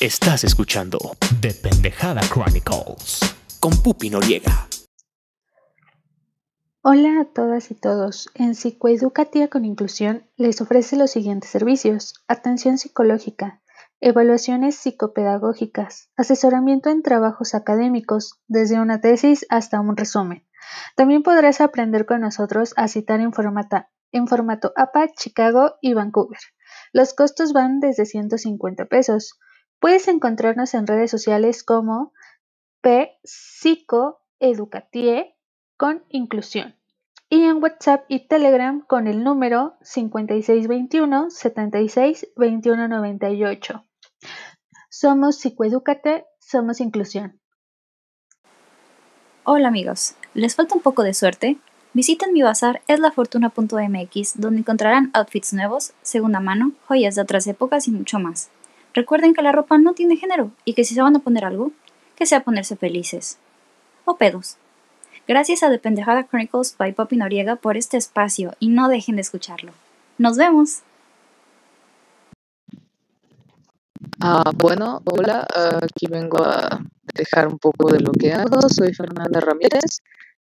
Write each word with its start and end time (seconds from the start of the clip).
Estás 0.00 0.44
escuchando 0.44 0.96
The 1.40 1.54
Pendejada 1.54 2.20
Chronicles 2.20 3.18
con 3.58 3.72
Pupi 3.82 4.10
Noriega. 4.10 4.68
Hola 6.82 7.20
a 7.20 7.24
todas 7.24 7.72
y 7.72 7.74
todos. 7.74 8.30
En 8.34 8.54
Psicoeducativa 8.54 9.48
con 9.48 9.64
Inclusión 9.64 10.24
les 10.36 10.60
ofrece 10.60 10.94
los 10.94 11.10
siguientes 11.10 11.50
servicios: 11.50 12.14
atención 12.28 12.78
psicológica, 12.78 13.60
evaluaciones 13.98 14.76
psicopedagógicas, 14.76 16.10
asesoramiento 16.16 16.90
en 16.90 17.02
trabajos 17.02 17.56
académicos, 17.56 18.38
desde 18.46 18.78
una 18.78 19.00
tesis 19.00 19.46
hasta 19.48 19.80
un 19.80 19.96
resumen. 19.96 20.46
También 20.94 21.24
podrás 21.24 21.60
aprender 21.60 22.06
con 22.06 22.20
nosotros 22.20 22.72
a 22.76 22.86
citar 22.86 23.18
en, 23.18 23.32
en 24.12 24.28
formato 24.28 24.72
APA, 24.76 25.08
Chicago 25.08 25.74
y 25.82 25.94
Vancouver. 25.94 26.38
Los 26.92 27.14
costos 27.14 27.52
van 27.52 27.80
desde 27.80 28.06
150 28.06 28.84
pesos. 28.84 29.40
Puedes 29.80 30.08
encontrarnos 30.08 30.74
en 30.74 30.86
redes 30.86 31.10
sociales 31.10 31.62
como 31.62 32.12
Psicoeducatie 33.22 35.36
con 35.76 36.04
inclusión 36.08 36.74
y 37.30 37.44
en 37.44 37.62
WhatsApp 37.62 38.04
y 38.08 38.26
Telegram 38.26 38.80
con 38.80 39.06
el 39.06 39.22
número 39.22 39.76
5621 39.82 41.30
76 41.30 42.28
Somos 44.88 45.36
Psicoedúcate, 45.36 46.24
somos 46.40 46.80
inclusión. 46.80 47.40
Hola 49.44 49.68
amigos, 49.68 50.14
¿les 50.34 50.56
falta 50.56 50.74
un 50.74 50.82
poco 50.82 51.02
de 51.02 51.14
suerte? 51.14 51.58
Visiten 51.92 52.32
mi 52.32 52.42
bazar 52.42 52.82
eslafortuna.mx 52.86 54.40
donde 54.40 54.60
encontrarán 54.60 55.10
outfits 55.14 55.52
nuevos, 55.52 55.92
segunda 56.02 56.40
mano, 56.40 56.72
joyas 56.86 57.14
de 57.14 57.22
otras 57.22 57.46
épocas 57.46 57.88
y 57.88 57.92
mucho 57.92 58.18
más. 58.18 58.50
Recuerden 58.98 59.32
que 59.32 59.42
la 59.42 59.52
ropa 59.52 59.78
no 59.78 59.94
tiene 59.94 60.16
género 60.16 60.50
y 60.64 60.74
que 60.74 60.82
si 60.82 60.96
se 60.96 61.02
van 61.02 61.14
a 61.14 61.20
poner 61.20 61.44
algo, 61.44 61.70
que 62.16 62.26
sea 62.26 62.42
ponerse 62.42 62.74
felices. 62.74 63.38
O 64.04 64.16
pedos. 64.16 64.56
Gracias 65.28 65.62
a 65.62 65.70
The 65.70 65.78
Pendejada 65.78 66.26
Chronicles 66.26 66.74
by 66.76 66.94
Poppy 66.94 67.16
Noriega 67.16 67.54
por 67.54 67.76
este 67.76 67.96
espacio 67.96 68.56
y 68.58 68.70
no 68.70 68.88
dejen 68.88 69.14
de 69.14 69.22
escucharlo. 69.22 69.70
¡Nos 70.18 70.36
vemos! 70.36 70.80
Ah, 74.20 74.50
bueno, 74.56 75.00
hola, 75.04 75.46
aquí 75.80 76.08
vengo 76.10 76.42
a 76.42 76.80
dejar 77.14 77.46
un 77.46 77.60
poco 77.60 77.92
de 77.92 78.00
lo 78.00 78.10
que 78.10 78.32
hago. 78.32 78.68
Soy 78.68 78.92
Fernanda 78.94 79.38
Ramírez 79.38 80.00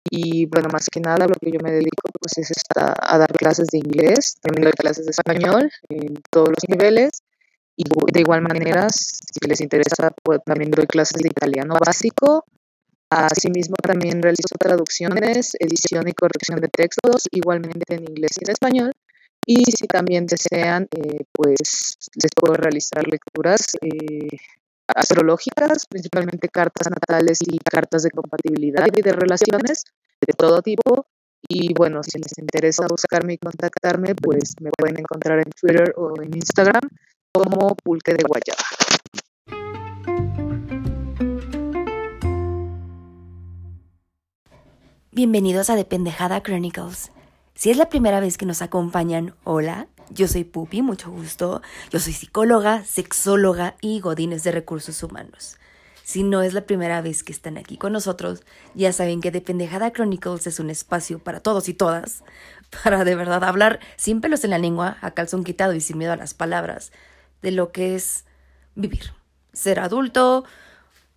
y 0.09 0.45
bueno, 0.47 0.67
más 0.73 0.87
que 0.91 0.99
nada 0.99 1.25
lo 1.25 1.35
que 1.35 1.51
yo 1.53 1.59
me 1.63 1.71
dedico 1.71 2.09
pues 2.19 2.37
es 2.37 2.51
a 2.75 3.17
dar 3.17 3.31
clases 3.31 3.67
de 3.67 3.77
inglés, 3.77 4.35
también 4.41 4.65
doy 4.65 4.73
clases 4.73 5.05
de 5.05 5.11
español 5.11 5.71
en 5.87 6.21
todos 6.29 6.49
los 6.49 6.67
niveles 6.67 7.21
de 8.11 8.19
igual 8.21 8.41
manera, 8.41 8.87
si 8.89 9.47
les 9.47 9.61
interesa, 9.61 10.11
pues, 10.23 10.39
también 10.45 10.71
doy 10.71 10.85
clases 10.87 11.21
de 11.21 11.29
italiano 11.29 11.75
básico. 11.83 12.45
Asimismo, 13.09 13.75
también 13.75 14.21
realizo 14.21 14.55
traducciones, 14.57 15.55
edición 15.59 16.07
y 16.07 16.13
corrección 16.13 16.59
de 16.61 16.69
textos, 16.69 17.27
igualmente 17.31 17.95
en 17.95 18.03
inglés 18.09 18.31
y 18.39 18.45
en 18.45 18.51
español. 18.51 18.91
Y 19.45 19.63
si 19.65 19.87
también 19.87 20.25
desean, 20.27 20.87
eh, 20.95 21.25
pues 21.31 21.97
les 22.15 22.31
puedo 22.35 22.53
realizar 22.53 23.05
lecturas 23.07 23.75
eh, 23.81 24.37
astrológicas, 24.87 25.87
principalmente 25.87 26.47
cartas 26.49 26.89
natales 26.89 27.39
y 27.45 27.57
cartas 27.57 28.03
de 28.03 28.11
compatibilidad 28.11 28.87
y 28.95 29.01
de 29.01 29.11
relaciones 29.11 29.83
de 30.25 30.33
todo 30.33 30.61
tipo. 30.61 31.07
Y 31.49 31.73
bueno, 31.73 32.01
si 32.03 32.19
les 32.19 32.37
interesa 32.37 32.85
buscarme 32.87 33.33
y 33.33 33.37
contactarme, 33.37 34.15
pues 34.15 34.53
me 34.61 34.69
pueden 34.77 34.99
encontrar 34.99 35.39
en 35.39 35.51
Twitter 35.51 35.93
o 35.97 36.21
en 36.21 36.35
Instagram 36.35 36.87
como 37.33 37.75
pulque 37.75 38.13
de 38.13 38.23
guayaba. 38.23 38.63
Bienvenidos 45.11 45.69
a 45.69 45.75
Dependejada 45.75 46.41
Chronicles. 46.41 47.11
Si 47.53 47.69
es 47.69 47.77
la 47.77 47.89
primera 47.89 48.19
vez 48.19 48.37
que 48.37 48.45
nos 48.45 48.61
acompañan, 48.61 49.35
hola, 49.43 49.87
yo 50.09 50.27
soy 50.27 50.43
Pupi, 50.43 50.81
mucho 50.81 51.11
gusto. 51.11 51.61
Yo 51.89 51.99
soy 51.99 52.13
psicóloga, 52.13 52.83
sexóloga 52.85 53.75
y 53.81 53.99
godines 53.99 54.43
de 54.43 54.51
recursos 54.51 55.01
humanos. 55.03 55.57
Si 56.03 56.23
no 56.23 56.41
es 56.41 56.53
la 56.53 56.65
primera 56.65 57.01
vez 57.01 57.23
que 57.23 57.31
están 57.31 57.57
aquí 57.57 57.77
con 57.77 57.93
nosotros, 57.93 58.43
ya 58.73 58.91
saben 58.91 59.21
que 59.21 59.31
Dependejada 59.31 59.91
Chronicles 59.91 60.47
es 60.47 60.59
un 60.59 60.69
espacio 60.69 61.19
para 61.19 61.39
todos 61.39 61.69
y 61.69 61.73
todas, 61.73 62.23
para 62.83 63.05
de 63.05 63.15
verdad 63.15 63.43
hablar 63.43 63.79
sin 63.95 64.19
pelos 64.19 64.43
en 64.43 64.49
la 64.49 64.57
lengua, 64.57 64.97
a 65.01 65.11
calzón 65.11 65.43
quitado 65.43 65.73
y 65.73 65.81
sin 65.81 65.97
miedo 65.97 66.11
a 66.11 66.17
las 66.17 66.33
palabras, 66.33 66.91
de 67.41 67.51
lo 67.51 67.71
que 67.71 67.95
es 67.95 68.25
vivir, 68.75 69.13
ser 69.53 69.79
adulto, 69.79 70.45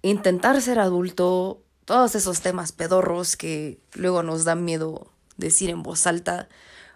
intentar 0.03 0.61
ser 0.61 0.79
adulto, 0.79 1.63
todos 1.85 2.15
esos 2.15 2.41
temas 2.41 2.73
pedorros 2.73 3.37
que 3.37 3.79
luego 3.95 4.23
nos 4.23 4.45
dan 4.45 4.65
miedo 4.65 5.11
decir 5.37 5.71
en 5.71 5.83
voz 5.83 6.07
alta, 6.07 6.49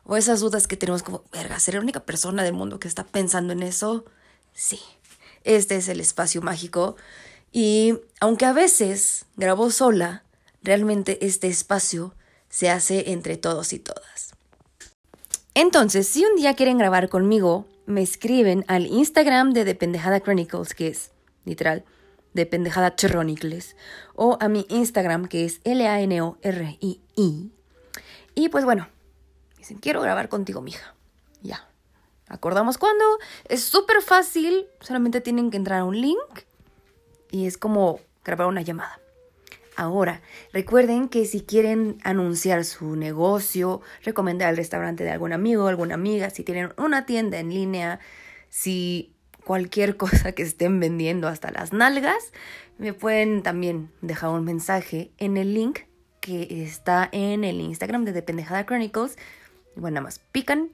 o 0.05 0.17
esas 0.17 0.41
dudas 0.41 0.67
que 0.67 0.77
tenemos 0.77 1.03
como, 1.03 1.22
verga, 1.33 1.61
¿seré 1.61 1.77
la 1.77 1.83
única 1.83 2.00
persona 2.00 2.43
del 2.43 2.55
mundo 2.55 2.81
que 2.81 2.88
está 2.88 3.05
pensando 3.05 3.53
en 3.53 3.62
eso? 3.62 4.06
Sí, 4.55 4.81
este 5.44 5.77
es 5.77 5.88
el 5.88 6.00
espacio 6.00 6.41
mágico. 6.41 6.97
Y 7.53 7.99
aunque 8.21 8.47
a 8.47 8.53
veces 8.53 9.27
grabo 9.37 9.71
sola, 9.71 10.25
realmente 10.62 11.27
este 11.27 11.49
espacio 11.49 12.15
se 12.49 12.71
hace 12.71 13.12
entre 13.12 13.37
todos 13.37 13.72
y 13.75 13.78
todas. 13.78 14.34
Entonces, 15.55 16.09
si 16.09 16.25
un 16.25 16.37
día 16.37 16.55
quieren 16.55 16.78
grabar 16.78 17.09
conmigo, 17.09 17.67
me 17.88 18.03
escriben 18.03 18.65
al 18.69 18.87
Instagram 18.87 19.53
de 19.53 19.65
Dependejada 19.65 20.21
Chronicles, 20.21 20.75
que 20.75 20.88
es 20.88 21.10
literal 21.44 21.84
Dependejada 22.34 22.94
Chronicles, 22.94 23.76
o 24.15 24.37
a 24.41 24.49
mi 24.49 24.66
Instagram, 24.69 25.26
que 25.26 25.47
es 25.47 25.60
L-A-N-O-R-I-I. 25.65 27.53
Y 28.34 28.49
pues 28.50 28.65
bueno, 28.65 28.88
dicen, 29.56 29.78
quiero 29.78 30.03
grabar 30.03 30.28
contigo, 30.28 30.60
mija. 30.60 30.94
Ya. 31.43 31.66
Acordamos 32.28 32.76
cuándo. 32.76 33.04
Es 33.49 33.65
súper 33.65 34.03
fácil, 34.03 34.66
solamente 34.81 35.22
tienen 35.22 35.50
que 35.50 35.56
entrar 35.56 35.81
a 35.81 35.84
un 35.84 35.99
link 35.99 36.43
y 37.31 37.47
es 37.47 37.56
como 37.56 38.00
grabar 38.22 38.49
una 38.49 38.60
llamada. 38.60 39.00
Ahora, 39.78 40.22
recuerden 40.53 41.09
que 41.09 41.25
si 41.25 41.43
quieren 41.43 41.99
anunciar 42.03 42.65
su 42.65 42.97
negocio, 42.97 43.81
recomendar 44.03 44.50
el 44.50 44.56
restaurante 44.56 45.05
de 45.05 45.12
algún 45.12 45.33
amigo, 45.33 45.69
alguna 45.69 45.94
amiga, 45.94 46.31
si 46.31 46.43
tienen 46.43 46.72
una 46.78 47.06
tienda 47.06 47.39
en 47.39 47.50
línea, 47.50 48.00
si 48.49 49.15
cualquier 49.44 49.97
cosa 49.97 50.33
que 50.33 50.43
estén 50.43 50.81
vendiendo 50.81 51.28
hasta 51.28 51.53
las 51.53 51.72
nalgas, 51.72 52.33
me 52.78 52.93
pueden 52.93 53.44
también 53.44 53.93
dejar 54.00 54.31
un 54.31 54.44
mensaje 54.44 55.12
en 55.17 55.37
el 55.37 55.55
link 55.55 55.78
que 56.19 56.65
está 56.65 57.09
en 57.12 57.44
el 57.44 57.61
Instagram 57.61 58.05
de 58.05 58.11
Dependejada 58.11 58.67
Chronicles. 58.67 59.17
Bueno, 59.77 59.94
nada 59.94 60.06
más 60.06 60.19
pican, 60.33 60.71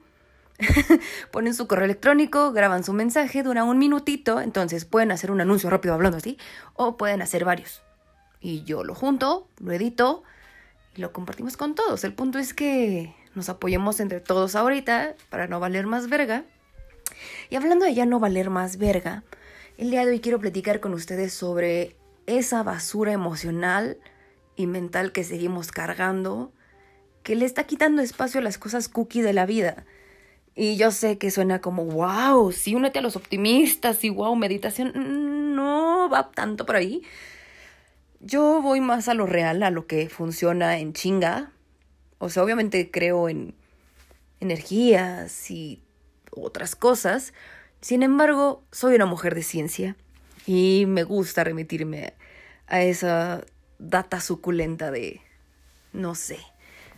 ponen 1.31 1.53
su 1.53 1.67
correo 1.67 1.85
electrónico, 1.85 2.53
graban 2.53 2.83
su 2.83 2.93
mensaje, 2.93 3.43
dura 3.43 3.65
un 3.65 3.77
minutito, 3.77 4.41
entonces 4.41 4.83
pueden 4.83 5.11
hacer 5.11 5.29
un 5.29 5.41
anuncio 5.41 5.69
rápido 5.69 5.93
hablando 5.93 6.17
así, 6.17 6.39
o 6.73 6.97
pueden 6.97 7.21
hacer 7.21 7.45
varios 7.45 7.84
y 8.45 8.63
yo 8.63 8.83
lo 8.83 8.93
junto, 8.93 9.47
lo 9.59 9.71
edito 9.71 10.21
y 10.95 11.01
lo 11.01 11.11
compartimos 11.11 11.57
con 11.57 11.73
todos. 11.73 12.03
El 12.03 12.13
punto 12.13 12.37
es 12.37 12.53
que 12.53 13.15
nos 13.33 13.49
apoyemos 13.49 13.99
entre 13.99 14.19
todos 14.19 14.55
ahorita 14.55 15.15
para 15.31 15.47
no 15.47 15.59
valer 15.59 15.87
más 15.87 16.09
verga. 16.09 16.45
Y 17.49 17.55
hablando 17.55 17.85
de 17.85 17.95
ya 17.95 18.05
no 18.05 18.19
valer 18.19 18.51
más 18.51 18.77
verga, 18.77 19.23
el 19.79 19.89
día 19.89 20.05
de 20.05 20.11
hoy 20.11 20.19
quiero 20.19 20.39
platicar 20.39 20.79
con 20.79 20.93
ustedes 20.93 21.33
sobre 21.33 21.95
esa 22.27 22.61
basura 22.61 23.13
emocional 23.13 23.97
y 24.55 24.67
mental 24.67 25.11
que 25.11 25.23
seguimos 25.23 25.71
cargando, 25.71 26.51
que 27.23 27.35
le 27.35 27.45
está 27.45 27.63
quitando 27.63 28.03
espacio 28.03 28.41
a 28.41 28.43
las 28.43 28.59
cosas 28.59 28.89
cookie 28.89 29.23
de 29.23 29.33
la 29.33 29.47
vida. 29.47 29.85
Y 30.53 30.77
yo 30.77 30.91
sé 30.91 31.17
que 31.17 31.31
suena 31.31 31.61
como, 31.61 31.83
wow, 31.85 32.51
sí, 32.51 32.75
únete 32.75 32.99
a 32.99 33.01
los 33.01 33.15
optimistas 33.15 34.03
y 34.03 34.11
wow, 34.11 34.35
meditación. 34.35 35.55
No 35.55 36.09
va 36.09 36.29
tanto 36.29 36.67
por 36.67 36.75
ahí. 36.75 37.01
Yo 38.27 38.59
voy 38.59 38.81
más 38.81 39.07
a 39.07 39.13
lo 39.13 39.27
real, 39.27 39.61
a 39.61 39.69
lo 39.69 39.85
que 39.85 40.09
funciona 40.09 40.79
en 40.79 40.93
chinga. 40.93 41.51
O 42.17 42.29
sea, 42.29 42.41
obviamente 42.41 42.89
creo 42.89 43.29
en 43.29 43.53
energías 44.39 45.51
y 45.51 45.83
otras 46.31 46.75
cosas. 46.75 47.33
Sin 47.81 48.01
embargo, 48.01 48.63
soy 48.71 48.95
una 48.95 49.05
mujer 49.05 49.35
de 49.35 49.43
ciencia 49.43 49.95
y 50.47 50.85
me 50.87 51.03
gusta 51.03 51.43
remitirme 51.43 52.15
a 52.65 52.81
esa 52.81 53.45
data 53.77 54.19
suculenta 54.19 54.89
de, 54.89 55.21
no 55.93 56.15
sé, 56.15 56.39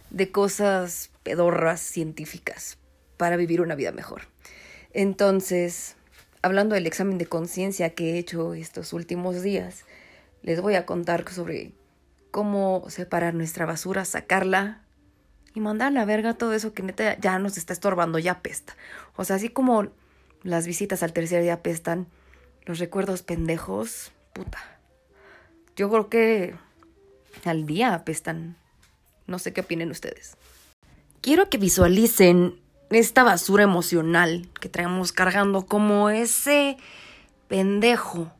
de 0.09 0.31
cosas 0.31 1.11
pedorras 1.23 1.81
científicas 1.81 2.77
para 3.17 3.35
vivir 3.35 3.59
una 3.59 3.75
vida 3.75 3.91
mejor. 3.91 4.21
Entonces, 4.93 5.97
hablando 6.41 6.75
del 6.75 6.87
examen 6.87 7.17
de 7.17 7.25
conciencia 7.25 7.89
que 7.89 8.13
he 8.13 8.17
hecho 8.17 8.53
estos 8.53 8.93
últimos 8.93 9.41
días, 9.41 9.83
les 10.47 10.61
voy 10.61 10.75
a 10.75 10.85
contar 10.85 11.29
sobre 11.29 11.73
cómo 12.31 12.85
separar 12.87 13.33
nuestra 13.33 13.65
basura, 13.65 14.05
sacarla 14.05 14.79
y 15.53 15.59
mandar 15.59 15.89
a 15.89 15.91
la 15.91 16.05
verga 16.05 16.35
todo 16.35 16.53
eso 16.53 16.73
que 16.73 16.83
neta 16.83 17.19
ya 17.19 17.37
nos 17.37 17.57
está 17.57 17.73
estorbando, 17.73 18.17
ya 18.17 18.39
pesta. 18.39 18.77
O 19.17 19.25
sea, 19.25 19.35
así 19.35 19.49
como 19.49 19.89
las 20.43 20.65
visitas 20.65 21.03
al 21.03 21.11
tercer 21.11 21.43
día 21.43 21.61
pestan, 21.63 22.07
los 22.63 22.79
recuerdos 22.79 23.23
pendejos, 23.23 24.13
puta. 24.31 24.57
Yo 25.75 25.89
creo 25.89 26.07
que 26.07 26.55
al 27.43 27.65
día 27.65 27.93
apestan. 27.93 28.55
No 29.25 29.39
sé 29.39 29.51
qué 29.51 29.59
opinen 29.59 29.91
ustedes. 29.91 30.37
Quiero 31.19 31.49
que 31.49 31.57
visualicen 31.57 32.57
esta 32.89 33.23
basura 33.23 33.63
emocional 33.63 34.47
que 34.61 34.69
traemos 34.69 35.11
cargando 35.11 35.65
como 35.65 36.09
ese 36.09 36.77
pendejo 37.49 38.31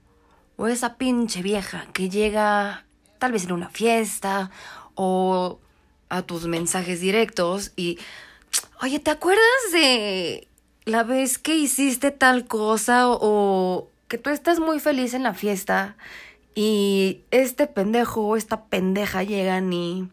o 0.57 0.67
esa 0.67 0.95
pinche 0.95 1.41
vieja 1.41 1.85
que 1.93 2.09
llega 2.09 2.85
tal 3.19 3.31
vez 3.31 3.45
en 3.45 3.53
una 3.53 3.69
fiesta 3.69 4.51
o 4.95 5.59
a 6.09 6.21
tus 6.23 6.47
mensajes 6.47 6.99
directos 6.99 7.71
y, 7.75 7.99
oye, 8.81 8.99
¿te 8.99 9.11
acuerdas 9.11 9.71
de 9.71 10.47
la 10.85 11.03
vez 11.03 11.37
que 11.37 11.55
hiciste 11.55 12.11
tal 12.11 12.47
cosa 12.47 13.09
o 13.09 13.89
que 14.07 14.17
tú 14.17 14.29
estás 14.29 14.59
muy 14.59 14.79
feliz 14.79 15.13
en 15.13 15.23
la 15.23 15.33
fiesta 15.33 15.95
y 16.55 17.21
este 17.29 17.67
pendejo 17.67 18.21
o 18.21 18.35
esta 18.35 18.65
pendeja 18.65 19.21
llegan 19.21 19.71
y, 19.73 20.09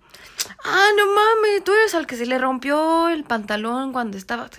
ah, 0.64 0.88
no 0.96 1.06
mames, 1.06 1.64
tú 1.64 1.72
eres 1.72 1.94
al 1.94 2.06
que 2.06 2.16
se 2.16 2.26
le 2.26 2.38
rompió 2.38 3.08
el 3.08 3.24
pantalón 3.24 3.92
cuando 3.92 4.18
estaba... 4.18 4.50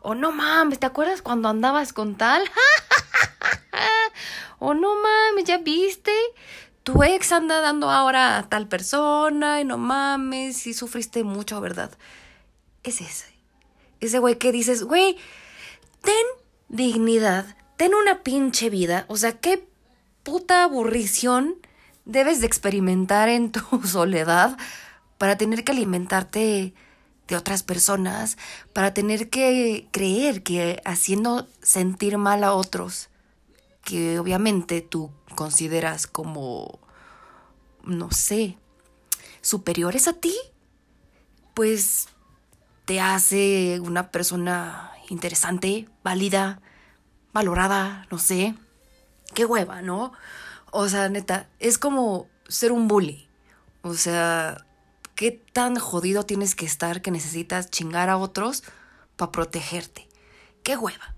O 0.00 0.14
no 0.14 0.32
mames, 0.32 0.78
¿te 0.78 0.86
acuerdas 0.86 1.22
cuando 1.22 1.48
andabas 1.48 1.92
con 1.92 2.16
tal? 2.16 2.42
o 4.58 4.74
no 4.74 4.94
mames, 4.94 5.44
¿ya 5.44 5.58
viste? 5.58 6.12
Tu 6.82 7.02
ex 7.02 7.32
anda 7.32 7.60
dando 7.60 7.90
ahora 7.90 8.38
a 8.38 8.48
tal 8.48 8.68
persona 8.68 9.60
y 9.60 9.64
no 9.64 9.76
mames, 9.76 10.66
y 10.66 10.74
sufriste 10.74 11.24
mucho, 11.24 11.60
¿verdad? 11.60 11.90
Es 12.82 13.00
ese. 13.00 13.26
Ese 14.00 14.18
güey 14.18 14.38
que 14.38 14.52
dices, 14.52 14.84
güey, 14.84 15.18
ten 16.02 16.14
dignidad, 16.68 17.56
ten 17.76 17.94
una 17.94 18.22
pinche 18.22 18.70
vida. 18.70 19.04
O 19.08 19.16
sea, 19.16 19.32
qué 19.32 19.66
puta 20.22 20.64
aburrición 20.64 21.56
debes 22.04 22.40
de 22.40 22.46
experimentar 22.46 23.28
en 23.28 23.52
tu 23.52 23.82
soledad 23.86 24.56
para 25.18 25.36
tener 25.36 25.64
que 25.64 25.72
alimentarte 25.72 26.74
de 27.28 27.36
otras 27.36 27.62
personas, 27.62 28.38
para 28.72 28.94
tener 28.94 29.30
que 29.30 29.86
creer 29.90 30.42
que 30.42 30.80
haciendo 30.84 31.46
sentir 31.62 32.18
mal 32.18 32.42
a 32.42 32.54
otros, 32.54 33.10
que 33.84 34.18
obviamente 34.18 34.80
tú 34.80 35.10
consideras 35.34 36.06
como, 36.06 36.78
no 37.84 38.10
sé, 38.10 38.58
superiores 39.40 40.08
a 40.08 40.14
ti, 40.14 40.34
pues 41.54 42.08
te 42.86 43.00
hace 43.00 43.80
una 43.80 44.10
persona 44.10 44.92
interesante, 45.10 45.88
válida, 46.02 46.60
valorada, 47.32 48.06
no 48.10 48.18
sé. 48.18 48.54
Qué 49.34 49.44
hueva, 49.44 49.82
¿no? 49.82 50.12
O 50.70 50.88
sea, 50.88 51.08
neta, 51.08 51.48
es 51.58 51.78
como 51.78 52.28
ser 52.48 52.72
un 52.72 52.88
bully. 52.88 53.28
O 53.82 53.94
sea, 53.94 54.64
qué 55.18 55.32
tan 55.32 55.74
jodido 55.80 56.22
tienes 56.22 56.54
que 56.54 56.64
estar 56.64 57.02
que 57.02 57.10
necesitas 57.10 57.72
chingar 57.72 58.08
a 58.08 58.18
otros 58.18 58.62
para 59.16 59.32
protegerte. 59.32 60.08
Qué 60.62 60.76
hueva. 60.76 61.16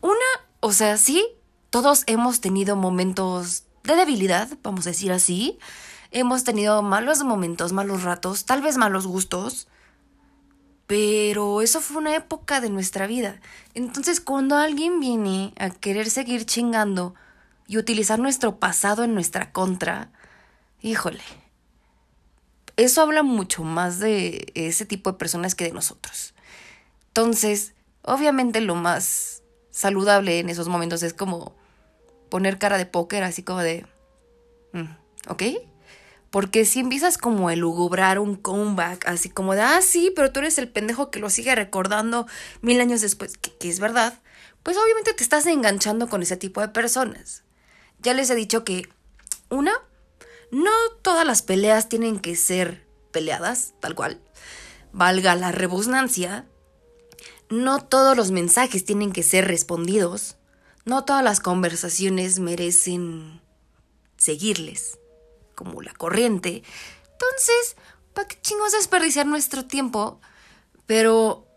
Una, 0.00 0.14
o 0.60 0.72
sea, 0.72 0.96
sí, 0.96 1.22
todos 1.68 2.04
hemos 2.06 2.40
tenido 2.40 2.74
momentos 2.74 3.64
de 3.82 3.96
debilidad, 3.96 4.48
vamos 4.62 4.86
a 4.86 4.90
decir 4.90 5.12
así. 5.12 5.58
Hemos 6.10 6.44
tenido 6.44 6.80
malos 6.80 7.22
momentos, 7.22 7.74
malos 7.74 8.02
ratos, 8.02 8.46
tal 8.46 8.62
vez 8.62 8.78
malos 8.78 9.06
gustos. 9.06 9.68
Pero 10.86 11.60
eso 11.60 11.82
fue 11.82 11.98
una 11.98 12.16
época 12.16 12.62
de 12.62 12.70
nuestra 12.70 13.06
vida. 13.06 13.42
Entonces, 13.74 14.22
cuando 14.22 14.56
alguien 14.56 15.00
viene 15.00 15.52
a 15.58 15.68
querer 15.68 16.08
seguir 16.08 16.46
chingando 16.46 17.14
y 17.66 17.76
utilizar 17.76 18.18
nuestro 18.18 18.58
pasado 18.58 19.04
en 19.04 19.12
nuestra 19.12 19.52
contra, 19.52 20.10
híjole, 20.80 21.43
eso 22.76 23.02
habla 23.02 23.22
mucho 23.22 23.62
más 23.64 23.98
de 23.98 24.52
ese 24.54 24.86
tipo 24.86 25.12
de 25.12 25.18
personas 25.18 25.54
que 25.54 25.64
de 25.64 25.72
nosotros. 25.72 26.34
Entonces, 27.08 27.74
obviamente 28.02 28.60
lo 28.60 28.74
más 28.74 29.42
saludable 29.70 30.38
en 30.38 30.48
esos 30.48 30.68
momentos 30.68 31.02
es 31.02 31.14
como 31.14 31.54
poner 32.28 32.58
cara 32.58 32.78
de 32.78 32.86
póker, 32.86 33.22
así 33.22 33.42
como 33.42 33.60
de, 33.60 33.86
mm, 34.72 35.28
¿ok? 35.28 35.42
Porque 36.30 36.64
si 36.64 36.80
empiezas 36.80 37.16
como 37.16 37.48
a 37.48 37.52
elugubrar 37.52 38.18
un 38.18 38.34
comeback, 38.34 39.06
así 39.06 39.30
como 39.30 39.54
de, 39.54 39.62
ah, 39.62 39.80
sí, 39.82 40.12
pero 40.16 40.32
tú 40.32 40.40
eres 40.40 40.58
el 40.58 40.68
pendejo 40.68 41.12
que 41.12 41.20
lo 41.20 41.30
sigue 41.30 41.54
recordando 41.54 42.26
mil 42.60 42.80
años 42.80 43.00
después, 43.00 43.38
que, 43.38 43.68
es 43.68 43.78
verdad, 43.78 44.20
pues 44.64 44.76
obviamente 44.76 45.14
te 45.14 45.22
estás 45.22 45.46
enganchando 45.46 46.08
con 46.08 46.22
ese 46.22 46.36
tipo 46.36 46.60
de 46.60 46.68
personas. 46.68 47.44
Ya 48.00 48.14
les 48.14 48.30
he 48.30 48.34
dicho 48.34 48.64
que, 48.64 48.88
una, 49.48 49.72
no 50.54 50.70
todas 51.02 51.26
las 51.26 51.42
peleas 51.42 51.88
tienen 51.88 52.20
que 52.20 52.36
ser 52.36 52.86
peleadas, 53.10 53.74
tal 53.80 53.96
cual. 53.96 54.20
Valga 54.92 55.34
la 55.34 55.50
rebusnancia. 55.50 56.46
No 57.50 57.84
todos 57.84 58.16
los 58.16 58.30
mensajes 58.30 58.84
tienen 58.84 59.12
que 59.12 59.24
ser 59.24 59.48
respondidos. 59.48 60.36
No 60.84 61.04
todas 61.04 61.24
las 61.24 61.40
conversaciones 61.40 62.38
merecen 62.38 63.40
seguirles 64.16 65.00
como 65.56 65.82
la 65.82 65.92
corriente. 65.92 66.62
Entonces, 67.10 67.76
¿para 68.12 68.28
qué 68.28 68.40
chingos 68.40 68.70
desperdiciar 68.70 69.26
nuestro 69.26 69.64
tiempo? 69.64 70.20
Pero 70.86 71.48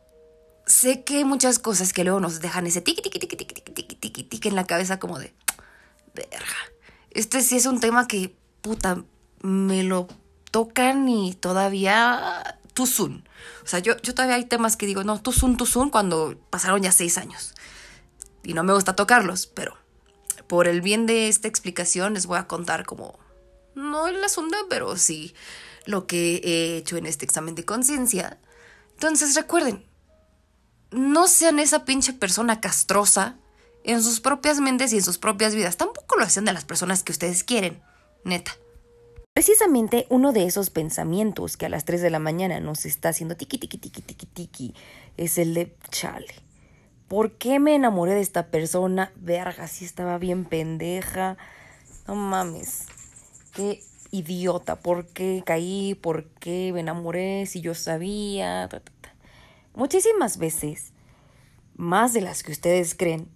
sé 0.66 1.04
que 1.04 1.24
muchas 1.24 1.60
cosas 1.60 1.94
que 1.94 2.04
luego 2.04 2.20
nos 2.20 2.40
dejan 2.40 2.66
ese 2.66 2.82
tiqui 2.82 3.04
tiqui 3.04 3.20
tiqui 3.20 3.36
tiqui 3.38 3.62
tiqui 3.62 3.96
tiqui 3.96 4.24
tiqui 4.24 4.50
en 4.50 4.56
la 4.56 4.66
cabeza 4.66 4.98
como 4.98 5.20
de 5.20 5.36
verga. 6.16 6.58
Este 7.12 7.44
sí 7.44 7.58
es 7.58 7.68
un 7.68 7.80
tema 7.80 8.08
que 8.08 8.36
puta 8.68 9.04
me 9.42 9.84
lo 9.84 10.08
tocan 10.52 11.08
y 11.08 11.34
todavía 11.34 12.60
tuzun. 12.74 13.28
O 13.64 13.68
sea, 13.68 13.80
yo, 13.80 13.96
yo 14.02 14.14
todavía 14.14 14.36
hay 14.36 14.46
temas 14.46 14.76
que 14.76 14.86
digo, 14.86 15.06
no, 15.06 15.22
tuzun, 15.22 15.56
tuzun, 15.56 15.90
cuando 15.90 16.38
pasaron 16.50 16.82
ya 16.82 16.92
seis 16.92 17.18
años. 17.18 17.56
Y 18.44 18.54
no 18.54 18.64
me 18.64 18.74
gusta 18.74 18.96
tocarlos, 18.96 19.48
pero 19.48 19.78
por 20.48 20.68
el 20.68 20.82
bien 20.82 21.06
de 21.06 21.30
esta 21.30 21.48
explicación 21.48 22.14
les 22.14 22.26
voy 22.26 22.38
a 22.38 22.48
contar 22.48 22.86
como 22.86 23.18
no 23.74 24.08
el 24.08 24.22
asunto, 24.24 24.58
pero 24.70 24.98
sí 24.98 25.34
lo 25.86 26.08
que 26.08 26.42
he 26.44 26.78
hecho 26.78 26.98
en 26.98 27.06
este 27.06 27.24
examen 27.24 27.56
de 27.56 27.64
conciencia. 27.64 28.38
Entonces 28.94 29.34
recuerden, 29.36 29.86
no 30.92 31.28
sean 31.28 31.60
esa 31.60 31.86
pinche 31.86 32.12
persona 32.12 32.60
castrosa 32.60 33.38
en 33.86 34.04
sus 34.04 34.20
propias 34.20 34.60
mentes 34.60 34.92
y 34.92 34.98
en 34.98 35.04
sus 35.04 35.18
propias 35.18 35.56
vidas. 35.56 35.78
Tampoco 35.78 36.18
lo 36.18 36.26
hacen 36.26 36.44
de 36.44 36.52
las 36.52 36.66
personas 36.66 37.04
que 37.04 37.14
ustedes 37.14 37.46
quieren, 37.46 37.82
neta. 38.28 38.52
Precisamente 39.34 40.06
uno 40.10 40.34
de 40.34 40.46
esos 40.46 40.70
pensamientos 40.70 41.58
que 41.58 41.68
a 41.68 41.70
las 41.70 41.86
3 41.86 42.02
de 42.02 42.10
la 42.10 42.20
mañana 42.20 42.60
nos 42.60 42.86
está 42.86 43.10
haciendo 43.10 43.38
tiki 43.38 43.58
tiki 43.58 43.78
tiki 43.78 44.02
tiki 44.02 44.26
tiki 44.26 44.74
es 45.16 45.38
el 45.38 45.54
de 45.54 45.76
chale. 45.90 46.34
¿Por 47.08 47.38
qué 47.38 47.60
me 47.60 47.76
enamoré 47.76 48.16
de 48.16 48.22
esta 48.22 48.48
persona? 48.48 49.12
Verga, 49.16 49.68
si 49.68 49.86
estaba 49.86 50.18
bien 50.18 50.44
pendeja. 50.44 51.38
No 52.08 52.16
mames 52.16 52.88
qué 53.54 53.82
idiota, 54.12 54.76
por 54.78 55.08
qué 55.08 55.44
caí, 55.46 55.96
por 55.96 56.26
qué 56.26 56.72
me 56.74 56.82
enamoré, 56.82 57.46
si 57.46 57.62
yo 57.62 57.76
sabía. 57.76 58.68
Muchísimas 59.74 60.38
veces, 60.38 60.94
más 61.76 62.14
de 62.14 62.22
las 62.22 62.44
que 62.44 62.52
ustedes 62.52 62.96
creen, 62.96 63.30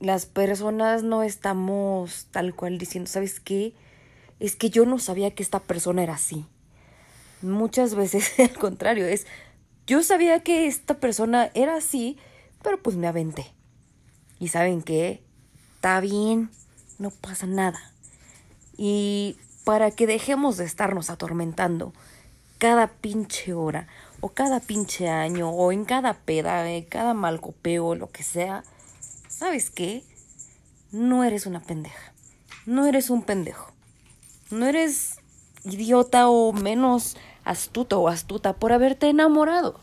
las 0.00 0.26
personas 0.26 1.02
no 1.02 1.22
estamos 1.22 2.26
tal 2.30 2.54
cual 2.54 2.78
diciendo, 2.78 3.08
¿sabes 3.08 3.38
qué? 3.38 3.74
Es 4.42 4.56
que 4.56 4.70
yo 4.70 4.86
no 4.86 4.98
sabía 4.98 5.30
que 5.30 5.44
esta 5.44 5.60
persona 5.60 6.02
era 6.02 6.14
así. 6.14 6.44
Muchas 7.42 7.94
veces 7.94 8.32
al 8.40 8.52
contrario, 8.58 9.06
es 9.06 9.24
yo 9.86 10.02
sabía 10.02 10.40
que 10.42 10.66
esta 10.66 10.94
persona 10.94 11.52
era 11.54 11.76
así, 11.76 12.18
pero 12.60 12.82
pues 12.82 12.96
me 12.96 13.06
aventé. 13.06 13.46
Y 14.40 14.48
saben 14.48 14.82
qué? 14.82 15.22
Está 15.76 16.00
bien, 16.00 16.50
no 16.98 17.10
pasa 17.10 17.46
nada. 17.46 17.92
Y 18.76 19.36
para 19.62 19.92
que 19.92 20.08
dejemos 20.08 20.56
de 20.56 20.64
estarnos 20.64 21.08
atormentando 21.08 21.92
cada 22.58 22.88
pinche 22.88 23.54
hora 23.54 23.86
o 24.20 24.30
cada 24.30 24.58
pinche 24.58 25.08
año 25.08 25.50
o 25.50 25.70
en 25.70 25.84
cada 25.84 26.14
peda, 26.14 26.68
en 26.68 26.84
cada 26.84 27.14
malcopeo, 27.14 27.94
lo 27.94 28.10
que 28.10 28.24
sea, 28.24 28.64
¿sabes 29.28 29.70
qué? 29.70 30.02
No 30.90 31.22
eres 31.22 31.46
una 31.46 31.60
pendeja. 31.60 32.12
No 32.66 32.86
eres 32.86 33.08
un 33.08 33.22
pendejo. 33.22 33.71
No 34.52 34.66
eres 34.66 35.18
idiota 35.64 36.28
o 36.28 36.52
menos 36.52 37.16
astuto 37.42 38.00
o 38.00 38.08
astuta 38.08 38.52
por 38.52 38.74
haberte 38.74 39.08
enamorado. 39.08 39.80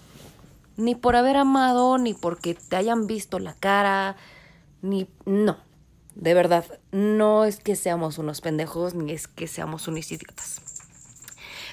Ni 0.77 0.93
por 0.93 1.15
haber 1.15 1.37
amado, 1.37 1.97
ni 1.97 2.13
porque 2.13 2.53
te 2.53 2.75
hayan 2.75 3.07
visto 3.07 3.39
la 3.39 3.55
cara, 3.55 4.15
ni... 4.83 5.09
No. 5.25 5.57
De 6.13 6.35
verdad, 6.35 6.65
no 6.91 7.45
es 7.45 7.59
que 7.59 7.75
seamos 7.75 8.19
unos 8.19 8.41
pendejos 8.41 8.93
ni 8.93 9.11
es 9.11 9.27
que 9.27 9.47
seamos 9.47 9.87
unos 9.87 10.11
idiotas. 10.11 10.61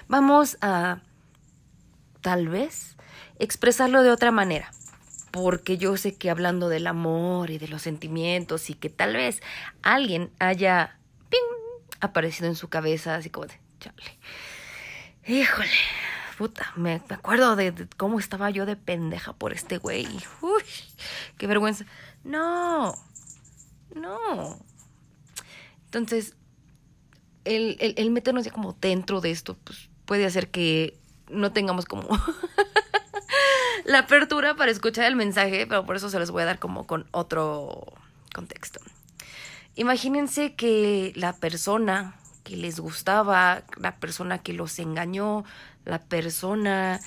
Vamos 0.09 0.57
a, 0.63 1.03
tal 2.23 2.49
vez, 2.49 2.97
expresarlo 3.39 4.03
de 4.03 4.11
otra 4.11 4.31
manera. 4.31 4.73
porque 5.33 5.77
yo 5.77 5.99
sé 5.99 6.15
que 6.15 6.31
hablando 6.31 6.71
del 6.71 6.87
amor 6.87 7.51
y 7.51 7.59
de 7.59 7.69
los 7.69 7.83
sentimientos 7.83 8.71
y 8.71 8.75
que 8.75 8.89
tal 8.89 9.13
vez 9.13 9.43
alguien 9.83 10.31
haya 10.39 10.99
aparecido 12.01 12.49
en 12.49 12.57
su 12.57 12.69
cabeza 12.69 13.15
así 13.15 13.31
como 13.31 13.47
de, 13.47 13.59
chale, 13.81 14.03
híjole, 15.27 15.71
puta, 16.37 16.73
me, 16.77 16.95
acuerdo 16.95 17.57
de, 17.57 17.89
cómo 17.97 18.19
estaba 18.19 18.51
yo 18.51 18.67
de 18.67 18.77
pendeja 18.77 19.33
por 19.33 19.53
este 19.53 19.79
güey. 19.79 20.07
Uy, 20.41 20.63
qué 21.39 21.47
vergüenza. 21.47 21.85
No, 22.25 22.95
no. 23.95 24.59
Entonces, 25.87 26.35
el, 27.45 27.77
el, 27.81 27.95
el 27.97 28.11
meternos 28.11 28.45
ya 28.45 28.51
como 28.51 28.75
dentro 28.75 29.21
de 29.21 29.31
esto, 29.31 29.57
pues 29.65 29.89
puede 30.05 30.27
hacer 30.27 30.51
que 30.51 30.99
no 31.29 31.53
tengamos 31.53 31.87
como 31.87 32.09
la 33.85 34.01
apertura 34.01 34.55
para 34.55 34.71
escuchar 34.71 35.07
el 35.07 35.17
mensaje, 35.17 35.67
pero 35.67 35.85
por 35.87 35.97
eso 35.97 36.11
se 36.11 36.19
los 36.19 36.31
voy 36.31 36.43
a 36.43 36.47
dar 36.47 36.59
como 36.59 36.87
con 36.87 37.07
otro 37.13 37.85
contexto. 38.35 38.81
Imagínense 39.77 40.55
que 40.55 41.13
la 41.17 41.35
persona 41.35 42.17
que 42.45 42.57
les 42.57 42.81
gustaba, 42.81 43.63
la 43.77 43.97
persona 43.97 44.39
que 44.39 44.55
los 44.55 44.79
engañó, 44.79 45.45
la 45.85 46.01
persona 46.01 46.99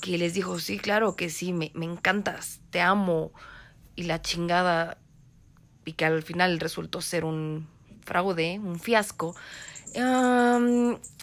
que 0.00 0.18
les 0.18 0.34
dijo, 0.34 0.58
sí, 0.58 0.78
claro 0.78 1.14
que 1.14 1.30
sí, 1.30 1.52
me, 1.52 1.70
encantas, 1.74 2.60
te 2.70 2.80
amo, 2.80 3.32
y 3.94 4.02
la 4.04 4.20
chingada, 4.20 4.98
y 5.84 5.92
que 5.92 6.06
al 6.06 6.22
final 6.24 6.58
resultó 6.58 7.00
ser 7.00 7.24
un 7.24 7.68
fraude, 8.04 8.58
un 8.58 8.80
fiasco, 8.80 9.36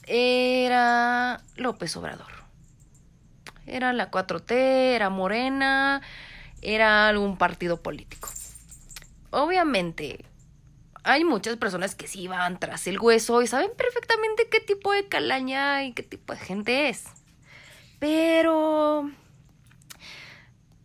era 0.07 1.43
López 1.57 1.97
Obrador. 1.97 2.31
Era 3.65 3.91
la 3.91 4.11
4T, 4.11 4.51
era 4.95 5.09
Morena, 5.09 6.01
era 6.61 7.09
algún 7.09 7.37
partido 7.37 7.81
político. 7.81 8.29
Obviamente, 9.31 10.23
hay 11.05 11.23
muchas 11.23 11.57
personas 11.57 11.95
que 11.95 12.07
sí 12.07 12.27
van 12.27 12.59
tras 12.59 12.87
el 12.87 12.99
hueso 12.99 13.41
y 13.41 13.47
saben 13.47 13.71
perfectamente 13.77 14.49
qué 14.49 14.59
tipo 14.59 14.91
de 14.91 15.07
calaña 15.07 15.83
y 15.83 15.93
qué 15.93 16.03
tipo 16.03 16.33
de 16.33 16.39
gente 16.39 16.89
es. 16.89 17.05
Pero... 17.99 19.09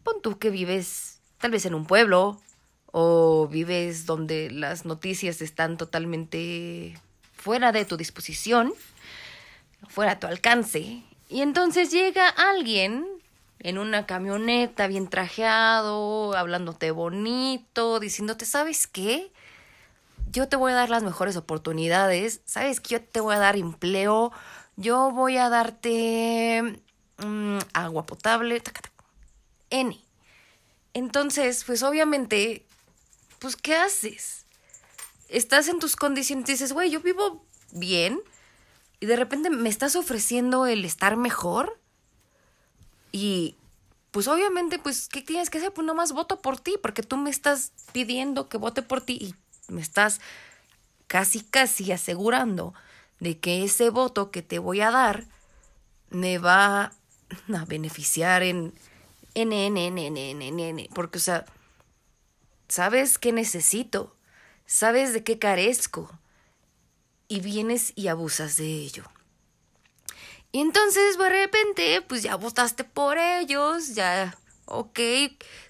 Pon 0.05 0.23
tú 0.23 0.39
que 0.39 0.51
vives 0.51 1.21
tal 1.39 1.51
vez 1.51 1.65
en 1.65 1.75
un 1.75 1.87
pueblo 1.87 2.41
o 2.93 3.49
vives 3.49 4.07
donde 4.07 4.51
las 4.51 4.85
noticias 4.85 5.41
están 5.41 5.77
totalmente 5.77 6.99
fuera 7.35 7.73
de 7.73 7.85
tu 7.85 7.97
disposición, 7.97 8.75
fuera 9.89 10.13
a 10.13 10.19
tu 10.21 10.27
alcance, 10.27 11.03
y 11.29 11.41
entonces 11.41 11.91
llega 11.91 12.29
alguien 12.29 13.07
en 13.61 13.79
una 13.79 14.07
camioneta 14.07 14.87
bien 14.87 15.09
trajeado, 15.09 16.37
hablándote 16.37 16.91
bonito, 16.91 18.01
diciéndote, 18.01 18.45
¿sabes 18.45 18.87
qué? 18.87 19.31
Yo 20.33 20.49
te 20.49 20.57
voy 20.57 20.73
a 20.73 20.77
dar 20.77 20.91
las 20.91 21.03
mejores 21.03 21.37
oportunidades, 21.37 22.41
¿sabes 22.45 22.81
que 22.81 22.91
Yo 22.91 23.03
te 23.03 23.21
voy 23.21 23.35
a 23.35 23.39
dar 23.39 23.57
empleo, 23.57 24.33
yo 24.77 25.11
voy 25.11 25.37
a 25.37 25.49
darte 25.49 26.81
mm, 27.19 27.59
agua 27.73 28.07
potable, 28.07 28.63
N. 29.71 29.99
Entonces, 30.95 31.65
pues 31.65 31.83
obviamente, 31.83 32.67
pues 33.39 33.57
¿qué 33.57 33.77
haces? 33.77 34.47
Estás 35.29 35.69
en 35.69 35.79
tus 35.79 35.97
condiciones, 35.97 36.47
dices, 36.47 36.73
güey, 36.73 36.91
yo 36.91 37.01
vivo 37.01 37.45
bien 37.73 38.21
y 38.99 39.07
de 39.07 39.17
repente 39.17 39.51
me 39.51 39.69
estás 39.69 39.97
ofreciendo 39.97 40.67
el 40.67 40.85
estar 40.85 41.17
mejor 41.17 41.79
y 43.13 43.57
pues 44.11 44.27
obviamente, 44.27 44.79
pues, 44.79 45.09
¿qué 45.09 45.23
tienes 45.23 45.51
que 45.51 45.59
hacer? 45.59 45.73
Pues 45.73 45.87
nomás 45.87 46.13
voto 46.13 46.41
por 46.41 46.59
ti, 46.59 46.75
porque 46.83 47.03
tú 47.03 47.17
me 47.17 47.31
estás 47.31 47.73
pidiendo 47.93 48.49
que 48.49 48.59
vote 48.59 48.83
por 48.83 49.01
ti 49.01 49.19
y 49.21 49.35
me 49.71 49.81
estás 49.81 50.21
casi, 51.07 51.41
casi 51.43 51.93
asegurando 51.93 52.75
de 53.19 53.39
que 53.39 53.65
ese 53.65 53.91
voto 53.91 54.31
que 54.31 54.43
te 54.43 54.59
voy 54.59 54.81
a 54.81 54.91
dar 54.91 55.27
me 56.11 56.39
va 56.39 56.93
a 57.53 57.65
beneficiar 57.67 58.43
en 58.43 58.73
porque, 60.95 61.19
o 61.19 61.21
sea, 61.21 61.47
sabes 62.69 63.19
qué 63.19 63.33
necesito, 63.33 64.17
sabes 64.67 65.13
de 65.13 65.23
qué 65.23 65.39
carezco, 65.39 66.11
y 67.31 67.41
vienes 67.41 67.93
y 67.95 68.09
abusas 68.09 68.57
de 68.57 68.67
ello. 68.67 69.05
Y 70.51 70.61
entonces, 70.61 71.17
de 71.17 71.29
repente, 71.29 72.03
pues 72.03 72.25
ya 72.25 72.35
votaste 72.35 72.83
por 72.83 73.19
ellos, 73.19 73.95
ya 73.95 74.37
ok, 74.71 74.99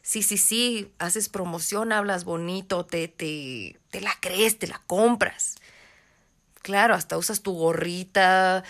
sí, 0.02 0.22
sí, 0.22 0.36
sí, 0.36 0.92
haces 0.98 1.28
promoción, 1.28 1.92
hablas 1.92 2.24
bonito, 2.24 2.84
te, 2.86 3.08
te, 3.08 3.78
te 3.90 4.00
la 4.00 4.12
crees, 4.20 4.58
te 4.58 4.66
la 4.66 4.80
compras. 4.86 5.56
Claro, 6.62 6.94
hasta 6.94 7.16
usas 7.16 7.40
tu 7.42 7.52
gorrita, 7.54 8.62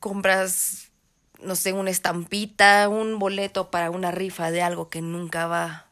compras, 0.00 0.90
no 1.42 1.54
sé, 1.54 1.72
una 1.72 1.90
estampita, 1.90 2.88
un 2.88 3.18
boleto 3.18 3.70
para 3.70 3.90
una 3.90 4.10
rifa 4.10 4.50
de 4.50 4.62
algo 4.62 4.88
que 4.88 5.02
nunca 5.02 5.46
va 5.46 5.86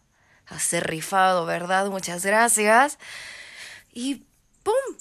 a 0.46 0.58
ser 0.58 0.86
rifado, 0.86 1.44
¿verdad? 1.46 1.88
Muchas 1.90 2.24
gracias. 2.24 2.98
Y 3.92 4.24
¡pum! 4.62 4.96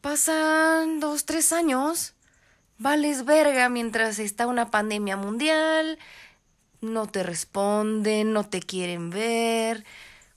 Pasan 0.00 0.98
dos, 0.98 1.24
tres 1.24 1.52
años. 1.52 2.14
Vales 2.78 3.24
verga 3.24 3.68
mientras 3.68 4.18
está 4.18 4.48
una 4.48 4.72
pandemia 4.72 5.16
mundial 5.16 5.98
no 6.82 7.06
te 7.06 7.22
responden, 7.22 8.32
no 8.32 8.44
te 8.44 8.60
quieren 8.60 9.08
ver. 9.08 9.84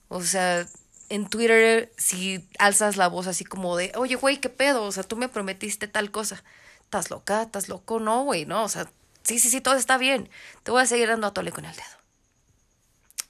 O 0.08 0.22
sea, 0.22 0.66
en 1.08 1.28
Twitter, 1.28 1.92
si 1.98 2.48
alzas 2.58 2.96
la 2.96 3.08
voz 3.08 3.26
así 3.26 3.44
como 3.44 3.76
de, 3.76 3.92
oye, 3.96 4.14
güey, 4.14 4.38
¿qué 4.38 4.48
pedo? 4.48 4.84
O 4.84 4.92
sea, 4.92 5.02
tú 5.02 5.16
me 5.16 5.28
prometiste 5.28 5.88
tal 5.88 6.10
cosa. 6.10 6.42
¿Estás 6.84 7.10
loca? 7.10 7.42
¿Estás 7.42 7.68
loco? 7.68 8.00
No, 8.00 8.24
güey, 8.24 8.46
no. 8.46 8.64
O 8.64 8.68
sea, 8.68 8.88
sí, 9.24 9.38
sí, 9.38 9.50
sí, 9.50 9.60
todo 9.60 9.74
está 9.74 9.98
bien. 9.98 10.30
Te 10.62 10.70
voy 10.70 10.82
a 10.82 10.86
seguir 10.86 11.08
dando 11.08 11.26
a 11.26 11.34
tole 11.34 11.52
con 11.52 11.64
el 11.64 11.74
dedo. 11.74 11.84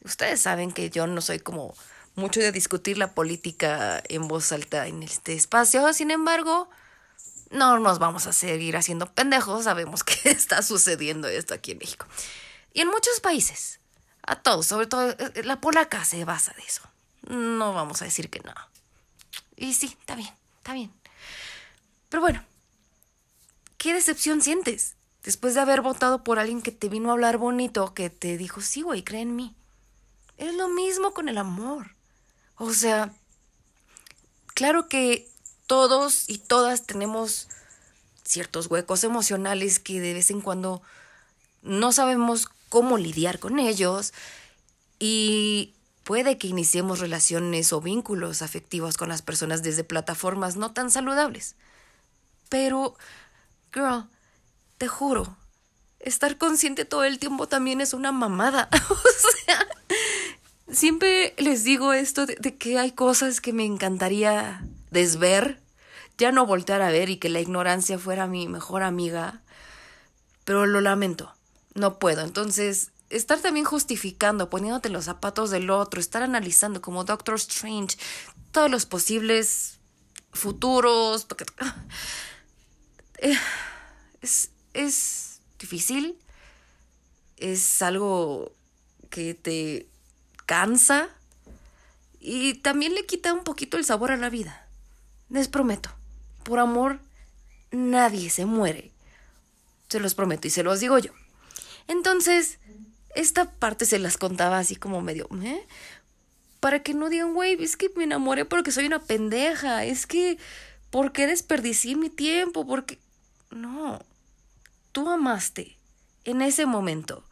Ustedes 0.04 0.40
saben 0.40 0.70
que 0.70 0.90
yo 0.90 1.06
no 1.06 1.20
soy 1.20 1.40
como 1.40 1.74
mucho 2.14 2.40
de 2.40 2.52
discutir 2.52 2.98
la 2.98 3.12
política 3.12 4.02
en 4.08 4.28
voz 4.28 4.52
alta 4.52 4.86
en 4.86 5.02
este 5.02 5.34
espacio. 5.34 5.92
Sin 5.94 6.10
embargo, 6.10 6.68
no 7.50 7.78
nos 7.78 7.98
vamos 7.98 8.26
a 8.26 8.32
seguir 8.32 8.76
haciendo 8.76 9.06
pendejos. 9.06 9.64
Sabemos 9.64 10.04
que 10.04 10.30
está 10.30 10.62
sucediendo 10.62 11.28
esto 11.28 11.54
aquí 11.54 11.72
en 11.72 11.78
México. 11.78 12.06
Y 12.76 12.82
en 12.82 12.88
muchos 12.88 13.20
países, 13.20 13.80
a 14.20 14.36
todos, 14.36 14.66
sobre 14.66 14.86
todo 14.86 15.08
eh, 15.08 15.16
eh, 15.18 15.44
la 15.44 15.62
polaca 15.62 16.04
se 16.04 16.26
basa 16.26 16.52
de 16.58 16.62
eso. 16.62 16.82
No 17.26 17.72
vamos 17.72 18.02
a 18.02 18.04
decir 18.04 18.28
que 18.28 18.40
no. 18.40 18.52
Y 19.56 19.72
sí, 19.72 19.96
está 19.98 20.14
bien, 20.14 20.28
está 20.58 20.74
bien. 20.74 20.92
Pero 22.10 22.20
bueno, 22.20 22.44
¿qué 23.78 23.94
decepción 23.94 24.42
sientes? 24.42 24.94
Después 25.22 25.54
de 25.54 25.62
haber 25.62 25.80
votado 25.80 26.22
por 26.22 26.38
alguien 26.38 26.60
que 26.60 26.70
te 26.70 26.90
vino 26.90 27.08
a 27.08 27.12
hablar 27.14 27.38
bonito, 27.38 27.94
que 27.94 28.10
te 28.10 28.36
dijo, 28.36 28.60
sí, 28.60 28.82
güey, 28.82 29.02
cree 29.02 29.22
en 29.22 29.34
mí. 29.34 29.56
Es 30.36 30.52
lo 30.52 30.68
mismo 30.68 31.14
con 31.14 31.30
el 31.30 31.38
amor. 31.38 31.94
O 32.56 32.74
sea, 32.74 33.10
claro 34.48 34.86
que 34.86 35.30
todos 35.66 36.28
y 36.28 36.36
todas 36.36 36.84
tenemos 36.84 37.48
ciertos 38.22 38.66
huecos 38.66 39.02
emocionales 39.02 39.78
que 39.78 39.98
de 39.98 40.12
vez 40.12 40.30
en 40.30 40.42
cuando 40.42 40.82
no 41.62 41.90
sabemos 41.92 42.50
cómo 42.68 42.98
lidiar 42.98 43.38
con 43.38 43.58
ellos 43.58 44.12
y 44.98 45.74
puede 46.04 46.38
que 46.38 46.46
iniciemos 46.48 47.00
relaciones 47.00 47.72
o 47.72 47.80
vínculos 47.80 48.42
afectivos 48.42 48.96
con 48.96 49.08
las 49.08 49.22
personas 49.22 49.62
desde 49.62 49.84
plataformas 49.84 50.56
no 50.56 50.72
tan 50.72 50.90
saludables. 50.90 51.56
Pero, 52.48 52.96
girl, 53.72 54.08
te 54.78 54.88
juro, 54.88 55.36
estar 55.98 56.38
consciente 56.38 56.84
todo 56.84 57.04
el 57.04 57.18
tiempo 57.18 57.48
también 57.48 57.80
es 57.80 57.92
una 57.92 58.12
mamada. 58.12 58.68
o 58.90 58.96
sea, 59.44 59.66
siempre 60.72 61.34
les 61.38 61.64
digo 61.64 61.92
esto 61.92 62.26
de, 62.26 62.36
que 62.56 62.78
hay 62.78 62.92
cosas 62.92 63.40
que 63.40 63.52
me 63.52 63.64
encantaría 63.64 64.64
desver, 64.90 65.60
ya 66.18 66.32
no 66.32 66.46
voltear 66.46 66.82
a 66.82 66.90
ver 66.90 67.10
y 67.10 67.18
que 67.18 67.28
la 67.28 67.40
ignorancia 67.40 67.98
fuera 67.98 68.26
mi 68.26 68.48
mejor 68.48 68.82
amiga, 68.82 69.42
pero 70.44 70.66
lo 70.66 70.80
lamento 70.80 71.35
no 71.76 71.98
puedo. 71.98 72.22
Entonces, 72.22 72.90
estar 73.10 73.40
también 73.40 73.64
justificando, 73.64 74.50
poniéndote 74.50 74.88
los 74.88 75.04
zapatos 75.04 75.50
del 75.50 75.70
otro, 75.70 76.00
estar 76.00 76.22
analizando 76.22 76.80
como 76.80 77.04
Doctor 77.04 77.36
Strange 77.36 77.96
todos 78.50 78.70
los 78.70 78.86
posibles 78.86 79.78
futuros. 80.32 81.26
Eh, 83.18 83.34
es, 84.20 84.50
es 84.74 85.40
difícil, 85.58 86.18
es 87.38 87.80
algo 87.80 88.52
que 89.08 89.32
te 89.32 89.88
cansa 90.44 91.08
y 92.20 92.54
también 92.54 92.94
le 92.94 93.06
quita 93.06 93.32
un 93.32 93.42
poquito 93.42 93.78
el 93.78 93.84
sabor 93.84 94.12
a 94.12 94.16
la 94.16 94.28
vida. 94.28 94.68
Les 95.30 95.48
prometo, 95.48 95.90
por 96.44 96.58
amor 96.58 97.00
nadie 97.70 98.30
se 98.30 98.44
muere. 98.44 98.92
Se 99.88 100.00
los 100.00 100.14
prometo 100.14 100.48
y 100.48 100.50
se 100.50 100.62
los 100.62 100.80
digo 100.80 100.98
yo. 100.98 101.12
Entonces, 101.88 102.58
esta 103.14 103.50
parte 103.50 103.86
se 103.86 103.98
las 103.98 104.18
contaba 104.18 104.58
así 104.58 104.76
como 104.76 105.00
medio, 105.00 105.28
¿eh? 105.42 105.66
Para 106.60 106.82
que 106.82 106.94
no 106.94 107.08
digan, 107.08 107.34
güey, 107.34 107.62
es 107.62 107.76
que 107.76 107.90
me 107.96 108.04
enamoré 108.04 108.44
porque 108.44 108.72
soy 108.72 108.86
una 108.86 109.02
pendeja, 109.02 109.84
es 109.84 110.06
que, 110.06 110.38
¿por 110.90 111.12
qué 111.12 111.26
desperdicié 111.26 111.96
mi 111.96 112.10
tiempo? 112.10 112.66
Porque, 112.66 112.98
no, 113.50 114.00
tú 114.92 115.08
amaste 115.08 115.78
en 116.24 116.42
ese 116.42 116.66
momento. 116.66 117.24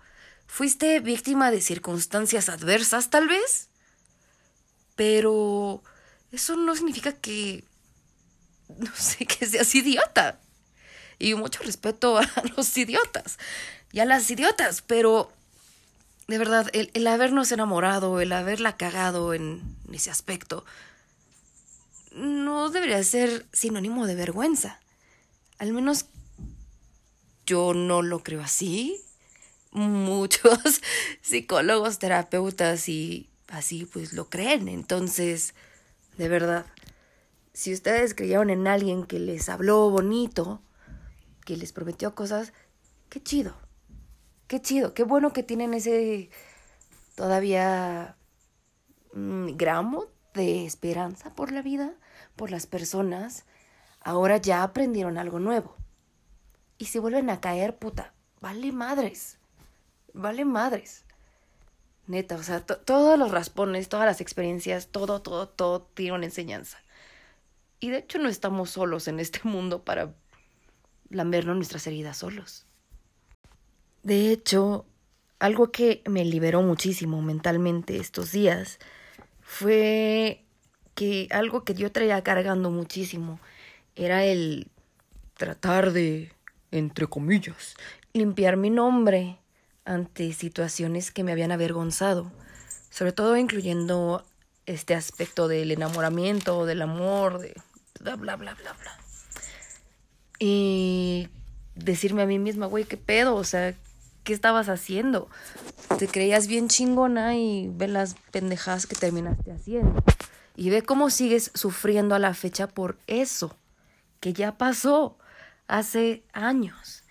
Fuiste 0.47 1.01
víctima 1.01 1.51
de 1.51 1.61
circunstancias 1.61 2.49
adversas, 2.49 3.11
tal 3.11 3.29
vez, 3.29 3.69
pero 4.95 5.83
eso 6.31 6.57
no 6.57 6.77
significa 6.77 7.13
que, 7.13 7.65
no 8.79 8.91
sé, 8.95 9.27
que 9.27 9.47
seas 9.47 9.75
idiota. 9.75 10.41
Y 11.19 11.35
mucho 11.35 11.63
respeto 11.63 12.19
a 12.19 12.31
los 12.57 12.77
idiotas 12.77 13.39
y 13.95 14.01
a 14.01 14.05
las 14.05 14.29
idiotas, 14.29 14.83
pero 14.83 15.31
de 16.27 16.37
verdad, 16.37 16.69
el, 16.73 17.07
habernos 17.07 17.53
enamorado, 17.53 18.21
el 18.21 18.33
haberla 18.33 18.77
cagado 18.77 19.35
en 19.35 19.63
ese 19.93 20.11
aspecto, 20.11 20.65
no 22.11 22.71
debería 22.71 23.01
ser 23.05 23.47
sinónimo 23.53 24.09
de 24.09 24.17
vergüenza. 24.17 24.81
Al 25.59 25.73
menos 25.73 26.07
yo 27.47 27.73
no 27.73 28.03
lo 28.03 28.25
creo 28.25 28.43
así. 28.43 29.01
Muchos 29.71 30.59
psicólogos, 31.23 32.01
terapeutas 32.01 32.89
y 32.89 33.31
así 33.47 33.87
pues 33.87 34.13
lo 34.13 34.29
creen. 34.29 34.67
Entonces, 34.67 35.55
de 36.19 36.29
verdad, 36.29 36.67
si 37.53 37.73
ustedes 37.73 38.13
creyeron 38.15 38.51
en 38.51 38.67
alguien 38.67 39.05
que 39.05 39.21
les 39.21 39.49
habló 39.49 39.89
bonito, 39.89 40.61
que 41.45 41.57
les 41.57 41.73
prometió 41.73 42.17
cosas, 42.17 42.53
qué 43.09 43.23
chido. 43.23 43.55
Qué 44.47 44.61
chido, 44.61 44.95
qué 44.95 45.05
bueno 45.05 45.33
que 45.33 45.43
tienen 45.43 45.75
ese 45.75 46.31
todavía 47.15 48.17
mm, 49.13 49.57
gramo 49.57 50.07
de 50.35 50.67
esperanza 50.67 51.35
por 51.35 51.53
la 51.53 51.63
vida, 51.63 51.95
por 52.37 52.51
las 52.51 52.67
personas. 52.67 53.45
Ahora 54.01 54.37
ya 54.37 54.63
aprendieron 54.63 55.17
algo 55.17 55.39
nuevo. 55.39 55.77
Y 56.77 56.87
si 56.87 56.99
vuelven 56.99 57.31
a 57.31 57.41
caer, 57.41 57.79
puta, 57.79 58.13
vale 58.41 58.73
madres. 58.73 59.39
Vale 60.13 60.45
madres. 60.45 61.05
Neta, 62.07 62.37
o 62.37 62.43
sea, 62.43 62.61
todos 62.61 63.19
los 63.19 63.31
raspones, 63.31 63.89
todas 63.89 64.05
las 64.07 64.21
experiencias, 64.21 64.89
todo, 64.89 65.23
todo, 65.23 65.49
todo 65.49 65.83
tiene 65.95 66.17
una 66.17 66.27
enseñanza. 66.27 66.79
Y 67.81 67.91
de 67.91 67.99
hecho 67.99 68.19
no 68.19 68.29
estamos 68.29 68.71
solos 68.71 69.09
en 69.09 69.21
este 69.21 69.41
mundo 69.45 69.85
para 69.85 70.15
lambernos 71.09 71.57
nuestras 71.57 71.87
heridas 71.87 72.19
solos. 72.19 72.67
De 74.05 74.31
hecho, 74.31 74.85
algo 75.39 75.73
que 75.73 76.03
me 76.07 76.27
liberó 76.27 76.61
muchísimo 76.61 77.23
mentalmente 77.23 77.97
estos 77.97 78.33
días 78.33 78.79
fue 79.41 80.45
que 80.95 81.27
algo 81.31 81.65
que 81.65 81.73
yo 81.75 81.91
traía 81.91 82.23
cargando 82.23 82.71
muchísimo 82.71 83.41
era 83.97 84.25
el 84.25 84.69
tratar 85.39 85.93
de, 85.93 86.33
entre 86.71 87.07
comillas, 87.07 87.77
limpiar 88.13 88.59
mi 88.59 88.69
nombre 88.69 89.39
ante 89.87 90.35
situaciones 90.35 91.11
que 91.11 91.25
me 91.25 91.33
habían 91.33 91.51
avergonzado, 91.51 92.31
sobre 92.91 93.13
todo 93.13 93.39
incluyendo 93.39 94.23
este 94.67 94.95
aspecto 94.95 95.49
del 95.49 95.71
enamoramiento, 95.71 96.67
del 96.67 96.83
amor, 96.83 97.39
de 97.39 97.55
bla, 98.01 98.17
bla, 98.17 98.37
bla, 98.37 98.53
bla, 98.53 98.73
bla. 98.75 98.99
Y 100.39 101.29
decirme 101.75 102.23
a 102.23 102.27
mí 102.27 102.39
misma, 102.39 102.67
güey, 102.67 102.85
¿qué 102.85 102.99
pedo? 102.99 103.35
O 103.35 103.45
sea, 103.45 103.75
¿qué 104.25 104.33
estabas 104.33 104.69
haciendo? 104.69 105.29
Te 105.99 106.09
creías 106.09 106.49
bien 106.49 106.69
chingona 106.69 107.37
y 107.37 107.69
ve 107.73 107.89
las 107.89 108.17
pendejadas 108.33 108.87
que 108.87 108.97
terminaste 108.97 109.53
haciendo. 109.53 110.03
Y 110.57 110.71
ve 110.71 110.83
cómo 110.83 111.11
sigues 111.11 111.51
sufriendo 111.55 112.15
a 112.15 112.19
la 112.19 112.35
fecha 112.35 112.67
por 112.67 112.99
eso, 113.07 113.57
que 114.21 114.33
ya 114.33 114.57
pasó 114.57 115.19
hace 115.69 116.25
años. 116.33 117.05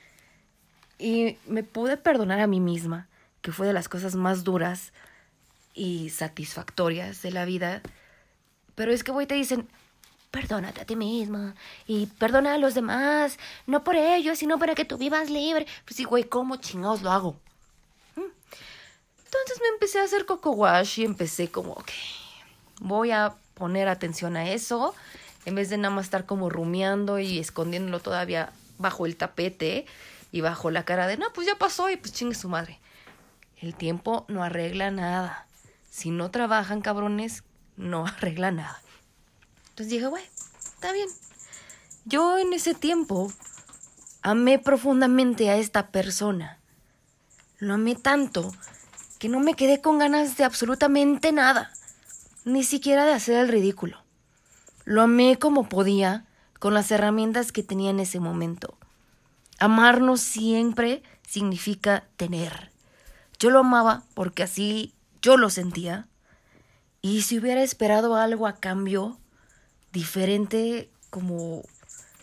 Y 0.98 1.38
me 1.48 1.64
pude 1.64 1.98
perdonar 1.98 2.40
a 2.40 2.48
mí 2.48 2.60
misma, 2.60 3.08
que 3.42 3.52
fue 3.52 3.68
de 3.68 3.74
las 3.74 3.90
cosas 3.90 4.16
más 4.16 4.44
duras 4.44 4.94
y 5.74 6.10
satisfactorias 6.10 7.22
de 7.22 7.32
la 7.32 7.46
vida. 7.46 7.82
Pero 8.76 8.92
es 8.92 9.04
que, 9.04 9.12
güey, 9.12 9.28
te 9.28 9.36
dicen, 9.36 9.68
perdónate 10.34 10.82
a 10.82 10.86
ti 10.86 10.96
misma 10.96 11.54
y 11.86 12.08
perdona 12.08 12.56
a 12.56 12.58
los 12.58 12.74
demás, 12.74 13.38
no 13.68 13.84
por 13.84 13.96
ellos, 13.96 14.40
sino 14.40 14.58
para 14.58 14.74
que 14.74 14.84
tú 14.84 14.98
vivas 14.98 15.30
libre. 15.30 15.68
Pues 15.86 15.96
sí, 15.96 16.06
güey, 16.06 16.24
¿cómo 16.24 16.56
chingados 16.56 17.04
lo 17.04 17.12
hago? 17.12 17.40
¿Mm? 18.16 18.22
Entonces 19.26 19.60
me 19.62 19.68
empecé 19.76 20.00
a 20.00 20.06
hacer 20.06 20.26
coco 20.26 20.50
wash 20.50 21.00
y 21.00 21.06
empecé 21.06 21.50
como, 21.50 21.74
ok, 21.74 21.92
voy 22.82 23.12
a 23.12 23.36
poner 23.54 23.88
atención 23.88 24.36
a 24.36 24.50
eso, 24.50 24.96
en 25.46 25.54
vez 25.54 25.70
de 25.70 25.78
nada 25.78 25.94
más 25.94 26.06
estar 26.06 26.26
como 26.26 26.50
rumiando 26.50 27.20
y 27.20 27.38
escondiéndolo 27.38 28.00
todavía 28.00 28.52
bajo 28.80 29.06
el 29.06 29.16
tapete 29.16 29.86
y 30.32 30.42
bajo 30.42 30.72
la 30.72 30.84
cara 30.84 31.06
de, 31.06 31.16
no, 31.16 31.32
pues 31.32 31.46
ya 31.46 31.60
pasó 31.60 31.92
y 31.92 31.98
pues 31.98 32.12
chingue 32.12 32.34
su 32.34 32.50
madre. 32.50 32.80
El 33.62 33.76
tiempo 33.76 34.26
no 34.30 34.44
arregla 34.44 34.90
nada. 34.90 35.46
Si 35.92 36.10
no 36.10 36.32
trabajan, 36.32 36.82
cabrones, 36.82 37.44
no 37.78 38.08
arregla 38.18 38.50
nada. 38.50 38.82
Entonces 39.74 39.94
dije, 39.94 40.06
güey, 40.06 40.24
está 40.76 40.92
bien. 40.92 41.10
Yo 42.06 42.38
en 42.38 42.54
ese 42.54 42.76
tiempo 42.76 43.34
amé 44.22 44.60
profundamente 44.60 45.50
a 45.50 45.58
esta 45.58 45.88
persona. 45.88 46.60
Lo 47.58 47.74
amé 47.74 47.96
tanto 47.96 48.54
que 49.18 49.30
no 49.30 49.40
me 49.40 49.56
quedé 49.56 49.82
con 49.82 49.98
ganas 49.98 50.38
de 50.38 50.44
absolutamente 50.44 51.32
nada, 51.32 51.74
ni 52.46 52.64
siquiera 52.64 53.06
de 53.06 53.14
hacer 53.14 53.40
el 53.40 53.48
ridículo. 53.48 53.98
Lo 54.86 55.02
amé 55.02 55.40
como 55.40 55.68
podía, 55.70 56.28
con 56.60 56.76
las 56.76 56.92
herramientas 56.92 57.52
que 57.52 57.64
tenía 57.64 57.90
en 57.90 58.00
ese 58.00 58.20
momento. 58.20 58.78
Amarnos 59.58 60.22
siempre 60.22 61.02
significa 61.28 62.06
tener. 62.16 62.70
Yo 63.40 63.50
lo 63.50 63.62
amaba 63.62 64.04
porque 64.14 64.44
así 64.44 64.94
yo 65.24 65.38
lo 65.38 65.50
sentía. 65.50 66.08
Y 67.02 67.24
si 67.24 67.40
hubiera 67.40 67.64
esperado 67.64 68.16
algo 68.16 68.46
a 68.46 68.60
cambio, 68.60 69.18
diferente 69.94 70.90
como 71.10 71.64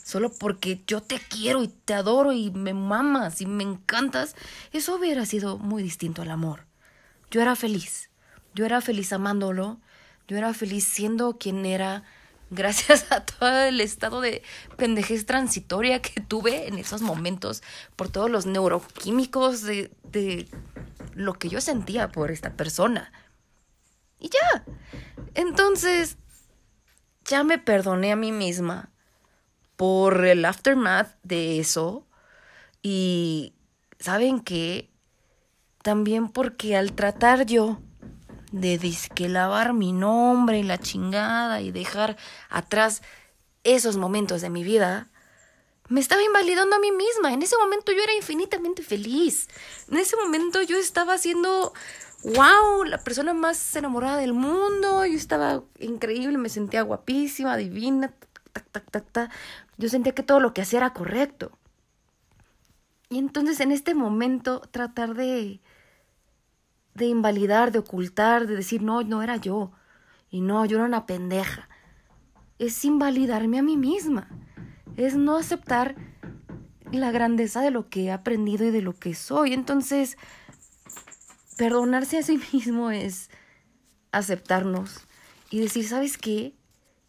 solo 0.05 0.31
porque 0.31 0.83
yo 0.87 1.01
te 1.01 1.19
quiero 1.19 1.63
y 1.63 1.69
te 1.69 1.95
adoro 1.95 2.33
y 2.33 2.51
me 2.51 2.75
mamas 2.75 3.41
y 3.41 3.47
me 3.47 3.63
encantas, 3.63 4.35
eso 4.73 4.97
hubiera 4.97 5.25
sido 5.25 5.57
muy 5.57 5.83
distinto 5.83 6.21
al 6.21 6.31
amor. 6.31 6.67
Yo 7.31 7.41
era 7.41 7.55
feliz, 7.55 8.11
yo 8.55 8.67
era 8.67 8.81
feliz 8.81 9.13
amándolo, 9.13 9.81
yo 10.27 10.37
era 10.37 10.53
feliz 10.53 10.85
siendo 10.85 11.39
quien 11.39 11.65
era 11.65 12.03
gracias 12.51 13.11
a 13.13 13.25
todo 13.25 13.61
el 13.61 13.81
estado 13.81 14.21
de 14.21 14.43
pendejez 14.77 15.25
transitoria 15.25 16.03
que 16.03 16.21
tuve 16.21 16.67
en 16.67 16.79
esos 16.79 17.01
momentos, 17.03 17.63
por 17.95 18.09
todos 18.09 18.29
los 18.29 18.47
neuroquímicos 18.47 19.63
de, 19.63 19.93
de 20.03 20.49
lo 21.15 21.35
que 21.35 21.49
yo 21.49 21.61
sentía 21.61 22.09
por 22.09 22.33
esta 22.33 22.55
persona. 22.55 23.13
Y 24.19 24.29
ya. 24.29 24.65
Entonces, 25.35 26.17
ya 27.25 27.45
me 27.45 27.59
perdoné 27.59 28.13
a 28.13 28.17
mí 28.17 28.33
misma 28.33 28.91
por 29.77 30.25
el 30.27 30.45
aftermath 30.45 31.17
de 31.23 31.59
eso. 31.61 32.07
Y 32.83 33.55
saben 33.99 34.41
qué? 34.41 34.91
También 35.83 36.29
porque 36.29 36.77
al 36.77 36.93
tratar 36.93 37.47
yo 37.47 37.81
de 38.53 38.79
disque 38.79 39.29
lavar 39.29 39.73
mi 39.73 39.93
nombre 39.93 40.59
y 40.59 40.63
la 40.63 40.79
chingada 40.79 41.61
y 41.61 41.71
dejar 41.71 42.17
atrás 42.49 43.03
esos 43.65 43.97
momentos 43.97 44.41
de 44.43 44.51
mi 44.51 44.65
vida, 44.65 45.09
me 45.89 46.01
estaba 46.01 46.23
invalidando 46.23 46.77
a 46.77 46.79
mí 46.79 46.93
misma. 46.93 47.33
En 47.33 47.43
ese 47.43 47.57
momento 47.57 47.93
yo 47.93 48.03
era 48.03 48.15
infinitamente 48.15 48.83
feliz. 48.83 49.49
En 49.91 49.99
ese 49.99 50.17
momento 50.17 50.63
yo 50.63 50.77
estaba 50.77 51.15
haciendo 51.15 51.73
wow, 52.25 52.85
la 52.85 52.99
persona 52.99 53.35
más 53.35 53.75
enamorada 53.77 54.19
del 54.19 54.33
mundo, 54.33 55.05
yo 55.07 55.17
estaba 55.17 55.63
increíble, 55.79 56.39
me 56.39 56.49
sentía 56.49 56.83
guapísima, 56.83 57.57
divina, 57.57 58.13
Yo 59.79 59.89
sentía 59.89 60.15
que 60.15 60.23
todo 60.23 60.41
lo 60.41 60.53
que 60.53 60.63
hacía 60.63 60.81
era 60.81 60.93
correcto. 60.93 61.53
Y 63.09 63.19
entonces 63.19 63.61
en 63.61 63.73
este 63.73 63.95
momento 63.95 64.61
tratar 64.71 65.15
de 65.15 65.61
de 66.95 67.07
invalidar, 67.07 67.73
de 67.73 67.81
ocultar, 67.81 68.47
de 68.47 68.57
decir, 68.57 68.83
no, 68.83 69.03
no 69.03 69.23
era 69.23 69.37
yo. 69.37 69.73
Y 70.31 70.41
no, 70.41 70.65
yo 70.65 70.77
era 70.77 70.87
una 70.87 71.07
pendeja. 71.07 71.69
Es 72.59 72.85
invalidarme 72.85 73.59
a 73.59 73.63
mí 73.63 73.77
misma. 73.77 74.29
Es 74.97 75.17
no 75.17 75.37
aceptar 75.37 75.97
la 76.93 77.11
grandeza 77.11 77.63
de 77.63 77.71
lo 77.71 77.89
que 77.89 78.05
he 78.05 78.13
aprendido 78.13 78.67
y 78.67 78.71
de 78.71 78.83
lo 78.83 78.93
que 78.93 79.15
soy. 79.15 79.53
Entonces, 79.53 80.19
perdonarse 81.61 82.16
a 82.16 82.23
sí 82.23 82.40
mismo 82.55 82.90
es 82.90 83.29
aceptarnos 84.12 85.01
y 85.51 85.61
decir, 85.61 85.87
¿sabes 85.87 86.16
qué? 86.16 86.55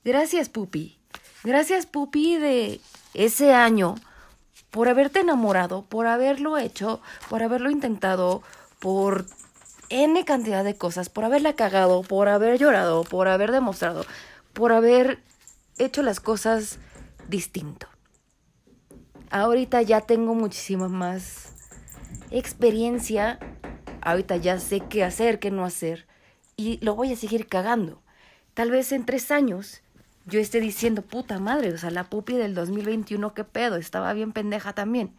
Gracias, 0.03 0.49
Pupi. 0.49 0.99
Gracias, 1.45 1.85
Pupi, 1.85 2.35
de 2.35 2.81
ese 3.13 3.53
año 3.53 3.95
por 4.69 4.89
haberte 4.89 5.21
enamorado, 5.21 5.83
por 5.83 6.05
haberlo 6.05 6.57
hecho, 6.57 6.99
por 7.29 7.43
haberlo 7.43 7.71
intentado, 7.71 8.43
por 8.79 9.25
N 9.87 10.25
cantidad 10.25 10.65
de 10.65 10.75
cosas, 10.75 11.07
por 11.07 11.23
haberla 11.23 11.53
cagado, 11.53 12.01
por 12.01 12.27
haber 12.27 12.59
llorado, 12.59 13.05
por 13.05 13.29
haber 13.29 13.53
demostrado, 13.53 14.05
por 14.51 14.73
haber 14.73 15.23
hecho 15.77 16.03
las 16.03 16.19
cosas 16.19 16.77
distinto. 17.29 17.87
Ahorita 19.29 19.81
ya 19.81 20.01
tengo 20.01 20.35
muchísima 20.35 20.89
más 20.89 21.53
experiencia. 22.31 23.39
Ahorita 24.01 24.37
ya 24.37 24.59
sé 24.59 24.81
qué 24.89 25.03
hacer, 25.03 25.39
qué 25.39 25.51
no 25.51 25.63
hacer. 25.65 26.07
Y 26.57 26.77
lo 26.83 26.95
voy 26.95 27.13
a 27.13 27.15
seguir 27.15 27.47
cagando. 27.47 28.01
Tal 28.53 28.71
vez 28.71 28.91
en 28.91 29.05
tres 29.05 29.31
años 29.31 29.81
yo 30.25 30.39
esté 30.39 30.59
diciendo, 30.59 31.01
puta 31.01 31.39
madre, 31.39 31.73
o 31.73 31.77
sea, 31.77 31.89
la 31.89 32.09
pupi 32.09 32.33
del 32.33 32.53
2021, 32.53 33.33
qué 33.33 33.43
pedo, 33.43 33.77
estaba 33.77 34.13
bien 34.13 34.33
pendeja 34.33 34.73
también. 34.73 35.13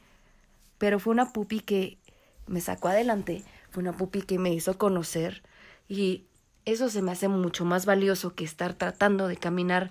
Pero 0.78 0.98
fue 0.98 1.12
una 1.12 1.32
pupi 1.32 1.60
que 1.60 1.98
me 2.46 2.60
sacó 2.60 2.88
adelante, 2.88 3.44
fue 3.70 3.82
una 3.82 3.92
pupi 3.92 4.22
que 4.22 4.38
me 4.38 4.52
hizo 4.52 4.78
conocer 4.78 5.42
y 5.88 6.24
eso 6.64 6.88
se 6.88 7.02
me 7.02 7.12
hace 7.12 7.28
mucho 7.28 7.64
más 7.64 7.86
valioso 7.86 8.34
que 8.34 8.44
estar 8.44 8.74
tratando 8.74 9.26
de 9.28 9.36
caminar 9.36 9.90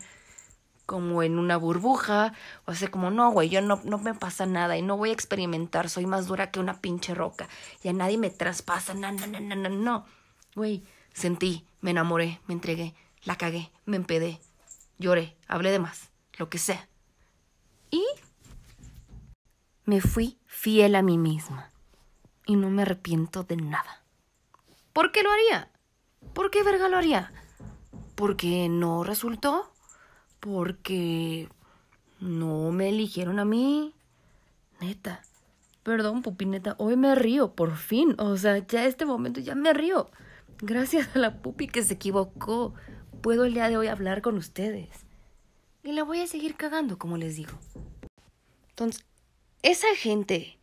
como 0.92 1.24
en 1.24 1.40
una 1.40 1.56
burbuja, 1.56 2.34
o 2.66 2.76
sea, 2.76 2.92
como 2.92 3.12
no, 3.12 3.32
güey, 3.32 3.48
yo 3.48 3.62
no, 3.62 3.80
no 3.86 3.98
me 3.98 4.14
pasa 4.14 4.46
nada 4.46 4.78
y 4.78 4.82
no 4.82 4.98
voy 4.98 5.12
a 5.12 5.14
experimentar, 5.14 5.90
soy 5.90 6.06
más 6.06 6.28
dura 6.28 6.52
que 6.52 6.60
una 6.60 6.82
pinche 6.82 7.16
roca 7.16 7.48
y 7.82 7.88
a 7.88 7.94
nadie 7.94 8.18
me 8.18 8.30
traspasa, 8.30 8.94
no, 8.94 9.10
no, 9.10 9.26
no, 9.26 9.40
no, 9.40 9.56
no, 9.56 9.70
no. 9.70 10.06
Güey, 10.54 10.84
sentí, 11.14 11.66
me 11.80 11.92
enamoré, 11.92 12.42
me 12.46 12.56
entregué, 12.56 12.94
la 13.24 13.38
cagué, 13.38 13.72
me 13.86 13.96
empedé, 13.96 14.42
lloré, 15.00 15.38
hablé 15.48 15.72
de 15.72 15.80
más, 15.80 16.10
lo 16.38 16.50
que 16.50 16.58
sea. 16.58 16.90
Y 17.90 18.04
me 19.86 20.02
fui 20.02 20.40
fiel 20.46 20.96
a 20.96 21.02
mí 21.02 21.18
misma 21.18 21.72
y 22.46 22.58
no 22.58 22.70
me 22.70 22.82
arrepiento 22.82 23.44
de 23.44 23.56
nada. 23.56 24.04
¿Por 24.92 25.14
qué 25.14 25.24
lo 25.24 25.32
haría? 25.32 25.72
¿Por 26.34 26.52
qué 26.52 26.64
verga 26.64 26.90
lo 26.90 26.98
haría? 26.98 27.32
¿Porque 28.16 28.68
no 28.68 29.06
resultó? 29.06 29.72
¿Porque 30.42 31.48
no 32.20 32.72
me 32.72 32.90
eligieron 32.90 33.40
a 33.40 33.46
mí? 33.46 33.94
Neta. 34.82 35.22
Perdón, 35.84 36.22
pupineta, 36.22 36.76
hoy 36.78 36.98
me 36.98 37.16
río, 37.16 37.54
por 37.54 37.78
fin. 37.78 38.16
O 38.20 38.36
sea, 38.38 38.58
ya 38.58 38.86
este 38.86 39.06
momento 39.06 39.40
ya 39.40 39.56
me 39.56 39.74
río. 39.74 40.10
Gracias 40.60 41.16
a 41.16 41.20
la 41.20 41.42
pupi 41.42 41.68
que 41.68 41.84
se 41.84 41.94
equivocó, 41.94 42.74
puedo 43.22 43.46
el 43.46 43.54
día 43.54 43.70
de 43.70 43.78
hoy 43.78 43.88
hablar 43.88 44.22
con 44.22 44.36
ustedes. 44.36 44.90
Y 45.84 45.94
la 45.94 46.04
voy 46.04 46.22
a 46.22 46.28
seguir 46.28 46.56
cagando, 46.56 46.98
como 46.98 47.18
les 47.18 47.36
digo. 47.36 47.54
Entonces, 48.70 49.06
esa 49.62 49.96
gente 49.96 50.58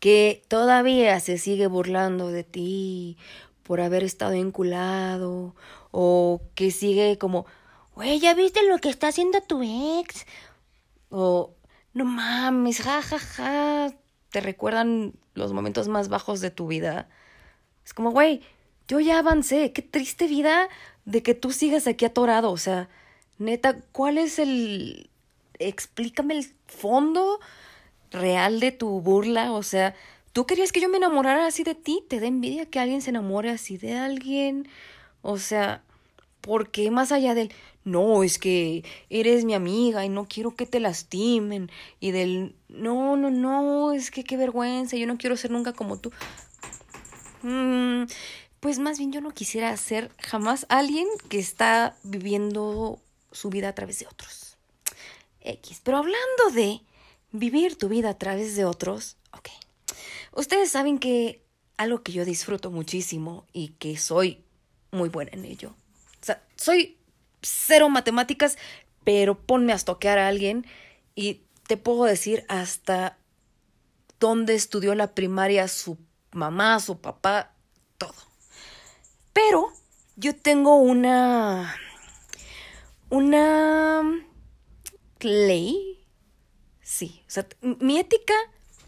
que 0.00 0.42
todavía 0.48 1.20
se 1.20 1.36
sigue 1.38 1.66
burlando 1.66 2.28
de 2.28 2.44
ti 2.44 3.16
por 3.62 3.80
haber 3.80 4.04
estado 4.04 4.32
enculado 4.32 5.54
o 5.90 6.40
que 6.54 6.70
sigue 6.70 7.18
como, 7.18 7.46
güey, 7.94 8.20
¿ya 8.20 8.34
viste 8.34 8.66
lo 8.68 8.78
que 8.78 8.88
está 8.88 9.08
haciendo 9.08 9.40
tu 9.40 9.62
ex? 9.62 10.26
O, 11.10 11.54
no 11.94 12.04
mames, 12.04 12.80
ja, 12.80 13.02
ja, 13.02 13.18
ja, 13.18 13.92
te 14.30 14.40
recuerdan 14.40 15.14
los 15.34 15.52
momentos 15.52 15.88
más 15.88 16.08
bajos 16.08 16.40
de 16.40 16.50
tu 16.50 16.66
vida. 16.66 17.08
Es 17.84 17.94
como, 17.94 18.10
güey, 18.10 18.42
yo 18.88 19.00
ya 19.00 19.18
avancé, 19.18 19.72
qué 19.72 19.82
triste 19.82 20.26
vida 20.26 20.68
de 21.04 21.22
que 21.22 21.34
tú 21.34 21.52
sigas 21.52 21.86
aquí 21.86 22.04
atorado, 22.04 22.50
o 22.50 22.56
sea, 22.56 22.88
neta, 23.38 23.78
¿cuál 23.92 24.18
es 24.18 24.38
el... 24.38 25.10
explícame 25.58 26.38
el 26.38 26.46
fondo 26.66 27.40
real 28.10 28.60
de 28.60 28.72
tu 28.72 29.00
burla, 29.00 29.52
o 29.52 29.62
sea, 29.62 29.94
¿tú 30.32 30.46
querías 30.46 30.72
que 30.72 30.80
yo 30.80 30.88
me 30.88 30.98
enamorara 30.98 31.46
así 31.46 31.64
de 31.64 31.74
ti? 31.74 32.04
¿Te 32.08 32.20
da 32.20 32.26
envidia 32.26 32.66
que 32.66 32.78
alguien 32.78 33.02
se 33.02 33.10
enamore 33.10 33.50
así 33.50 33.78
de 33.78 33.94
alguien? 33.94 34.68
O 35.22 35.38
sea, 35.38 35.82
¿por 36.40 36.70
qué 36.70 36.90
más 36.90 37.12
allá 37.12 37.34
del, 37.34 37.52
no, 37.84 38.22
es 38.22 38.38
que 38.38 38.84
eres 39.10 39.44
mi 39.44 39.54
amiga 39.54 40.04
y 40.04 40.08
no 40.08 40.26
quiero 40.26 40.54
que 40.54 40.66
te 40.66 40.80
lastimen? 40.80 41.70
Y 42.00 42.12
del, 42.12 42.54
no, 42.68 43.16
no, 43.16 43.30
no, 43.30 43.92
es 43.92 44.10
que 44.10 44.24
qué 44.24 44.36
vergüenza, 44.36 44.96
yo 44.96 45.06
no 45.06 45.18
quiero 45.18 45.36
ser 45.36 45.50
nunca 45.50 45.72
como 45.72 45.98
tú. 45.98 46.12
Mm, 47.42 48.04
pues 48.60 48.78
más 48.78 48.98
bien 48.98 49.12
yo 49.12 49.20
no 49.20 49.32
quisiera 49.32 49.76
ser 49.76 50.10
jamás 50.18 50.66
alguien 50.68 51.06
que 51.28 51.38
está 51.38 51.96
viviendo 52.04 53.00
su 53.32 53.50
vida 53.50 53.68
a 53.68 53.74
través 53.74 53.98
de 53.98 54.06
otros. 54.06 54.56
X. 55.40 55.80
Pero 55.82 55.98
hablando 55.98 56.50
de 56.54 56.80
vivir 57.32 57.76
tu 57.76 57.88
vida 57.88 58.10
a 58.10 58.18
través 58.18 58.54
de 58.54 58.64
otros, 58.64 59.16
ok. 59.32 59.48
Ustedes 60.34 60.70
saben 60.70 60.98
que 60.98 61.42
algo 61.76 62.02
que 62.02 62.12
yo 62.12 62.24
disfruto 62.24 62.70
muchísimo 62.70 63.44
y 63.52 63.70
que 63.70 63.96
soy 63.96 64.44
muy 64.92 65.08
buena 65.08 65.32
en 65.32 65.44
ello. 65.44 65.74
O 66.20 66.24
sea, 66.24 66.42
soy 66.54 66.96
cero 67.42 67.88
matemáticas, 67.88 68.56
pero 69.04 69.38
ponme 69.38 69.72
a 69.72 69.76
estoquear 69.76 70.18
a 70.18 70.28
alguien 70.28 70.66
y 71.14 71.42
te 71.66 71.76
puedo 71.76 72.04
decir 72.04 72.44
hasta 72.48 73.18
dónde 74.18 74.54
estudió 74.54 74.94
la 74.94 75.14
primaria 75.14 75.68
su 75.68 75.98
mamá, 76.30 76.78
su 76.80 77.00
papá, 77.00 77.54
todo. 77.98 78.14
Pero 79.32 79.72
yo 80.16 80.34
tengo 80.34 80.76
una 80.76 81.74
una 83.10 84.02
ley, 85.20 86.06
sí, 86.80 87.22
o 87.26 87.30
sea, 87.30 87.46
mi 87.60 87.98
ética 87.98 88.34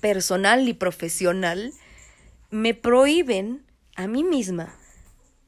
personal 0.01 0.67
y 0.69 0.73
profesional 0.73 1.73
me 2.51 2.75
prohíben 2.75 3.67
a 3.97 4.07
mí 4.07 4.25
misma 4.25 4.75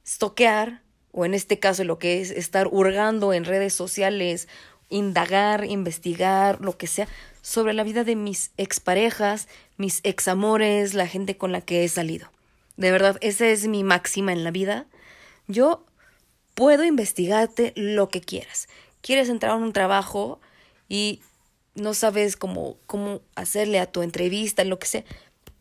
estoquear, 0.04 0.82
o 1.16 1.24
en 1.24 1.33
este 1.33 1.59
caso 1.59 1.83
lo 1.83 1.98
que 1.98 2.20
es 2.20 2.31
estar 2.31 2.68
hurgando 2.70 3.33
en 3.33 3.46
redes 3.46 3.72
sociales, 3.72 4.48
indagar, 4.90 5.64
investigar, 5.64 6.61
lo 6.61 6.76
que 6.76 6.87
sea, 6.87 7.09
sobre 7.40 7.72
la 7.72 7.85
vida 7.85 8.05
de 8.05 8.16
mis 8.16 8.50
exparejas, 8.59 9.48
mis 9.79 10.00
examores, 10.05 10.92
la 10.92 11.09
gente 11.09 11.38
con 11.38 11.52
la 11.52 11.62
que 11.62 11.85
he 11.85 11.88
salido. 11.88 12.31
De 12.76 12.90
verdad, 12.90 13.16
esa 13.22 13.46
es 13.46 13.66
mi 13.66 13.83
máxima 13.83 14.33
en 14.33 14.44
la 14.44 14.50
vida. 14.50 14.85
Yo 15.48 15.87
puedo 16.55 16.85
investigarte 16.85 17.72
lo 17.76 18.11
que 18.11 18.20
quieras. 18.20 18.68
Quieres 19.00 19.31
entrar 19.31 19.52
a 19.52 19.57
un 19.57 19.72
trabajo 19.72 20.38
y 20.87 21.22
no 21.74 21.94
sabes 21.94 22.37
cómo, 22.37 22.76
cómo 22.87 23.22
hacerle 23.37 23.81
a 23.81 23.90
tu 23.90 24.02
entrevista, 24.02 24.64
lo 24.64 24.79
que 24.79 24.87
sea. 24.87 25.05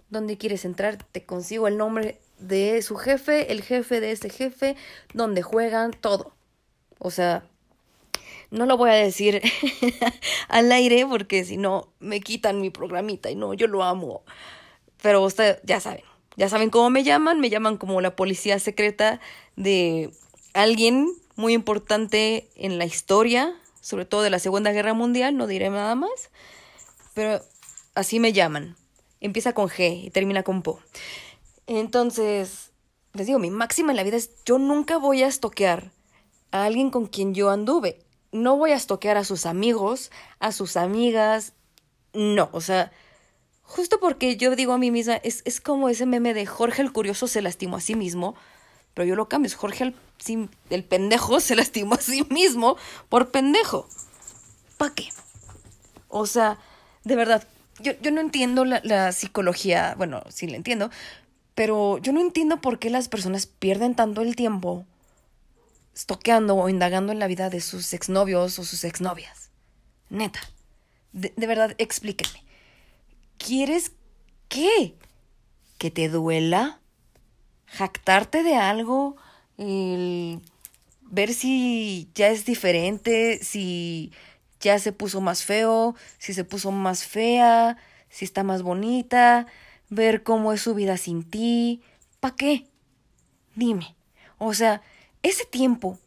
¿Dónde 0.10 0.38
quieres 0.38 0.66
entrar? 0.66 0.98
Te 0.98 1.24
consigo 1.24 1.70
el 1.70 1.78
nombre 1.78 2.20
de 2.40 2.82
su 2.82 2.96
jefe, 2.98 3.52
el 3.52 3.62
jefe 3.62 4.00
de 4.00 4.12
ese 4.12 4.30
jefe, 4.30 4.76
donde 5.14 5.42
juegan, 5.42 5.92
todo. 5.92 6.34
O 7.00 7.12
sea, 7.12 7.44
no 8.52 8.66
lo 8.66 8.78
voy 8.78 8.90
a 8.90 8.94
decir 8.94 9.42
al 10.48 10.72
aire 10.72 11.06
porque 11.06 11.46
si 11.46 11.58
no 11.58 11.90
me 12.00 12.22
quitan 12.22 12.62
mi 12.62 12.70
programita 12.70 13.30
y 13.30 13.36
no, 13.36 13.54
yo 13.54 13.68
lo 13.68 13.84
amo. 13.84 14.24
Pero 15.02 15.24
ustedes 15.24 15.60
ya 15.64 15.80
saben, 15.80 16.04
ya 16.36 16.50
saben 16.50 16.70
cómo 16.70 16.90
me 16.90 17.04
llaman, 17.04 17.40
me 17.40 17.50
llaman 17.50 17.78
como 17.78 18.02
la 18.02 18.16
policía 18.16 18.60
secreta 18.60 19.20
de 19.56 20.12
alguien 20.54 21.12
muy 21.36 21.54
importante 21.54 22.50
en 22.56 22.78
la 22.78 22.86
historia, 22.86 23.54
sobre 23.82 24.06
todo 24.06 24.22
de 24.22 24.30
la 24.30 24.40
Segunda 24.40 24.72
Guerra 24.72 24.94
Mundial, 24.94 25.38
no 25.38 25.48
diré 25.48 25.70
nada 25.70 25.96
más, 25.96 26.32
pero 27.14 27.42
así 27.94 28.20
me 28.20 28.34
llaman. 28.34 28.76
Empieza 29.22 29.54
con 29.54 29.70
G 29.70 30.06
y 30.06 30.10
termina 30.12 30.44
con 30.44 30.62
Po. 30.62 30.80
Entonces, 31.68 32.72
les 33.14 33.28
digo, 33.28 33.40
mi 33.40 33.50
máxima 33.50 33.92
en 33.92 33.98
la 33.98 34.04
vida 34.04 34.18
es 34.18 34.44
yo 34.46 34.58
nunca 34.60 34.98
voy 34.98 35.24
a 35.24 35.28
estoquear 35.28 35.92
a 36.52 36.66
alguien 36.66 36.90
con 36.90 37.08
quien 37.08 37.34
yo 37.34 37.50
anduve. 37.50 38.04
No 38.32 38.58
voy 38.58 38.72
a 38.72 38.76
estoquear 38.76 39.18
a 39.18 39.24
sus 39.24 39.46
amigos, 39.46 40.12
a 40.40 40.52
sus 40.52 40.78
amigas. 40.78 41.54
No, 42.14 42.50
o 42.52 42.62
sea, 42.62 42.92
justo 43.62 44.00
porque 44.00 44.38
yo 44.38 44.56
digo 44.56 44.74
a 44.74 44.78
mí 44.78 44.92
misma, 44.92 45.16
es, 45.16 45.42
es 45.46 45.62
como 45.62 45.90
ese 45.90 46.06
meme 46.06 46.34
de 46.34 46.46
Jorge 46.46 46.82
el 46.82 46.92
Curioso 46.92 47.28
se 47.28 47.42
lastimó 47.42 47.78
a 47.78 47.82
sí 47.82 47.96
mismo. 47.96 48.36
Pero 48.94 49.08
yo 49.08 49.16
lo 49.16 49.28
cambio. 49.28 49.52
Jorge 49.56 49.84
el, 49.84 50.50
el 50.70 50.84
pendejo 50.84 51.40
se 51.40 51.56
lastimó 51.56 51.96
a 51.96 52.02
sí 52.02 52.26
mismo 52.30 52.78
por 53.10 53.32
pendejo. 53.32 53.88
¿Para 54.78 54.94
qué? 54.94 55.10
O 56.08 56.26
sea, 56.26 56.58
de 57.04 57.16
verdad, 57.16 57.48
yo, 57.80 57.92
yo 58.02 58.12
no 58.12 58.22
entiendo 58.22 58.66
la, 58.66 58.82
la, 58.84 59.12
psicología. 59.12 59.96
Bueno, 59.98 60.24
sí 60.30 60.48
la 60.48 60.56
entiendo. 60.56 60.90
Pero 61.56 61.98
yo 62.00 62.12
no 62.12 62.22
entiendo 62.22 62.62
por 62.62 62.80
qué 62.80 62.90
las 62.90 63.08
personas 63.08 63.46
pierden 63.48 63.96
tanto 63.96 64.22
el 64.22 64.36
tiempo 64.36 64.86
estoqueando 65.96 66.56
o 66.56 66.70
indagando 66.70 67.14
en 67.14 67.20
la 67.20 67.28
vida 67.28 67.50
de 67.50 67.62
sus 67.62 67.94
exnovios 67.94 68.60
o 68.60 68.66
sus 68.66 68.84
exnovias. 68.84 69.50
Neta. 70.10 70.42
De, 71.14 71.34
de 71.36 71.48
verdad, 71.48 71.74
explíquenme. 71.78 72.44
¿Quieres 73.38 73.94
qué? 74.50 74.96
¿Que 75.78 75.90
te 75.92 76.10
duela? 76.10 76.82
jactarte 77.68 78.44
de 78.44 78.56
algo, 78.56 79.18
el 79.58 80.42
ver 81.02 81.34
si 81.34 82.10
ya 82.16 82.30
es 82.30 82.46
diferente, 82.46 83.40
si 83.44 84.12
ya 84.60 84.80
se 84.80 84.92
puso 84.92 85.22
más 85.22 85.44
feo, 85.44 85.96
si 86.18 86.34
se 86.34 86.44
puso 86.44 86.72
más 86.72 87.06
fea, 87.06 87.78
si 88.10 88.26
está 88.26 88.44
más 88.44 88.62
bonita, 88.62 89.48
ver 89.90 90.24
cómo 90.24 90.54
es 90.54 90.62
su 90.62 90.74
vida 90.74 90.98
sin 90.98 91.24
ti. 91.24 91.82
¿para 92.20 92.36
qué? 92.36 92.68
Dime. 93.56 93.96
O 94.38 94.54
sea, 94.54 94.82
ese 95.24 95.46
tiempo 95.46 95.98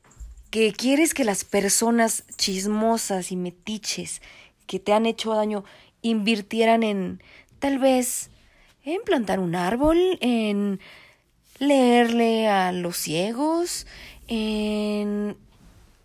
que 0.50 0.72
quieres 0.72 1.14
que 1.14 1.24
las 1.24 1.44
personas 1.44 2.24
chismosas 2.36 3.30
y 3.32 3.36
metiches 3.36 4.22
que 4.66 4.78
te 4.78 4.92
han 4.92 5.06
hecho 5.06 5.34
daño 5.34 5.64
invirtieran 6.02 6.82
en 6.82 7.22
tal 7.58 7.78
vez 7.78 8.30
en 8.84 9.02
plantar 9.02 9.40
un 9.40 9.54
árbol, 9.54 10.18
en 10.20 10.80
leerle 11.58 12.48
a 12.48 12.72
los 12.72 12.96
ciegos, 12.96 13.86
en 14.28 15.36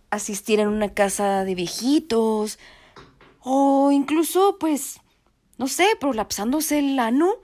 asistir 0.09 0.59
en 0.59 0.67
una 0.67 0.93
casa 0.93 1.43
de 1.43 1.55
viejitos, 1.55 2.59
o 3.41 3.91
incluso, 3.91 4.57
pues, 4.59 4.99
no 5.57 5.67
sé, 5.67 5.85
prolapsándose 5.99 6.79
el 6.79 6.99
ano, 6.99 7.35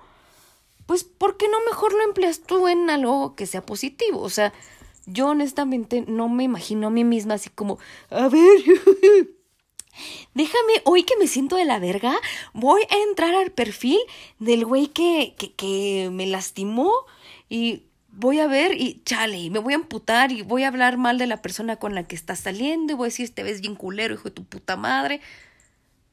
pues, 0.90 1.04
¿por 1.04 1.38
qué 1.38 1.48
no 1.48 1.60
mejor 1.70 1.94
lo 1.94 2.02
empleas 2.02 2.42
tú 2.42 2.68
en 2.68 2.90
algo 2.90 3.36
que 3.36 3.46
sea 3.46 3.64
positivo? 3.64 4.22
O 4.22 4.30
sea, 4.32 4.54
yo 5.06 5.28
honestamente 5.28 6.04
no 6.08 6.30
me 6.30 6.46
imagino 6.46 6.88
a 6.88 6.90
mí 6.90 7.04
misma 7.04 7.36
así 7.36 7.52
como, 7.52 7.78
a 8.10 8.28
ver, 8.28 8.42
déjame, 10.34 10.82
hoy 10.86 11.04
que 11.04 11.16
me 11.18 11.28
siento 11.28 11.58
de 11.58 11.66
la 11.66 11.78
verga, 11.78 12.18
voy 12.54 12.82
a 12.90 12.98
entrar 13.08 13.36
al 13.36 13.52
perfil 13.52 14.00
del 14.40 14.66
güey 14.66 14.88
que, 14.88 15.36
que, 15.38 15.54
que 15.54 16.10
me 16.12 16.26
lastimó 16.26 16.92
y 17.50 17.84
voy 18.08 18.40
a 18.40 18.48
ver 18.48 18.74
y 18.74 19.04
chale, 19.06 19.52
me 19.52 19.60
voy 19.60 19.74
a 19.74 19.76
amputar 19.76 20.32
y 20.32 20.42
voy 20.42 20.64
a 20.64 20.70
hablar 20.70 20.98
mal 20.98 21.20
de 21.20 21.28
la 21.28 21.44
persona 21.44 21.76
con 21.76 21.94
la 21.94 22.08
que 22.08 22.16
estás 22.16 22.40
saliendo 22.40 22.94
y 22.94 22.96
voy 22.96 23.06
a 23.06 23.10
decir, 23.10 23.30
te 23.30 23.44
ves 23.44 23.62
bien 23.62 23.76
culero, 23.76 24.16
hijo 24.16 24.30
de 24.30 24.32
tu 24.32 24.44
puta 24.44 24.76
madre. 24.76 25.22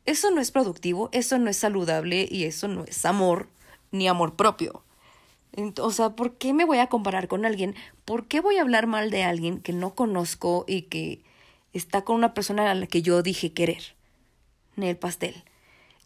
Eso 0.04 0.30
no 0.30 0.42
es 0.42 0.50
productivo, 0.50 1.08
eso 1.12 1.38
no 1.38 1.48
es 1.48 1.56
saludable 1.56 2.28
y 2.30 2.44
eso 2.44 2.68
no 2.68 2.84
es 2.84 3.06
amor 3.06 3.55
ni 3.90 4.08
amor 4.08 4.34
propio. 4.34 4.82
O 5.80 5.90
sea, 5.90 6.10
¿por 6.10 6.34
qué 6.34 6.52
me 6.52 6.64
voy 6.64 6.78
a 6.78 6.88
comparar 6.88 7.28
con 7.28 7.46
alguien? 7.46 7.74
¿Por 8.04 8.26
qué 8.26 8.40
voy 8.40 8.58
a 8.58 8.62
hablar 8.62 8.86
mal 8.86 9.10
de 9.10 9.24
alguien 9.24 9.60
que 9.60 9.72
no 9.72 9.94
conozco 9.94 10.64
y 10.68 10.82
que 10.82 11.22
está 11.72 12.02
con 12.02 12.16
una 12.16 12.34
persona 12.34 12.70
a 12.70 12.74
la 12.74 12.86
que 12.86 13.02
yo 13.02 13.22
dije 13.22 13.52
querer? 13.52 13.94
En 14.76 14.82
el 14.82 14.96
pastel. 14.96 15.44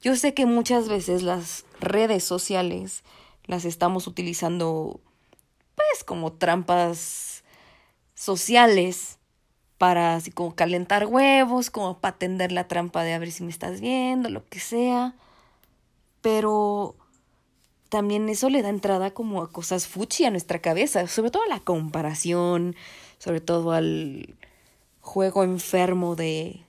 Yo 0.01 0.15
sé 0.15 0.33
que 0.33 0.47
muchas 0.47 0.89
veces 0.89 1.23
las 1.23 1.65
redes 1.81 2.23
sociales 2.25 3.03
las 3.47 3.65
estamos 3.65 4.07
utilizando 4.07 5.01
pues 5.75 6.05
como 6.05 6.33
trampas 6.33 7.43
sociales 8.15 9.19
para 9.79 10.15
así 10.15 10.31
como 10.31 10.55
calentar 10.55 11.07
huevos, 11.07 11.71
como 11.71 11.99
para 11.99 12.19
tender 12.19 12.53
la 12.53 12.69
trampa 12.69 13.03
de 13.03 13.15
a 13.15 13.19
ver 13.19 13.33
si 13.33 13.43
me 13.43 13.51
estás 13.51 13.81
viendo, 13.81 14.29
lo 14.29 14.47
que 14.47 14.61
sea. 14.61 15.15
Pero 16.21 16.97
también 17.91 18.29
eso 18.29 18.49
le 18.49 18.63
da 18.63 18.71
entrada 18.71 19.11
como 19.11 19.43
a 19.43 19.53
cosas 19.53 19.87
fuchi 19.87 20.25
a 20.25 20.31
nuestra 20.31 20.61
cabeza, 20.61 21.07
sobre 21.07 21.31
todo 21.31 21.43
a 21.43 21.49
la 21.49 21.61
comparación, 21.61 22.77
sobre 23.19 23.41
todo 23.41 23.73
al 23.73 24.35
juego 25.01 25.45
enfermo 25.45 26.17
de 26.17 26.63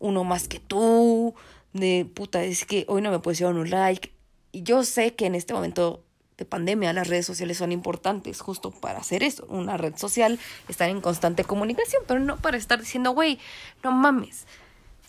uno 0.00 0.24
más 0.24 0.48
que 0.48 0.58
tú, 0.58 1.34
de 1.72 2.06
puta, 2.14 2.42
es 2.42 2.64
que 2.64 2.84
hoy 2.88 3.00
no 3.00 3.10
me 3.10 3.34
llevar 3.34 3.54
un 3.54 3.70
like. 3.70 4.12
Y 4.52 4.62
yo 4.62 4.84
sé 4.84 5.14
que 5.14 5.26
en 5.26 5.36
este 5.36 5.54
momento 5.54 6.02
de 6.36 6.44
pandemia, 6.44 6.92
las 6.92 7.06
redes 7.06 7.26
sociales 7.26 7.58
son 7.58 7.70
importantes 7.70 8.40
justo 8.40 8.72
para 8.72 8.98
hacer 8.98 9.22
eso. 9.22 9.46
Una 9.48 9.76
red 9.76 9.96
social, 9.96 10.40
estar 10.68 10.88
en 10.88 11.00
constante 11.00 11.44
comunicación, 11.44 12.02
pero 12.08 12.18
no 12.18 12.38
para 12.38 12.56
estar 12.56 12.80
diciendo, 12.80 13.12
güey, 13.12 13.38
no 13.84 13.92
mames, 13.92 14.46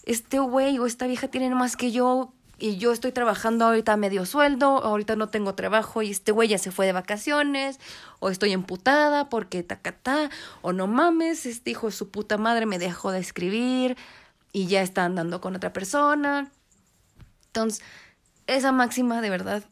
este 0.05 0.39
güey 0.39 0.77
o 0.77 0.85
esta 0.85 1.07
vieja 1.07 1.29
tienen 1.29 1.53
más 1.53 1.77
que 1.77 1.91
yo 1.91 2.33
y 2.61 2.77
yo 2.77 2.91
estoy 2.91 3.11
trabajando 3.11 3.65
ahorita 3.65 3.93
a 3.93 3.97
medio 3.97 4.25
sueldo, 4.25 4.83
ahorita 4.83 5.15
no 5.15 5.29
tengo 5.29 5.55
trabajo 5.55 6.03
y 6.03 6.11
este 6.11 6.31
güey 6.31 6.47
ya 6.47 6.59
se 6.59 6.71
fue 6.71 6.85
de 6.85 6.93
vacaciones, 6.93 7.79
o 8.19 8.29
estoy 8.29 8.53
emputada 8.53 9.29
porque 9.29 9.63
tacatá, 9.63 10.29
o 10.61 10.71
no 10.71 10.85
mames, 10.85 11.47
este 11.47 11.71
hijo 11.71 11.87
de 11.87 11.93
su 11.93 12.11
puta 12.11 12.37
madre 12.37 12.67
me 12.67 12.77
dejó 12.77 13.11
de 13.11 13.19
escribir 13.19 13.97
y 14.53 14.67
ya 14.67 14.83
está 14.83 15.05
andando 15.05 15.41
con 15.41 15.55
otra 15.55 15.73
persona. 15.73 16.51
Entonces, 17.47 17.83
esa 18.45 18.71
máxima 18.71 19.21
de 19.21 19.31
verdad 19.31 19.63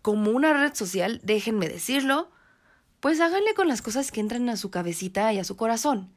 como 0.00 0.30
una 0.30 0.52
red 0.52 0.74
social, 0.74 1.20
déjenme 1.24 1.68
decirlo, 1.68 2.30
pues 3.00 3.20
háganle 3.20 3.52
con 3.54 3.66
las 3.66 3.82
cosas 3.82 4.12
que 4.12 4.20
entran 4.20 4.48
a 4.48 4.56
su 4.56 4.70
cabecita 4.70 5.32
y 5.32 5.40
a 5.40 5.44
su 5.44 5.56
corazón. 5.56 6.08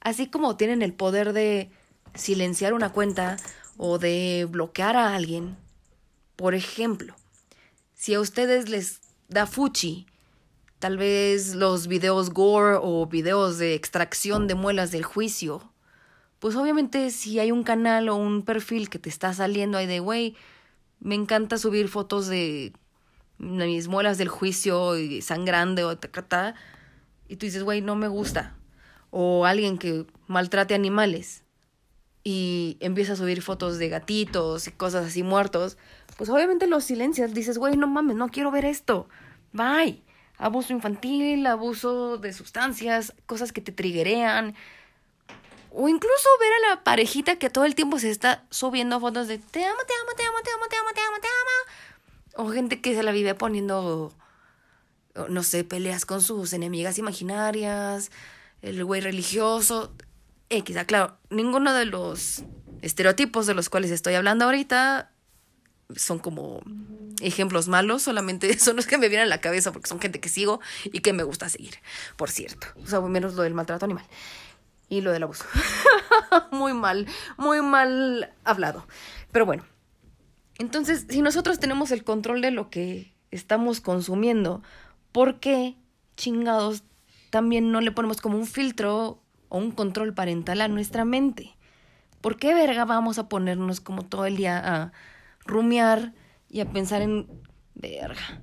Así 0.00 0.28
como 0.28 0.56
tienen 0.56 0.82
el 0.82 0.92
poder 0.92 1.32
de 1.32 1.70
silenciar 2.14 2.74
una 2.74 2.90
cuenta 2.90 3.36
o 3.78 3.98
de 3.98 4.46
bloquear 4.50 4.96
a 4.96 5.14
alguien. 5.14 5.56
Por 6.36 6.54
ejemplo, 6.54 7.14
si 7.94 8.12
a 8.12 8.20
ustedes 8.20 8.68
les 8.68 9.00
da 9.28 9.46
fuchi, 9.46 10.06
tal 10.78 10.98
vez 10.98 11.54
los 11.54 11.86
videos 11.86 12.30
gore 12.30 12.78
o 12.80 13.06
videos 13.06 13.56
de 13.56 13.74
extracción 13.74 14.46
de 14.46 14.54
muelas 14.54 14.90
del 14.90 15.04
juicio, 15.04 15.72
pues 16.40 16.54
obviamente 16.56 17.10
si 17.10 17.38
hay 17.38 17.50
un 17.50 17.62
canal 17.62 18.08
o 18.08 18.16
un 18.16 18.42
perfil 18.42 18.90
que 18.90 18.98
te 18.98 19.08
está 19.08 19.32
saliendo 19.32 19.78
ahí 19.78 19.86
de, 19.86 20.00
güey, 20.00 20.36
me 21.00 21.14
encanta 21.14 21.56
subir 21.56 21.88
fotos 21.88 22.26
de 22.26 22.72
mis 23.38 23.88
muelas 23.88 24.18
del 24.18 24.28
juicio 24.28 24.98
y 24.98 25.22
sangrando 25.22 25.88
o 25.88 25.96
tacata, 25.96 26.54
y 27.28 27.36
tú 27.36 27.46
dices, 27.46 27.62
güey, 27.62 27.80
no 27.80 27.94
me 27.94 28.08
gusta. 28.08 28.56
O 29.10 29.44
alguien 29.46 29.78
que 29.78 30.06
maltrate 30.26 30.74
animales 30.74 31.44
y 32.28 32.76
empieza 32.80 33.14
a 33.14 33.16
subir 33.16 33.40
fotos 33.40 33.78
de 33.78 33.88
gatitos 33.88 34.66
y 34.66 34.72
cosas 34.72 35.06
así 35.06 35.22
muertos, 35.22 35.78
pues 36.18 36.28
obviamente 36.28 36.66
los 36.66 36.84
silencias, 36.84 37.32
dices, 37.32 37.56
güey, 37.56 37.76
no 37.76 37.86
mames, 37.86 38.16
no 38.16 38.28
quiero 38.28 38.50
ver 38.50 38.66
esto. 38.66 39.08
Bye. 39.52 40.02
Abuso 40.36 40.74
infantil, 40.74 41.46
abuso 41.46 42.18
de 42.18 42.32
sustancias, 42.32 43.14
cosas 43.26 43.52
que 43.52 43.62
te 43.62 43.72
triguerean. 43.72 44.54
O 45.70 45.88
incluso 45.88 46.28
ver 46.38 46.50
a 46.52 46.68
la 46.70 46.84
parejita 46.84 47.36
que 47.36 47.48
todo 47.48 47.64
el 47.64 47.74
tiempo 47.74 47.98
se 47.98 48.10
está 48.10 48.44
subiendo 48.50 49.00
fotos 49.00 49.26
de 49.26 49.38
te 49.38 49.64
amo, 49.64 49.80
te 49.86 49.94
amo, 49.94 50.10
te 50.16 50.22
amo, 50.22 50.38
te 50.44 50.50
amo, 50.50 50.66
te 50.68 50.76
amo, 50.76 50.90
te 50.94 51.00
amo, 51.00 51.16
te 51.20 51.28
amo 51.28 51.88
o 52.36 52.50
gente 52.50 52.80
que 52.80 52.94
se 52.94 53.02
la 53.02 53.10
vive 53.10 53.34
poniendo, 53.34 54.12
no 55.28 55.42
sé, 55.42 55.64
peleas 55.64 56.06
con 56.06 56.22
sus 56.22 56.52
enemigas 56.52 56.98
imaginarias, 56.98 58.12
el 58.62 58.84
güey 58.84 59.00
religioso, 59.00 59.92
X. 60.50 60.76
Ah, 60.76 60.84
claro, 60.84 61.18
ninguno 61.30 61.72
de 61.72 61.84
los 61.84 62.42
estereotipos 62.82 63.46
de 63.46 63.54
los 63.54 63.68
cuales 63.68 63.90
estoy 63.90 64.14
hablando 64.14 64.44
ahorita 64.44 65.12
son 65.96 66.18
como 66.18 66.60
ejemplos 67.20 67.68
malos, 67.68 68.02
solamente 68.02 68.58
son 68.58 68.76
los 68.76 68.86
que 68.86 68.98
me 68.98 69.08
vienen 69.08 69.26
a 69.26 69.30
la 69.30 69.40
cabeza 69.40 69.72
porque 69.72 69.88
son 69.88 70.00
gente 70.00 70.20
que 70.20 70.28
sigo 70.28 70.60
y 70.84 71.00
que 71.00 71.12
me 71.12 71.22
gusta 71.22 71.48
seguir, 71.48 71.74
por 72.16 72.30
cierto. 72.30 72.66
O 72.82 72.86
sea, 72.86 73.00
menos 73.00 73.34
lo 73.34 73.42
del 73.42 73.54
maltrato 73.54 73.84
animal 73.84 74.04
y 74.88 75.00
lo 75.00 75.12
del 75.12 75.22
abuso. 75.22 75.44
muy 76.50 76.72
mal, 76.72 77.06
muy 77.36 77.62
mal 77.62 78.32
hablado. 78.44 78.86
Pero 79.32 79.46
bueno, 79.46 79.64
entonces, 80.58 81.06
si 81.08 81.22
nosotros 81.22 81.58
tenemos 81.58 81.90
el 81.90 82.04
control 82.04 82.40
de 82.40 82.50
lo 82.50 82.70
que 82.70 83.12
estamos 83.30 83.80
consumiendo, 83.80 84.62
¿por 85.12 85.40
qué 85.40 85.76
chingados 86.16 86.82
también 87.30 87.70
no 87.70 87.80
le 87.80 87.92
ponemos 87.92 88.20
como 88.20 88.38
un 88.38 88.46
filtro 88.46 89.22
o 89.48 89.58
un 89.58 89.70
control 89.70 90.14
parental 90.14 90.60
a 90.60 90.68
nuestra 90.68 91.04
mente? 91.04 91.56
¿Por 92.20 92.36
qué 92.36 92.54
verga 92.54 92.84
vamos 92.84 93.18
a 93.18 93.28
ponernos 93.28 93.80
como 93.80 94.04
todo 94.04 94.26
el 94.26 94.36
día 94.36 94.58
a 94.58 94.92
rumiar 95.44 96.14
y 96.48 96.60
a 96.60 96.70
pensar 96.70 97.02
en 97.02 97.28
verga? 97.74 98.42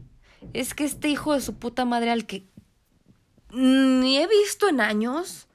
Es 0.54 0.74
que 0.74 0.86
este 0.86 1.10
hijo 1.10 1.34
de 1.34 1.42
su 1.42 1.56
puta 1.56 1.86
madre 1.86 2.12
al 2.12 2.26
que 2.26 2.48
ni 3.52 4.18
he 4.18 4.28
visto 4.28 4.70
en 4.70 4.82
años 4.82 5.48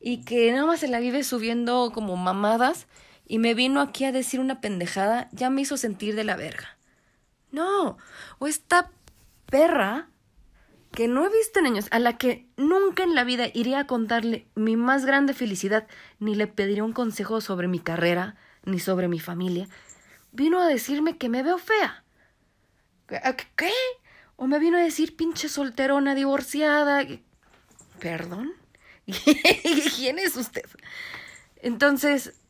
y 0.00 0.22
que 0.22 0.52
nada 0.52 0.66
más 0.66 0.80
se 0.80 0.88
la 0.88 1.00
vive 1.00 1.24
subiendo 1.24 1.90
como 1.92 2.16
mamadas, 2.16 2.86
y 3.28 3.38
me 3.38 3.54
vino 3.54 3.80
aquí 3.80 4.04
a 4.04 4.12
decir 4.12 4.38
una 4.38 4.60
pendejada, 4.60 5.28
ya 5.32 5.50
me 5.50 5.62
hizo 5.62 5.76
sentir 5.76 6.14
de 6.14 6.22
la 6.22 6.36
verga. 6.36 6.78
No, 7.50 7.98
o 8.38 8.46
esta 8.46 8.90
perra 9.46 10.08
que 10.96 11.08
no 11.08 11.26
he 11.26 11.28
visto 11.28 11.60
en 11.60 11.66
años, 11.66 11.88
a 11.90 11.98
la 11.98 12.16
que 12.16 12.48
nunca 12.56 13.02
en 13.02 13.14
la 13.14 13.22
vida 13.22 13.48
iría 13.52 13.80
a 13.80 13.86
contarle 13.86 14.46
mi 14.54 14.76
más 14.76 15.04
grande 15.04 15.34
felicidad, 15.34 15.86
ni 16.20 16.34
le 16.34 16.46
pediría 16.46 16.84
un 16.84 16.94
consejo 16.94 17.42
sobre 17.42 17.68
mi 17.68 17.80
carrera, 17.80 18.36
ni 18.64 18.80
sobre 18.80 19.06
mi 19.06 19.20
familia, 19.20 19.68
vino 20.32 20.58
a 20.58 20.66
decirme 20.66 21.18
que 21.18 21.28
me 21.28 21.42
veo 21.42 21.58
fea. 21.58 22.02
¿Qué? 23.56 23.70
O 24.36 24.46
me 24.46 24.58
vino 24.58 24.78
a 24.78 24.80
decir 24.80 25.16
pinche 25.16 25.50
solterona 25.50 26.14
divorciada. 26.14 27.04
¿Perdón? 28.00 28.54
¿Quién 29.96 30.18
es 30.18 30.34
usted? 30.34 30.64
Entonces, 31.56 32.40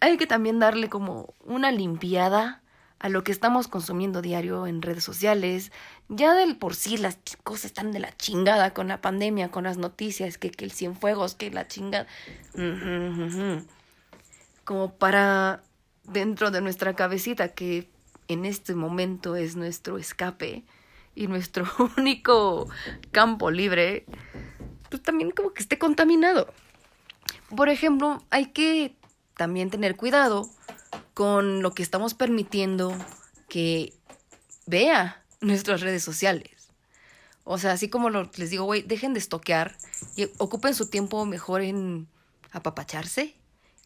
hay 0.00 0.16
que 0.16 0.26
también 0.26 0.58
darle 0.58 0.88
como 0.88 1.34
una 1.44 1.70
limpiada 1.70 2.61
a 3.02 3.08
lo 3.08 3.22
que 3.24 3.32
estamos 3.32 3.68
consumiendo 3.68 4.22
diario 4.22 4.66
en 4.66 4.80
redes 4.80 5.04
sociales. 5.04 5.72
Ya 6.08 6.34
del 6.34 6.56
por 6.56 6.74
sí 6.74 6.96
las 6.96 7.18
cosas 7.42 7.66
están 7.66 7.92
de 7.92 8.00
la 8.00 8.16
chingada 8.16 8.72
con 8.72 8.88
la 8.88 9.00
pandemia, 9.00 9.50
con 9.50 9.64
las 9.64 9.76
noticias, 9.76 10.38
que, 10.38 10.50
que 10.50 10.64
el 10.64 10.72
cienfuegos, 10.72 11.34
que 11.34 11.50
la 11.50 11.68
chingada. 11.68 12.06
Como 14.64 14.94
para 14.94 15.62
dentro 16.04 16.50
de 16.50 16.60
nuestra 16.60 16.94
cabecita, 16.94 17.48
que 17.48 17.90
en 18.28 18.44
este 18.44 18.74
momento 18.74 19.36
es 19.36 19.56
nuestro 19.56 19.98
escape, 19.98 20.64
y 21.14 21.26
nuestro 21.26 21.66
único 21.98 22.68
campo 23.10 23.50
libre, 23.50 24.06
pues 24.88 25.02
también 25.02 25.30
como 25.30 25.52
que 25.52 25.62
esté 25.62 25.78
contaminado. 25.78 26.52
Por 27.54 27.68
ejemplo, 27.68 28.22
hay 28.30 28.46
que 28.46 28.96
también 29.36 29.70
tener 29.70 29.96
cuidado 29.96 30.48
con 31.14 31.62
lo 31.62 31.74
que 31.74 31.82
estamos 31.82 32.14
permitiendo 32.14 32.96
que 33.48 33.92
vea 34.66 35.22
nuestras 35.40 35.80
redes 35.80 36.02
sociales. 36.02 36.72
O 37.44 37.58
sea, 37.58 37.72
así 37.72 37.88
como 37.88 38.08
les 38.10 38.50
digo, 38.50 38.64
güey, 38.64 38.82
dejen 38.82 39.14
de 39.14 39.18
estoquear 39.18 39.76
y 40.16 40.28
ocupen 40.38 40.74
su 40.74 40.88
tiempo 40.88 41.24
mejor 41.26 41.62
en 41.62 42.08
apapacharse, 42.52 43.34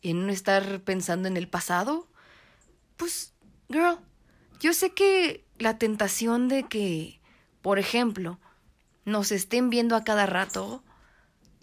en 0.02 0.26
no 0.26 0.32
estar 0.32 0.80
pensando 0.80 1.26
en 1.28 1.36
el 1.36 1.48
pasado. 1.48 2.06
Pues, 2.96 3.32
girl, 3.68 3.98
yo 4.60 4.72
sé 4.74 4.90
que 4.90 5.44
la 5.58 5.78
tentación 5.78 6.48
de 6.48 6.64
que, 6.64 7.20
por 7.62 7.78
ejemplo, 7.78 8.38
nos 9.04 9.32
estén 9.32 9.70
viendo 9.70 9.96
a 9.96 10.04
cada 10.04 10.26
rato 10.26 10.82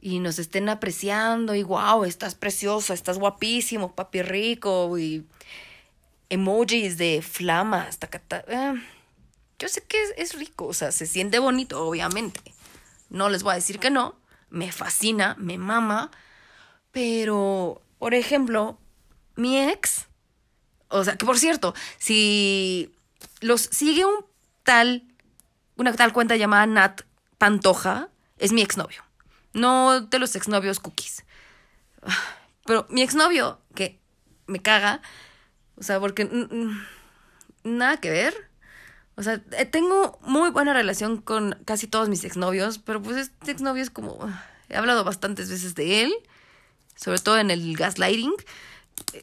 y 0.04 0.20
nos 0.20 0.38
estén 0.38 0.68
apreciando 0.68 1.56
y 1.56 1.64
wow, 1.64 2.04
estás 2.04 2.36
preciosa, 2.36 2.94
estás 2.94 3.18
guapísimo, 3.18 3.96
papi 3.96 4.22
rico 4.22 4.98
y 5.00 5.26
emojis 6.30 6.98
de 6.98 7.22
flamas, 7.22 7.98
eh, 8.48 8.74
yo 9.58 9.68
sé 9.70 9.82
que 9.86 10.04
es, 10.04 10.14
es 10.18 10.34
rico, 10.38 10.66
o 10.66 10.74
sea, 10.74 10.92
se 10.92 11.06
siente 11.06 11.40
bonito, 11.40 11.88
obviamente. 11.88 12.42
No 13.10 13.30
les 13.30 13.44
voy 13.44 13.54
a 13.54 13.56
decir 13.56 13.80
que 13.80 13.92
no, 13.92 14.16
me 14.50 14.74
fascina, 14.74 15.38
me 15.40 15.58
mama, 15.58 16.12
pero, 16.92 17.82
por 17.98 18.14
ejemplo, 18.14 18.78
mi 19.38 19.58
ex, 19.58 20.08
o 20.90 21.06
sea, 21.06 21.16
que 21.16 21.26
por 21.26 21.40
cierto, 21.40 21.74
si 21.98 22.94
los 23.40 23.62
sigue 23.62 24.04
un 24.04 24.26
tal, 24.64 25.08
una 25.78 25.94
tal 25.94 26.12
cuenta 26.12 26.36
llamada 26.36 26.66
Nat 26.66 27.04
Pantoja, 27.38 28.10
es 28.38 28.52
mi 28.52 28.62
exnovio. 28.62 29.03
No 29.54 30.02
de 30.02 30.20
los 30.20 30.36
exnovios 30.36 30.80
cookies. 30.80 31.24
Pero 32.66 32.88
mi 32.90 33.02
exnovio, 33.02 33.60
que 33.76 34.00
me 34.48 34.62
caga, 34.62 35.02
o 35.76 35.84
sea, 35.84 36.00
porque 36.00 36.30
nada 37.64 37.98
que 37.98 38.10
ver. 38.10 38.50
O 39.16 39.24
sea, 39.24 39.42
eh, 39.52 39.66
tengo 39.66 40.20
muy 40.22 40.50
buena 40.50 40.74
relación 40.74 41.22
con 41.22 41.60
casi 41.66 41.88
todos 41.88 42.10
mis 42.10 42.24
exnovios, 42.24 42.80
pero 42.80 43.02
pues 43.02 43.18
este 43.18 43.52
exnovio 43.52 43.84
es 43.84 43.90
como... 43.90 44.18
He 44.70 44.78
hablado 44.78 45.04
bastantes 45.04 45.50
veces 45.52 45.76
de 45.76 46.04
él, 46.04 46.14
sobre 46.96 47.20
todo 47.20 47.38
en 47.38 47.52
el 47.52 47.76
gaslighting. 47.76 48.34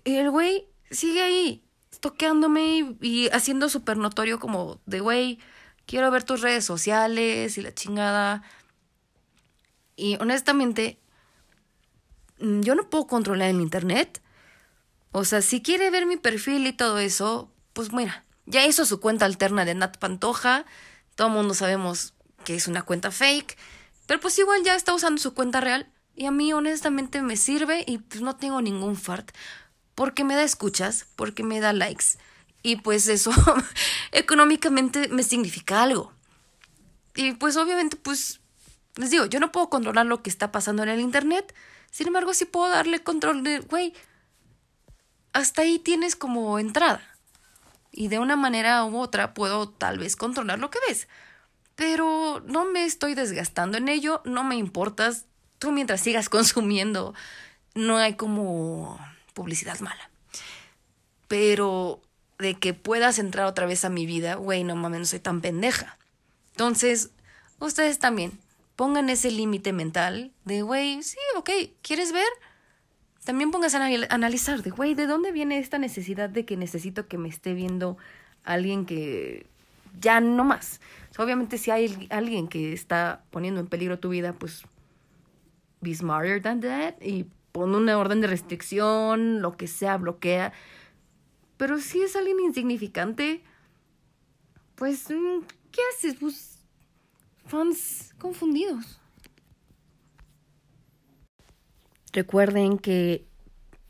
El 0.05 0.31
güey 0.31 0.67
sigue 0.91 1.23
ahí, 1.23 1.65
toqueándome 1.99 2.95
y, 3.01 3.29
haciendo 3.31 3.69
súper 3.69 3.97
notorio 3.97 4.39
como 4.39 4.81
de, 4.87 5.01
güey, 5.01 5.41
quiero 5.87 6.11
ver 6.11 6.23
tus 6.23 6.43
redes 6.43 6.65
sociales 6.65 7.59
y 7.59 7.63
la 7.63 7.75
chingada. 7.75 8.45
Y 10.01 10.17
honestamente, 10.19 10.99
mm, 12.39 12.63
yo 12.63 12.75
no 12.75 12.89
puedo 12.89 13.07
controlar 13.07 13.51
el 13.51 13.61
Internet. 13.61 14.23
O 15.13 15.27
sea, 15.27 15.43
si 15.43 15.61
quiere 15.61 15.91
ver 15.91 16.07
mi 16.07 16.17
perfil 16.17 16.67
y 16.67 16.73
todo 16.73 16.99
eso, 16.99 17.53
pues 17.75 17.93
mira, 17.93 18.25
ya 18.47 18.65
hizo 18.67 18.87
su 18.87 18.99
cuenta 18.99 19.27
alterna 19.27 19.67
de 19.67 19.75
Nat 19.75 19.99
Pantoja. 19.99 20.65
Todo 21.17 21.29
el 21.29 21.35
mundo 21.35 21.53
sabemos 21.53 22.15
que 22.45 22.55
es 22.55 22.67
una 22.67 22.83
cuenta 22.83 23.11
fake. 23.11 23.59
Pero 24.07 24.21
pues 24.21 24.39
igual 24.39 24.63
ya 24.65 24.75
está 24.75 24.95
usando 24.95 25.21
su 25.21 25.35
cuenta 25.35 25.61
real. 25.61 25.87
Y 26.17 26.25
a 26.25 26.31
mí 26.31 26.51
honestamente 26.55 27.21
me 27.21 27.37
sirve 27.37 27.85
y 27.87 27.99
pues 27.99 28.23
no 28.23 28.37
tengo 28.37 28.63
ningún 28.63 28.97
fart. 28.97 29.33
Porque 29.95 30.25
me 30.25 30.35
da 30.35 30.45
escuchas, 30.45 31.09
porque 31.15 31.43
me 31.43 31.61
da 31.61 31.75
likes. 31.75 32.17
Y 32.63 32.77
pues 32.77 33.07
eso 33.07 33.33
económicamente 34.13 35.09
me 35.09 35.25
significa 35.25 35.83
algo. 35.83 36.15
Y 37.15 37.33
pues 37.33 37.59
obviamente 37.59 37.97
pues 37.97 38.40
les 39.01 39.11
digo, 39.11 39.27
yo 39.27 39.41
no 39.41 39.51
puedo 39.51 39.71
controlar 39.71 40.07
lo 40.07 40.23
que 40.23 40.31
está 40.31 40.53
pasando 40.53 40.83
en 40.83 40.91
el 40.91 41.01
Internet. 41.01 41.55
Sin 41.91 42.07
embargo, 42.07 42.35
sí 42.35 42.45
puedo 42.45 42.69
darle 42.71 43.03
control 43.03 43.43
de, 43.43 43.61
güey, 43.61 43.95
hasta 45.33 45.63
ahí 45.63 45.79
tienes 45.79 46.17
como 46.17 46.59
entrada. 46.59 47.03
Y 47.93 48.09
de 48.09 48.19
una 48.19 48.37
manera 48.37 48.85
u 48.85 48.99
otra 48.99 49.35
puedo 49.35 49.69
tal 49.69 49.99
vez 49.99 50.17
controlar 50.17 50.59
lo 50.59 50.71
que 50.71 50.79
ves. 50.87 51.09
Pero 51.75 52.43
no 52.47 52.67
me 52.67 52.85
estoy 52.85 53.15
desgastando 53.15 53.79
en 53.79 53.89
ello, 53.89 54.21
no 54.25 54.45
me 54.45 54.57
importas. 54.57 55.25
Tú 55.59 55.73
mientras 55.73 56.01
sigas 56.01 56.29
consumiendo, 56.29 57.15
no 57.75 57.97
hay 57.97 58.15
como 58.15 58.99
publicidad 59.35 59.81
mala. 59.81 60.11
Pero 61.27 62.01
de 62.39 62.55
que 62.59 62.75
puedas 62.75 63.19
entrar 63.19 63.47
otra 63.47 63.67
vez 63.67 63.85
a 63.85 63.89
mi 63.89 64.07
vida, 64.07 64.35
güey, 64.35 64.65
no 64.65 64.77
mames, 64.77 65.01
no 65.01 65.07
soy 65.07 65.21
tan 65.21 65.41
pendeja. 65.41 65.97
Entonces, 66.53 67.11
ustedes 67.59 67.99
también 67.99 68.39
pongan 68.81 69.11
ese 69.11 69.31
límite 69.31 69.75
mental 69.75 70.33
de, 70.47 70.63
güey, 70.63 71.03
sí, 71.03 71.19
ok, 71.37 71.51
¿quieres 71.83 72.13
ver? 72.13 72.31
También 73.27 73.51
pongas 73.51 73.75
a 73.75 73.85
analizar 74.09 74.63
de, 74.63 74.71
güey, 74.71 74.95
¿de 74.95 75.07
dónde 75.07 75.33
viene 75.33 75.59
esta 75.59 75.77
necesidad 75.77 76.31
de 76.31 76.47
que 76.47 76.57
necesito 76.57 77.07
que 77.07 77.19
me 77.19 77.29
esté 77.29 77.53
viendo 77.53 77.99
alguien 78.43 78.87
que 78.87 79.45
ya 80.01 80.23
no 80.23 80.45
más? 80.45 80.81
obviamente 81.19 81.59
si 81.59 81.71
hay 81.71 82.09
alguien 82.09 82.49
que 82.49 82.73
está 82.73 83.23
poniendo 83.31 83.61
en 83.61 83.67
peligro 83.67 83.99
tu 83.99 84.09
vida, 84.09 84.33
pues 84.33 84.63
be 85.83 85.95
smarter 85.95 86.41
than 86.41 86.61
that 86.63 86.95
y 87.03 87.27
pon 87.53 87.75
una 87.75 87.99
orden 87.99 88.23
de 88.23 88.29
restricción, 88.29 89.43
lo 89.43 89.59
que 89.59 89.67
sea, 89.67 89.99
bloquea. 89.99 90.55
Pero 91.59 91.81
si 91.81 92.01
es 92.01 92.17
alguien 92.17 92.41
insignificante, 92.41 93.43
pues, 94.75 95.11
mm, 95.11 95.45
¿qué 95.71 95.81
haces? 95.93 96.15
Pues 96.19 96.60
fans 97.51 98.15
confundidos. 98.19 99.01
Recuerden 102.13 102.79
que 102.79 103.27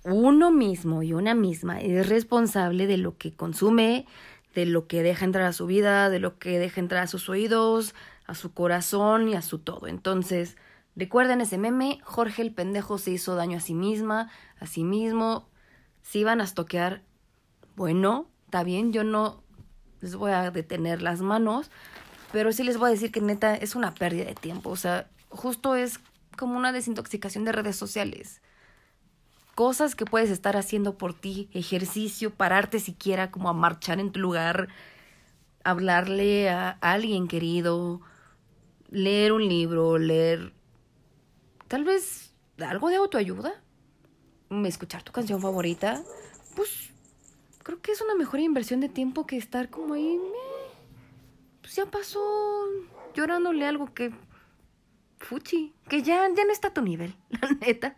uno 0.04 0.50
mismo 0.50 1.02
y 1.02 1.12
una 1.12 1.34
misma 1.34 1.80
es 1.80 2.08
responsable 2.08 2.86
de 2.86 2.96
lo 2.96 3.18
que 3.18 3.32
consume, 3.32 4.06
de 4.54 4.64
lo 4.64 4.86
que 4.86 5.02
deja 5.02 5.26
entrar 5.26 5.44
a 5.44 5.52
su 5.52 5.66
vida, 5.66 6.08
de 6.08 6.20
lo 6.20 6.38
que 6.38 6.58
deja 6.58 6.80
entrar 6.80 7.02
a 7.02 7.06
sus 7.06 7.28
oídos, 7.28 7.94
a 8.26 8.34
su 8.34 8.52
corazón 8.54 9.28
y 9.28 9.34
a 9.34 9.42
su 9.42 9.58
todo. 9.58 9.86
Entonces, 9.86 10.56
recuerden 10.96 11.42
ese 11.42 11.58
meme, 11.58 12.00
Jorge 12.02 12.42
el 12.42 12.54
pendejo 12.54 12.96
se 12.96 13.10
hizo 13.10 13.34
daño 13.34 13.58
a 13.58 13.60
sí 13.60 13.74
misma, 13.74 14.30
a 14.58 14.66
sí 14.66 14.84
mismo. 14.84 15.48
Si 16.02 16.24
van 16.24 16.40
a 16.40 16.44
estoquear, 16.44 17.02
bueno, 17.76 18.26
está 18.46 18.64
bien, 18.64 18.92
yo 18.92 19.04
no 19.04 19.42
les 20.00 20.16
voy 20.16 20.32
a 20.32 20.50
detener 20.50 21.02
las 21.02 21.20
manos, 21.20 21.70
pero 22.32 22.52
sí 22.52 22.62
les 22.62 22.78
voy 22.78 22.88
a 22.88 22.92
decir 22.92 23.10
que 23.10 23.20
neta 23.20 23.54
es 23.54 23.74
una 23.74 23.94
pérdida 23.94 24.26
de 24.26 24.34
tiempo. 24.34 24.70
O 24.70 24.76
sea, 24.76 25.08
justo 25.28 25.74
es 25.74 26.00
como 26.36 26.56
una 26.56 26.72
desintoxicación 26.72 27.44
de 27.44 27.52
redes 27.52 27.76
sociales. 27.76 28.40
Cosas 29.54 29.94
que 29.94 30.04
puedes 30.04 30.30
estar 30.30 30.56
haciendo 30.56 30.96
por 30.96 31.12
ti, 31.12 31.50
ejercicio, 31.52 32.30
pararte 32.30 32.80
siquiera 32.80 33.30
como 33.30 33.48
a 33.48 33.52
marchar 33.52 34.00
en 34.00 34.12
tu 34.12 34.20
lugar, 34.20 34.68
hablarle 35.64 36.48
a 36.48 36.70
alguien 36.80 37.28
querido, 37.28 38.00
leer 38.90 39.32
un 39.32 39.46
libro, 39.46 39.98
leer 39.98 40.52
tal 41.68 41.84
vez 41.84 42.32
algo 42.58 42.88
de 42.88 42.96
autoayuda, 42.96 43.52
escuchar 44.64 45.02
tu 45.02 45.12
canción 45.12 45.40
favorita, 45.40 46.02
pues 46.56 46.90
creo 47.62 47.80
que 47.80 47.92
es 47.92 48.00
una 48.00 48.14
mejor 48.14 48.40
inversión 48.40 48.80
de 48.80 48.88
tiempo 48.88 49.26
que 49.26 49.36
estar 49.36 49.68
como 49.68 49.94
ahí 49.94 50.18
ya 51.74 51.86
pasó 51.86 52.20
llorándole 53.14 53.66
algo 53.66 53.92
que. 53.92 54.12
Fuchi, 55.18 55.74
que 55.88 56.02
ya, 56.02 56.26
ya 56.34 56.44
no 56.44 56.52
está 56.52 56.68
a 56.68 56.74
tu 56.74 56.80
nivel, 56.80 57.14
la 57.28 57.50
neta. 57.50 57.96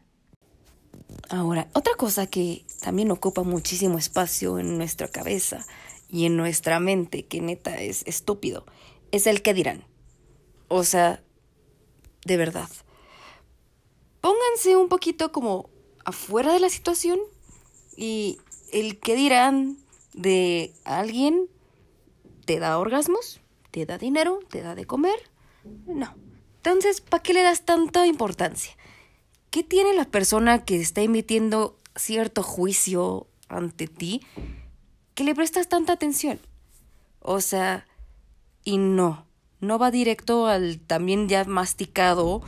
Ahora, 1.28 1.68
otra 1.72 1.94
cosa 1.94 2.26
que 2.26 2.64
también 2.80 3.10
ocupa 3.10 3.42
muchísimo 3.42 3.96
espacio 3.96 4.58
en 4.58 4.76
nuestra 4.76 5.08
cabeza 5.08 5.64
y 6.08 6.26
en 6.26 6.36
nuestra 6.36 6.80
mente, 6.80 7.24
que 7.26 7.40
neta 7.40 7.80
es 7.80 8.02
estúpido, 8.06 8.66
es 9.12 9.26
el 9.26 9.40
que 9.40 9.54
dirán. 9.54 9.84
O 10.68 10.84
sea, 10.84 11.22
de 12.24 12.36
verdad. 12.36 12.68
Pónganse 14.20 14.76
un 14.76 14.88
poquito 14.88 15.32
como 15.32 15.70
afuera 16.04 16.52
de 16.52 16.60
la 16.60 16.70
situación 16.70 17.18
y 17.96 18.38
el 18.72 18.98
que 18.98 19.14
dirán 19.14 19.78
de 20.12 20.72
alguien 20.84 21.48
te 22.44 22.58
da 22.58 22.78
orgasmos 22.78 23.41
¿Te 23.72 23.86
da 23.86 23.98
dinero? 23.98 24.38
¿Te 24.50 24.60
da 24.60 24.74
de 24.74 24.84
comer? 24.84 25.18
No. 25.86 26.14
Entonces, 26.58 27.00
¿para 27.00 27.22
qué 27.22 27.32
le 27.32 27.42
das 27.42 27.62
tanta 27.62 28.06
importancia? 28.06 28.76
¿Qué 29.50 29.64
tiene 29.64 29.94
la 29.94 30.04
persona 30.04 30.64
que 30.64 30.80
está 30.80 31.00
emitiendo 31.00 31.78
cierto 31.96 32.42
juicio 32.42 33.26
ante 33.48 33.88
ti 33.88 34.20
que 35.14 35.24
le 35.24 35.34
prestas 35.34 35.68
tanta 35.68 35.94
atención? 35.94 36.38
O 37.18 37.40
sea, 37.40 37.86
y 38.62 38.76
no, 38.76 39.26
no 39.60 39.78
va 39.78 39.90
directo 39.90 40.46
al 40.46 40.78
también 40.78 41.28
ya 41.28 41.44
masticado 41.44 42.42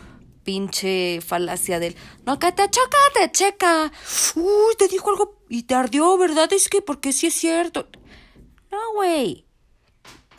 pinche 0.45 1.23
falacia 1.23 1.81
del 1.81 1.97
no 2.27 2.39
que 2.39 2.53
te 2.53 2.69
choca, 2.69 2.99
te 3.15 3.33
checa. 3.33 3.91
Uy, 4.37 4.75
te 4.79 4.89
dijo 4.89 5.09
algo 5.09 5.41
y 5.49 5.63
te 5.63 5.75
ardió, 5.75 6.19
¿verdad? 6.19 6.53
Es 6.53 6.69
que 6.69 6.83
porque 6.83 7.15
sí 7.15 7.29
es 7.29 7.35
cierto. 7.35 7.89
No, 8.71 8.93
güey. 8.95 9.47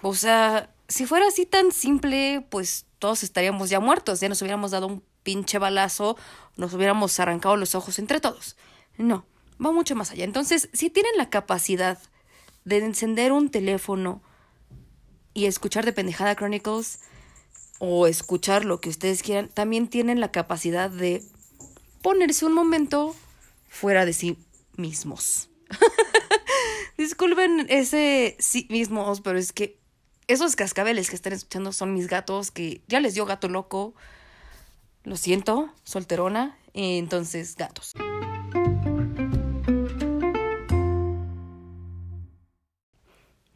O 0.03 0.13
sea, 0.13 0.74
si 0.87 1.05
fuera 1.05 1.27
así 1.27 1.45
tan 1.45 1.71
simple, 1.71 2.45
pues 2.49 2.85
todos 2.99 3.23
estaríamos 3.23 3.69
ya 3.69 3.79
muertos, 3.79 4.19
ya 4.19 4.29
nos 4.29 4.41
hubiéramos 4.41 4.71
dado 4.71 4.87
un 4.87 5.03
pinche 5.23 5.57
balazo, 5.57 6.17
nos 6.55 6.73
hubiéramos 6.73 7.19
arrancado 7.19 7.55
los 7.55 7.75
ojos 7.75 7.99
entre 7.99 8.19
todos. 8.19 8.55
No, 8.97 9.25
va 9.63 9.71
mucho 9.71 9.95
más 9.95 10.11
allá. 10.11 10.23
Entonces, 10.23 10.69
si 10.73 10.89
tienen 10.89 11.17
la 11.17 11.29
capacidad 11.29 11.97
de 12.63 12.77
encender 12.77 13.31
un 13.31 13.49
teléfono 13.49 14.21
y 15.33 15.45
escuchar 15.45 15.85
de 15.85 15.93
Pendejada 15.93 16.35
Chronicles 16.35 16.99
o 17.79 18.07
escuchar 18.07 18.65
lo 18.65 18.79
que 18.79 18.89
ustedes 18.89 19.21
quieran, 19.21 19.49
también 19.49 19.87
tienen 19.87 20.19
la 20.19 20.31
capacidad 20.31 20.89
de 20.89 21.23
ponerse 22.01 22.45
un 22.45 22.53
momento 22.53 23.15
fuera 23.67 24.05
de 24.05 24.13
sí 24.13 24.37
mismos. 24.77 25.49
Disculpen 26.97 27.65
ese 27.69 28.37
sí 28.39 28.67
mismos, 28.69 29.21
pero 29.21 29.37
es 29.37 29.51
que 29.51 29.79
esos 30.27 30.55
cascabeles 30.55 31.09
que 31.09 31.15
están 31.15 31.33
escuchando 31.33 31.71
son 31.71 31.93
mis 31.93 32.07
gatos 32.07 32.51
que 32.51 32.81
ya 32.87 32.99
les 32.99 33.13
dio 33.13 33.25
gato 33.25 33.47
loco. 33.47 33.93
Lo 35.03 35.17
siento, 35.17 35.69
solterona. 35.83 36.57
Entonces, 36.73 37.55
gatos. 37.55 37.93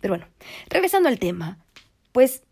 Pero 0.02 0.14
bueno, 0.14 0.28
regresando 0.70 1.10
al 1.10 1.20
tema, 1.20 1.58
pues 2.12 2.44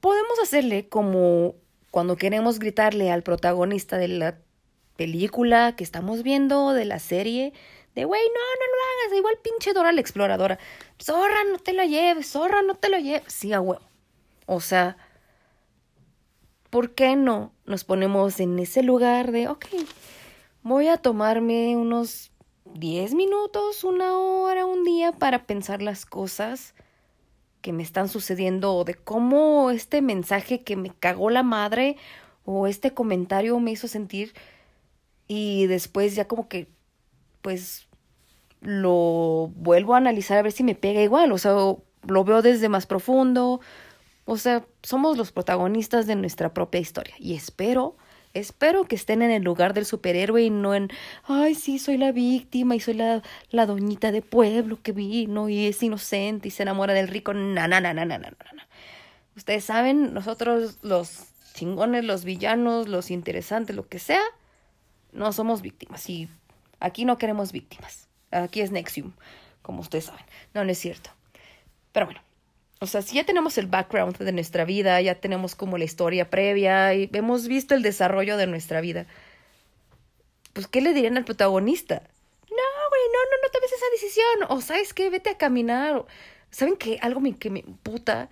podemos 0.00 0.38
hacerle 0.42 0.88
como 0.88 1.54
cuando 1.90 2.16
queremos 2.16 2.58
gritarle 2.58 3.10
al 3.10 3.22
protagonista 3.22 3.98
de 3.98 4.08
la 4.08 4.38
película 4.96 5.74
que 5.74 5.84
estamos 5.84 6.22
viendo, 6.22 6.72
de 6.72 6.84
la 6.84 6.98
serie, 6.98 7.52
de 7.94 8.04
güey, 8.04 8.22
no, 8.22 8.34
no 8.34 8.66
lo 8.66 9.08
hagas, 9.08 9.18
igual 9.18 9.38
pinche 9.42 9.72
Dora 9.72 9.92
la 9.92 10.00
exploradora. 10.00 10.58
Zorra, 11.00 11.44
no 11.50 11.58
te 11.58 11.72
lo 11.72 11.84
lleves, 11.84 12.30
zorra, 12.30 12.62
no 12.62 12.74
te 12.74 12.88
lo 12.88 12.98
lleves. 12.98 13.32
Sí, 13.32 13.52
a 13.52 13.60
huevo. 13.60 13.82
O 14.46 14.60
sea, 14.60 14.96
¿por 16.70 16.92
qué 16.94 17.16
no 17.16 17.52
nos 17.66 17.84
ponemos 17.84 18.40
en 18.40 18.58
ese 18.58 18.82
lugar 18.82 19.30
de, 19.30 19.48
ok, 19.48 19.66
voy 20.62 20.88
a 20.88 20.96
tomarme 20.96 21.76
unos 21.76 22.32
10 22.74 23.14
minutos, 23.14 23.84
una 23.84 24.16
hora, 24.18 24.64
un 24.64 24.84
día 24.84 25.12
para 25.12 25.44
pensar 25.44 25.82
las 25.82 26.06
cosas 26.06 26.74
que 27.60 27.72
me 27.72 27.82
están 27.82 28.08
sucediendo 28.08 28.74
o 28.74 28.84
de 28.84 28.94
cómo 28.94 29.70
este 29.70 30.02
mensaje 30.02 30.62
que 30.62 30.76
me 30.76 30.90
cagó 30.90 31.30
la 31.30 31.42
madre 31.42 31.96
o 32.44 32.66
este 32.66 32.92
comentario 32.92 33.58
me 33.60 33.70
hizo 33.70 33.86
sentir 33.86 34.32
y 35.28 35.66
después 35.66 36.14
ya 36.14 36.26
como 36.26 36.48
que 36.48 36.68
pues 37.42 37.88
lo 38.60 39.50
vuelvo 39.54 39.94
a 39.94 39.98
analizar 39.98 40.38
a 40.38 40.42
ver 40.42 40.52
si 40.52 40.62
me 40.62 40.74
pega 40.74 41.02
igual, 41.02 41.32
o 41.32 41.38
sea, 41.38 41.52
lo 41.52 42.24
veo 42.24 42.42
desde 42.42 42.68
más 42.68 42.86
profundo, 42.86 43.60
o 44.24 44.36
sea, 44.36 44.64
somos 44.82 45.18
los 45.18 45.32
protagonistas 45.32 46.06
de 46.06 46.16
nuestra 46.16 46.54
propia 46.54 46.80
historia 46.80 47.14
y 47.18 47.34
espero 47.34 47.96
Espero 48.34 48.84
que 48.84 48.96
estén 48.96 49.20
en 49.20 49.30
el 49.30 49.42
lugar 49.42 49.74
del 49.74 49.84
superhéroe 49.84 50.42
y 50.42 50.50
no 50.50 50.74
en, 50.74 50.88
ay, 51.24 51.54
sí, 51.54 51.78
soy 51.78 51.98
la 51.98 52.12
víctima 52.12 52.74
y 52.74 52.80
soy 52.80 52.94
la, 52.94 53.22
la 53.50 53.66
doñita 53.66 54.10
de 54.10 54.22
pueblo 54.22 54.80
que 54.82 54.92
vino 54.92 55.50
y 55.50 55.66
es 55.66 55.82
inocente 55.82 56.48
y 56.48 56.50
se 56.50 56.62
enamora 56.62 56.94
del 56.94 57.08
rico. 57.08 57.34
Na, 57.34 57.68
na, 57.68 57.80
na, 57.80 57.92
na, 57.92 58.06
na, 58.06 58.18
na, 58.18 58.30
na. 58.30 58.68
Ustedes 59.36 59.64
saben, 59.64 60.14
nosotros 60.14 60.78
los 60.82 61.26
chingones, 61.52 62.04
los 62.04 62.24
villanos, 62.24 62.88
los 62.88 63.10
interesantes, 63.10 63.76
lo 63.76 63.86
que 63.86 63.98
sea, 63.98 64.22
no 65.12 65.32
somos 65.32 65.60
víctimas 65.60 66.08
y 66.08 66.28
aquí 66.82 67.04
no 67.04 67.16
queremos 67.16 67.52
víctimas. 67.52 68.08
Aquí 68.30 68.60
es 68.60 68.70
Nexium, 68.70 69.12
como 69.62 69.80
ustedes 69.80 70.06
saben. 70.06 70.24
No, 70.54 70.64
no 70.64 70.72
es 70.72 70.78
cierto. 70.78 71.10
Pero 71.92 72.06
bueno, 72.06 72.20
o 72.80 72.86
sea, 72.86 73.02
si 73.02 73.16
ya 73.16 73.24
tenemos 73.24 73.58
el 73.58 73.66
background 73.66 74.18
de 74.18 74.32
nuestra 74.32 74.64
vida, 74.64 75.00
ya 75.00 75.14
tenemos 75.14 75.54
como 75.54 75.78
la 75.78 75.84
historia 75.84 76.30
previa 76.30 76.94
y 76.94 77.08
hemos 77.12 77.46
visto 77.46 77.74
el 77.74 77.82
desarrollo 77.82 78.36
de 78.36 78.46
nuestra 78.46 78.80
vida, 78.80 79.06
pues 80.52 80.66
¿qué 80.66 80.80
le 80.80 80.92
dirían 80.92 81.16
al 81.16 81.24
protagonista? 81.24 81.94
No, 81.94 82.88
güey, 82.90 83.02
no, 83.12 83.18
no, 83.30 83.42
no 83.42 83.50
tomes 83.52 83.72
esa 83.72 83.86
decisión. 83.92 84.26
O 84.48 84.60
sabes 84.60 84.92
qué, 84.92 85.10
vete 85.10 85.30
a 85.30 85.38
caminar. 85.38 86.04
¿Saben 86.50 86.76
qué? 86.76 86.98
Algo 87.00 87.22
que 87.38 87.50
me 87.50 87.64
puta 87.82 88.28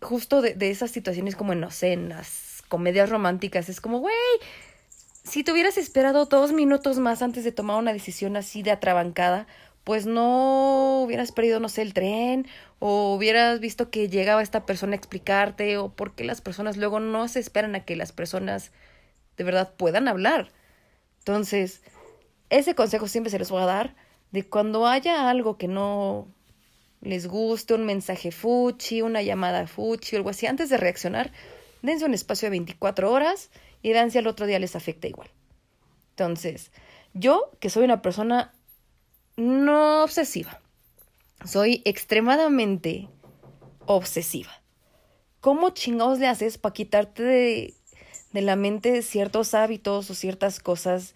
justo 0.00 0.42
de, 0.42 0.54
de 0.54 0.70
esas 0.70 0.90
situaciones 0.90 1.36
como 1.36 1.54
no 1.54 1.70
sé, 1.70 1.92
en 1.92 2.10
las 2.10 2.62
comedias 2.68 3.08
románticas, 3.08 3.68
es 3.68 3.80
como, 3.80 4.00
güey, 4.00 4.14
si 5.24 5.42
te 5.42 5.52
hubieras 5.52 5.78
esperado 5.78 6.26
dos 6.26 6.52
minutos 6.52 6.98
más 6.98 7.22
antes 7.22 7.44
de 7.44 7.52
tomar 7.52 7.78
una 7.78 7.92
decisión 7.92 8.36
así 8.36 8.62
de 8.62 8.70
atrabancada, 8.70 9.46
pues 9.82 10.06
no 10.06 11.02
hubieras 11.02 11.32
perdido, 11.32 11.60
no 11.60 11.68
sé, 11.68 11.82
el 11.82 11.94
tren, 11.94 12.46
o 12.78 13.14
hubieras 13.14 13.60
visto 13.60 13.90
que 13.90 14.08
llegaba 14.08 14.42
esta 14.42 14.66
persona 14.66 14.92
a 14.92 14.96
explicarte, 14.96 15.78
o 15.78 15.90
por 15.90 16.14
qué 16.14 16.24
las 16.24 16.40
personas 16.40 16.76
luego 16.76 17.00
no 17.00 17.26
se 17.28 17.40
esperan 17.40 17.74
a 17.74 17.84
que 17.84 17.96
las 17.96 18.12
personas 18.12 18.70
de 19.36 19.44
verdad 19.44 19.74
puedan 19.76 20.08
hablar. 20.08 20.50
Entonces, 21.20 21.82
ese 22.50 22.74
consejo 22.74 23.08
siempre 23.08 23.30
se 23.30 23.38
les 23.38 23.50
voy 23.50 23.62
a 23.62 23.66
dar, 23.66 23.94
de 24.30 24.46
cuando 24.46 24.86
haya 24.86 25.30
algo 25.30 25.56
que 25.56 25.68
no 25.68 26.28
les 27.00 27.26
guste, 27.26 27.74
un 27.74 27.86
mensaje 27.86 28.30
fuchi, 28.30 29.02
una 29.02 29.22
llamada 29.22 29.66
fuchi 29.66 30.16
o 30.16 30.18
algo 30.18 30.30
así, 30.30 30.46
antes 30.46 30.68
de 30.68 30.76
reaccionar, 30.76 31.32
dense 31.82 32.04
un 32.04 32.14
espacio 32.14 32.46
de 32.46 32.50
24 32.50 33.10
horas 33.10 33.50
y 33.84 33.92
vean 33.92 34.10
si 34.10 34.16
al 34.16 34.26
otro 34.26 34.46
día 34.46 34.58
les 34.58 34.76
afecta 34.76 35.08
igual. 35.08 35.28
Entonces, 36.12 36.72
yo, 37.12 37.50
que 37.60 37.68
soy 37.68 37.84
una 37.84 38.00
persona 38.00 38.54
no 39.36 40.02
obsesiva. 40.02 40.62
Soy 41.44 41.82
extremadamente 41.84 43.10
obsesiva. 43.84 44.62
¿Cómo 45.40 45.68
chingados 45.68 46.18
le 46.18 46.28
haces 46.28 46.56
para 46.56 46.72
quitarte 46.72 47.22
de, 47.22 47.74
la 48.32 48.56
mente 48.56 49.02
ciertos 49.02 49.52
hábitos 49.52 50.08
o 50.10 50.14
ciertas 50.14 50.60
cosas 50.60 51.14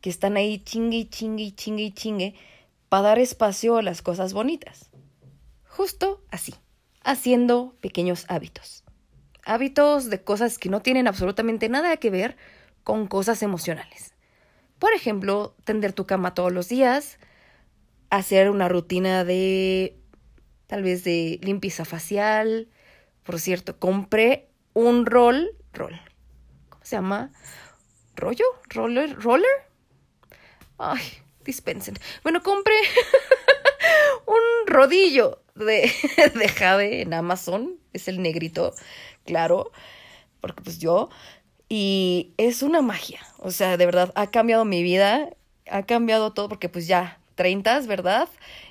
que 0.00 0.10
están 0.10 0.36
ahí 0.36 0.58
chingue 0.58 1.08
chingue 1.08 1.54
chingue 1.54 1.94
chingue 1.94 2.34
para 2.88 3.04
dar 3.04 3.18
espacio 3.20 3.76
a 3.76 3.82
las 3.82 4.02
cosas 4.02 4.32
bonitas? 4.32 4.90
Justo 5.68 6.20
así, 6.32 6.52
haciendo 7.04 7.76
pequeños 7.80 8.24
hábitos. 8.26 8.82
Hábitos 9.48 10.10
de 10.10 10.22
cosas 10.22 10.58
que 10.58 10.68
no 10.68 10.82
tienen 10.82 11.08
absolutamente 11.08 11.70
nada 11.70 11.96
que 11.96 12.10
ver 12.10 12.36
con 12.84 13.06
cosas 13.06 13.42
emocionales. 13.42 14.12
Por 14.78 14.92
ejemplo, 14.92 15.54
tender 15.64 15.94
tu 15.94 16.06
cama 16.06 16.34
todos 16.34 16.52
los 16.52 16.68
días, 16.68 17.18
hacer 18.10 18.50
una 18.50 18.68
rutina 18.68 19.24
de 19.24 19.96
tal 20.66 20.82
vez 20.82 21.02
de 21.02 21.40
limpieza 21.42 21.86
facial. 21.86 22.68
Por 23.24 23.40
cierto, 23.40 23.78
compré 23.78 24.50
un 24.74 25.06
rol, 25.06 25.50
rol, 25.72 25.98
¿cómo 26.68 26.84
se 26.84 26.96
llama? 26.96 27.32
¿Rollo? 28.16 28.44
¿Roller? 28.68 29.16
¿Roller? 29.18 29.50
Ay, 30.76 31.00
dispensen. 31.42 31.94
Bueno, 32.22 32.42
compré 32.42 32.74
un 34.26 34.66
rodillo 34.66 35.42
de, 35.54 35.90
de 36.34 36.48
jade 36.48 37.00
en 37.00 37.14
Amazon. 37.14 37.78
Es 37.92 38.08
el 38.08 38.20
negrito, 38.22 38.74
claro, 39.28 39.70
porque 40.40 40.62
pues 40.62 40.78
yo. 40.78 41.10
Y 41.68 42.32
es 42.38 42.62
una 42.62 42.80
magia. 42.80 43.20
O 43.38 43.50
sea, 43.50 43.76
de 43.76 43.84
verdad, 43.84 44.10
ha 44.14 44.30
cambiado 44.30 44.64
mi 44.64 44.82
vida. 44.82 45.28
Ha 45.70 45.82
cambiado 45.82 46.32
todo 46.32 46.48
porque 46.48 46.70
pues 46.70 46.86
ya 46.86 47.20
treintas, 47.34 47.86
¿verdad? 47.86 48.28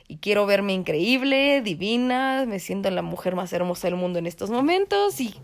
Y 0.08 0.18
quiero 0.18 0.48
verme 0.48 0.74
increíble, 0.74 1.62
divina, 1.62 2.46
me 2.48 2.60
siento 2.60 2.90
la 2.90 3.04
mujer 3.04 3.36
más 3.36 3.54
hermosa 3.54 3.88
del 3.88 3.98
mundo 3.98 4.18
en 4.18 4.26
estos 4.26 4.50
momentos 4.50 5.22
y 5.22 5.36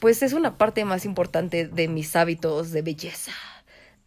pues 0.00 0.22
es 0.22 0.32
una 0.32 0.56
parte 0.56 0.84
más 0.84 1.04
importante 1.04 1.68
de 1.68 1.88
mis 1.88 2.16
hábitos 2.16 2.72
de 2.72 2.82
belleza. 2.82 3.32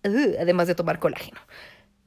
además 0.03 0.67
de 0.67 0.75
tomar 0.75 0.97
colágeno. 0.97 1.39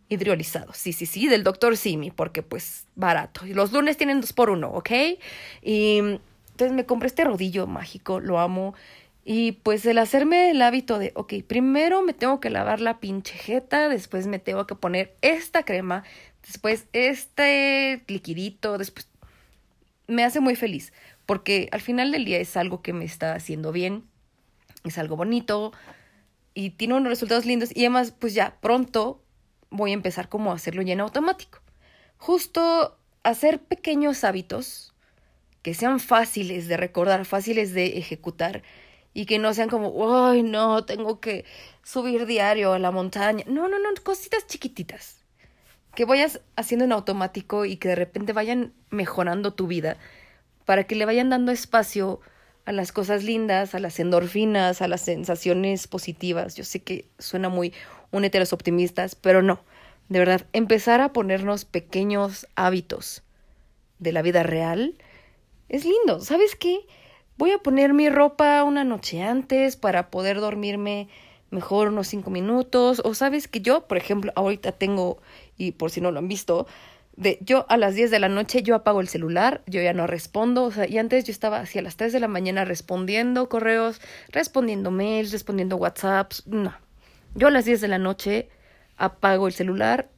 Hidrolizado, 0.08 0.72
sí, 0.74 0.92
sí, 0.92 1.06
sí, 1.06 1.28
del 1.28 1.44
doctor 1.44 1.76
Simi, 1.76 2.10
porque 2.10 2.42
pues 2.42 2.86
barato. 2.96 3.46
Y 3.46 3.54
los 3.54 3.70
lunes 3.72 3.96
tienen 3.96 4.20
dos 4.20 4.32
por 4.32 4.50
uno, 4.50 4.70
¿ok? 4.70 4.90
Y 5.62 6.18
entonces 6.60 6.76
me 6.76 6.84
compré 6.84 7.06
este 7.06 7.24
rodillo 7.24 7.66
mágico, 7.66 8.20
lo 8.20 8.38
amo. 8.38 8.74
Y 9.24 9.52
pues 9.52 9.86
el 9.86 9.96
hacerme 9.96 10.50
el 10.50 10.60
hábito 10.60 10.98
de, 10.98 11.12
ok, 11.14 11.34
primero 11.46 12.02
me 12.02 12.12
tengo 12.12 12.38
que 12.38 12.50
lavar 12.50 12.80
la 12.80 13.00
pinche 13.00 13.34
jeta, 13.34 13.88
después 13.88 14.26
me 14.26 14.38
tengo 14.38 14.66
que 14.66 14.74
poner 14.74 15.16
esta 15.22 15.62
crema, 15.62 16.04
después 16.46 16.86
este 16.92 18.02
liquidito, 18.08 18.76
después 18.76 19.08
me 20.06 20.22
hace 20.22 20.40
muy 20.40 20.54
feliz, 20.54 20.92
porque 21.24 21.70
al 21.72 21.80
final 21.80 22.12
del 22.12 22.26
día 22.26 22.38
es 22.38 22.56
algo 22.58 22.82
que 22.82 22.92
me 22.92 23.06
está 23.06 23.34
haciendo 23.34 23.72
bien, 23.72 24.04
es 24.84 24.98
algo 24.98 25.16
bonito 25.16 25.72
y 26.52 26.70
tiene 26.70 26.94
unos 26.94 27.08
resultados 27.08 27.46
lindos 27.46 27.70
y 27.74 27.80
además 27.80 28.12
pues 28.18 28.34
ya 28.34 28.58
pronto 28.60 29.22
voy 29.70 29.92
a 29.92 29.94
empezar 29.94 30.28
como 30.28 30.50
a 30.50 30.56
hacerlo 30.56 30.82
ya 30.82 30.92
en 30.92 31.00
automático. 31.00 31.60
Justo 32.18 32.98
hacer 33.22 33.60
pequeños 33.60 34.24
hábitos 34.24 34.89
que 35.62 35.74
sean 35.74 36.00
fáciles 36.00 36.68
de 36.68 36.76
recordar, 36.76 37.24
fáciles 37.24 37.72
de 37.74 37.98
ejecutar 37.98 38.62
y 39.12 39.26
que 39.26 39.38
no 39.38 39.52
sean 39.54 39.68
como, 39.68 40.28
ay, 40.28 40.42
no, 40.42 40.84
tengo 40.84 41.20
que 41.20 41.44
subir 41.82 42.26
diario 42.26 42.72
a 42.72 42.78
la 42.78 42.90
montaña. 42.90 43.44
No, 43.46 43.68
no, 43.68 43.78
no, 43.78 43.88
cositas 44.02 44.46
chiquititas 44.46 45.20
que 45.94 46.04
vayas 46.04 46.40
haciendo 46.56 46.84
en 46.84 46.92
automático 46.92 47.64
y 47.64 47.76
que 47.76 47.88
de 47.88 47.96
repente 47.96 48.32
vayan 48.32 48.72
mejorando 48.90 49.52
tu 49.54 49.66
vida 49.66 49.96
para 50.64 50.84
que 50.84 50.94
le 50.94 51.04
vayan 51.04 51.30
dando 51.30 51.50
espacio 51.50 52.20
a 52.64 52.72
las 52.72 52.92
cosas 52.92 53.24
lindas, 53.24 53.74
a 53.74 53.80
las 53.80 53.98
endorfinas, 53.98 54.82
a 54.82 54.88
las 54.88 55.00
sensaciones 55.00 55.88
positivas. 55.88 56.54
Yo 56.54 56.64
sé 56.64 56.82
que 56.82 57.08
suena 57.18 57.48
muy 57.48 57.72
unéteros 58.12 58.52
optimistas, 58.52 59.16
pero 59.16 59.42
no. 59.42 59.60
De 60.08 60.18
verdad, 60.18 60.46
empezar 60.52 61.00
a 61.00 61.12
ponernos 61.12 61.64
pequeños 61.64 62.46
hábitos 62.54 63.22
de 63.98 64.12
la 64.12 64.22
vida 64.22 64.42
real 64.42 64.94
es 65.70 65.84
lindo. 65.84 66.20
¿Sabes 66.20 66.56
qué? 66.56 66.80
Voy 67.38 67.52
a 67.52 67.58
poner 67.58 67.94
mi 67.94 68.10
ropa 68.10 68.62
una 68.64 68.84
noche 68.84 69.22
antes 69.22 69.76
para 69.76 70.10
poder 70.10 70.40
dormirme 70.40 71.08
mejor 71.50 71.88
unos 71.88 72.08
cinco 72.08 72.30
minutos. 72.30 73.00
O 73.04 73.14
sabes 73.14 73.48
que 73.48 73.60
yo, 73.60 73.86
por 73.86 73.96
ejemplo, 73.96 74.32
ahorita 74.34 74.72
tengo, 74.72 75.22
y 75.56 75.72
por 75.72 75.90
si 75.90 76.00
no 76.00 76.10
lo 76.10 76.18
han 76.18 76.28
visto, 76.28 76.66
de 77.16 77.38
yo 77.40 77.66
a 77.68 77.76
las 77.76 77.94
10 77.94 78.10
de 78.10 78.18
la 78.18 78.28
noche 78.28 78.62
yo 78.62 78.74
apago 78.74 79.00
el 79.00 79.08
celular, 79.08 79.62
yo 79.66 79.80
ya 79.80 79.92
no 79.92 80.06
respondo, 80.06 80.64
o 80.64 80.70
sea, 80.72 80.88
y 80.88 80.98
antes 80.98 81.24
yo 81.24 81.32
estaba 81.32 81.60
así 81.60 81.78
a 81.78 81.82
las 81.82 81.96
3 81.96 82.12
de 82.12 82.20
la 82.20 82.28
mañana 82.28 82.64
respondiendo 82.64 83.48
correos, 83.48 84.00
respondiendo 84.30 84.90
mails, 84.90 85.30
respondiendo 85.32 85.76
WhatsApps, 85.76 86.46
no. 86.46 86.74
Yo 87.34 87.48
a 87.48 87.50
las 87.50 87.64
10 87.64 87.80
de 87.80 87.88
la 87.88 87.98
noche 87.98 88.48
apago 88.96 89.46
el 89.46 89.52
celular 89.52 90.08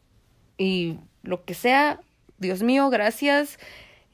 y 0.59 0.99
lo 1.23 1.45
que 1.45 1.55
sea, 1.55 2.01
Dios 2.39 2.63
mío, 2.63 2.89
gracias 2.89 3.59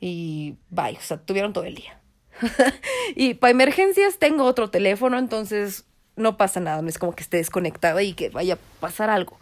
y 0.01 0.57
bye, 0.71 0.97
o 0.97 1.01
sea, 1.01 1.19
tuvieron 1.19 1.53
todo 1.53 1.65
el 1.65 1.75
día. 1.75 1.99
y 3.17 3.35
para 3.35 3.51
emergencias 3.51 4.19
tengo 4.19 4.45
otro 4.45 4.71
teléfono, 4.71 5.19
entonces 5.19 5.85
no 6.17 6.37
pasa 6.37 6.61
nada, 6.61 6.83
no 6.83 6.89
es 6.89 6.99
como 6.99 7.15
que 7.15 7.23
esté 7.23 7.39
desconectada 7.39 8.03
y 8.03 8.13
que 8.13 8.31
vaya 8.31 8.55
a 8.55 8.81
pasar 8.81 9.11
algo. 9.11 9.39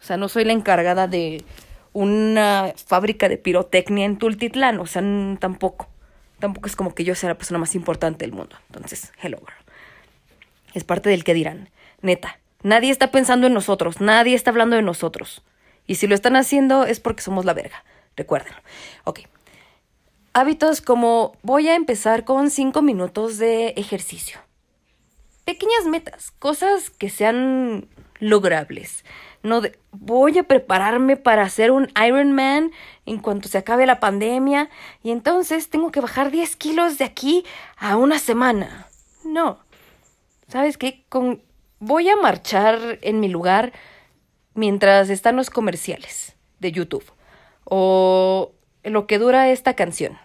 O 0.00 0.04
sea, 0.04 0.16
no 0.16 0.28
soy 0.28 0.44
la 0.44 0.52
encargada 0.52 1.08
de 1.08 1.44
una 1.92 2.72
fábrica 2.86 3.28
de 3.28 3.38
pirotecnia 3.38 4.04
en 4.04 4.18
Tultitlán, 4.18 4.78
o 4.78 4.86
sea, 4.86 5.02
tampoco. 5.40 5.88
Tampoco 6.38 6.68
es 6.68 6.76
como 6.76 6.94
que 6.94 7.02
yo 7.02 7.16
sea 7.16 7.30
la 7.30 7.34
persona 7.36 7.58
más 7.58 7.74
importante 7.74 8.24
del 8.24 8.32
mundo. 8.32 8.56
Entonces, 8.68 9.12
hello 9.20 9.38
girl. 9.38 9.74
Es 10.74 10.84
parte 10.84 11.10
del 11.10 11.24
que 11.24 11.34
dirán. 11.34 11.70
Neta, 12.00 12.38
nadie 12.62 12.92
está 12.92 13.10
pensando 13.10 13.48
en 13.48 13.54
nosotros, 13.54 14.00
nadie 14.00 14.36
está 14.36 14.50
hablando 14.50 14.76
de 14.76 14.82
nosotros. 14.82 15.42
Y 15.86 15.96
si 15.96 16.06
lo 16.06 16.14
están 16.14 16.36
haciendo 16.36 16.84
es 16.84 17.00
porque 17.00 17.22
somos 17.22 17.44
la 17.44 17.54
verga. 17.54 17.82
Recuérdenlo. 18.16 18.60
Ok. 19.04 19.20
Hábitos 20.32 20.80
como 20.80 21.36
voy 21.42 21.68
a 21.68 21.74
empezar 21.74 22.24
con 22.24 22.50
cinco 22.50 22.82
minutos 22.82 23.38
de 23.38 23.68
ejercicio. 23.76 24.38
Pequeñas 25.44 25.86
metas, 25.86 26.30
cosas 26.38 26.90
que 26.90 27.10
sean 27.10 27.88
logrables 28.20 29.04
no 29.42 29.62
voy 29.92 30.38
a 30.38 30.42
prepararme 30.42 31.16
para 31.16 31.42
hacer 31.42 31.70
un 31.70 31.88
Ironman 32.04 32.72
en 33.06 33.18
cuanto 33.18 33.48
se 33.48 33.58
acabe 33.58 33.86
la 33.86 34.00
pandemia 34.00 34.68
y 35.02 35.10
entonces 35.10 35.70
tengo 35.70 35.90
que 35.90 36.00
bajar 36.00 36.30
10 36.30 36.56
kilos 36.56 36.98
de 36.98 37.04
aquí 37.04 37.44
a 37.76 37.96
una 37.96 38.18
semana. 38.18 38.88
No. 39.24 39.58
¿Sabes 40.48 40.78
qué? 40.78 41.04
Voy 41.80 42.08
a 42.08 42.16
marchar 42.16 42.98
en 43.02 43.20
mi 43.20 43.28
lugar 43.28 43.72
mientras 44.54 45.10
están 45.10 45.36
los 45.36 45.50
comerciales 45.50 46.36
de 46.58 46.72
YouTube 46.72 47.04
o 47.64 48.52
lo 48.88 49.06
que 49.06 49.18
dura 49.18 49.50
esta 49.50 49.74
canción. 49.74 50.18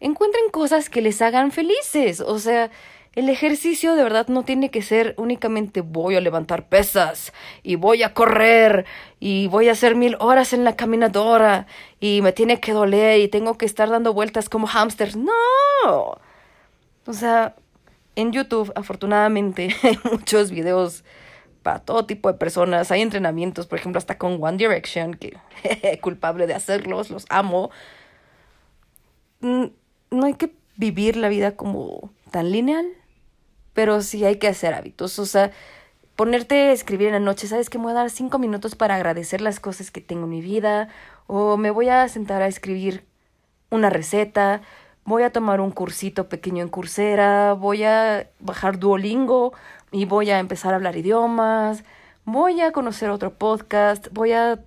Encuentren 0.00 0.50
cosas 0.50 0.90
que 0.90 1.00
les 1.00 1.22
hagan 1.22 1.52
felices, 1.52 2.20
o 2.20 2.38
sea, 2.38 2.70
el 3.16 3.30
ejercicio 3.30 3.96
de 3.96 4.02
verdad 4.02 4.28
no 4.28 4.44
tiene 4.44 4.70
que 4.70 4.82
ser 4.82 5.14
únicamente 5.16 5.80
voy 5.80 6.16
a 6.16 6.20
levantar 6.20 6.68
pesas 6.68 7.32
y 7.62 7.76
voy 7.76 8.02
a 8.02 8.12
correr 8.12 8.84
y 9.20 9.46
voy 9.48 9.70
a 9.70 9.72
hacer 9.72 9.94
mil 9.94 10.16
horas 10.20 10.52
en 10.52 10.64
la 10.64 10.76
caminadora 10.76 11.66
y 11.98 12.20
me 12.20 12.32
tiene 12.32 12.60
que 12.60 12.72
doler 12.72 13.20
y 13.20 13.28
tengo 13.28 13.56
que 13.56 13.64
estar 13.64 13.88
dando 13.88 14.12
vueltas 14.12 14.50
como 14.50 14.66
hamsters. 14.66 15.16
No. 15.16 16.18
O 17.06 17.12
sea, 17.12 17.54
en 18.16 18.32
YouTube 18.32 18.70
afortunadamente 18.74 19.74
hay 19.82 19.98
muchos 20.10 20.50
videos 20.50 21.02
para 21.66 21.80
todo 21.80 22.06
tipo 22.06 22.30
de 22.30 22.38
personas. 22.38 22.90
Hay 22.92 23.02
entrenamientos, 23.02 23.66
por 23.66 23.78
ejemplo, 23.78 23.98
hasta 23.98 24.18
con 24.18 24.42
One 24.42 24.56
Direction, 24.56 25.14
que 25.14 25.36
culpable 26.00 26.46
de 26.46 26.54
hacerlos, 26.54 27.10
los 27.10 27.26
amo. 27.28 27.70
Mm, 29.40 29.66
no 30.12 30.26
hay 30.26 30.34
que 30.34 30.54
vivir 30.76 31.16
la 31.16 31.28
vida 31.28 31.56
como 31.56 32.12
tan 32.30 32.52
lineal 32.52 32.86
pero 33.76 34.00
sí 34.00 34.24
hay 34.24 34.36
que 34.36 34.48
hacer 34.48 34.74
hábitos. 34.74 35.18
O 35.20 35.26
sea, 35.26 35.52
ponerte 36.16 36.70
a 36.70 36.72
escribir 36.72 37.08
en 37.08 37.12
la 37.12 37.20
noche, 37.20 37.46
¿sabes 37.46 37.68
que 37.68 37.78
Me 37.78 37.84
voy 37.84 37.92
a 37.92 37.96
dar 37.96 38.10
cinco 38.10 38.38
minutos 38.38 38.74
para 38.74 38.96
agradecer 38.96 39.42
las 39.42 39.60
cosas 39.60 39.90
que 39.90 40.00
tengo 40.00 40.24
en 40.24 40.30
mi 40.30 40.40
vida, 40.40 40.88
o 41.26 41.58
me 41.58 41.70
voy 41.70 41.90
a 41.90 42.08
sentar 42.08 42.40
a 42.42 42.48
escribir 42.48 43.04
una 43.70 43.90
receta, 43.90 44.62
voy 45.04 45.24
a 45.24 45.30
tomar 45.30 45.60
un 45.60 45.70
cursito 45.72 46.28
pequeño 46.28 46.62
en 46.62 46.70
Coursera, 46.70 47.52
voy 47.52 47.84
a 47.84 48.30
bajar 48.40 48.78
Duolingo 48.78 49.52
y 49.96 50.04
voy 50.04 50.28
a 50.28 50.40
empezar 50.40 50.74
a 50.74 50.76
hablar 50.76 50.94
idiomas, 50.96 51.82
voy 52.26 52.60
a 52.60 52.70
conocer 52.70 53.08
otro 53.08 53.32
podcast, 53.32 54.08
voy 54.12 54.32
a 54.32 54.62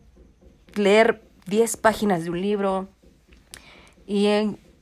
leer 0.73 1.21
10 1.45 1.77
páginas 1.77 2.23
de 2.23 2.31
un 2.31 2.41
libro 2.41 2.87
y 4.07 4.25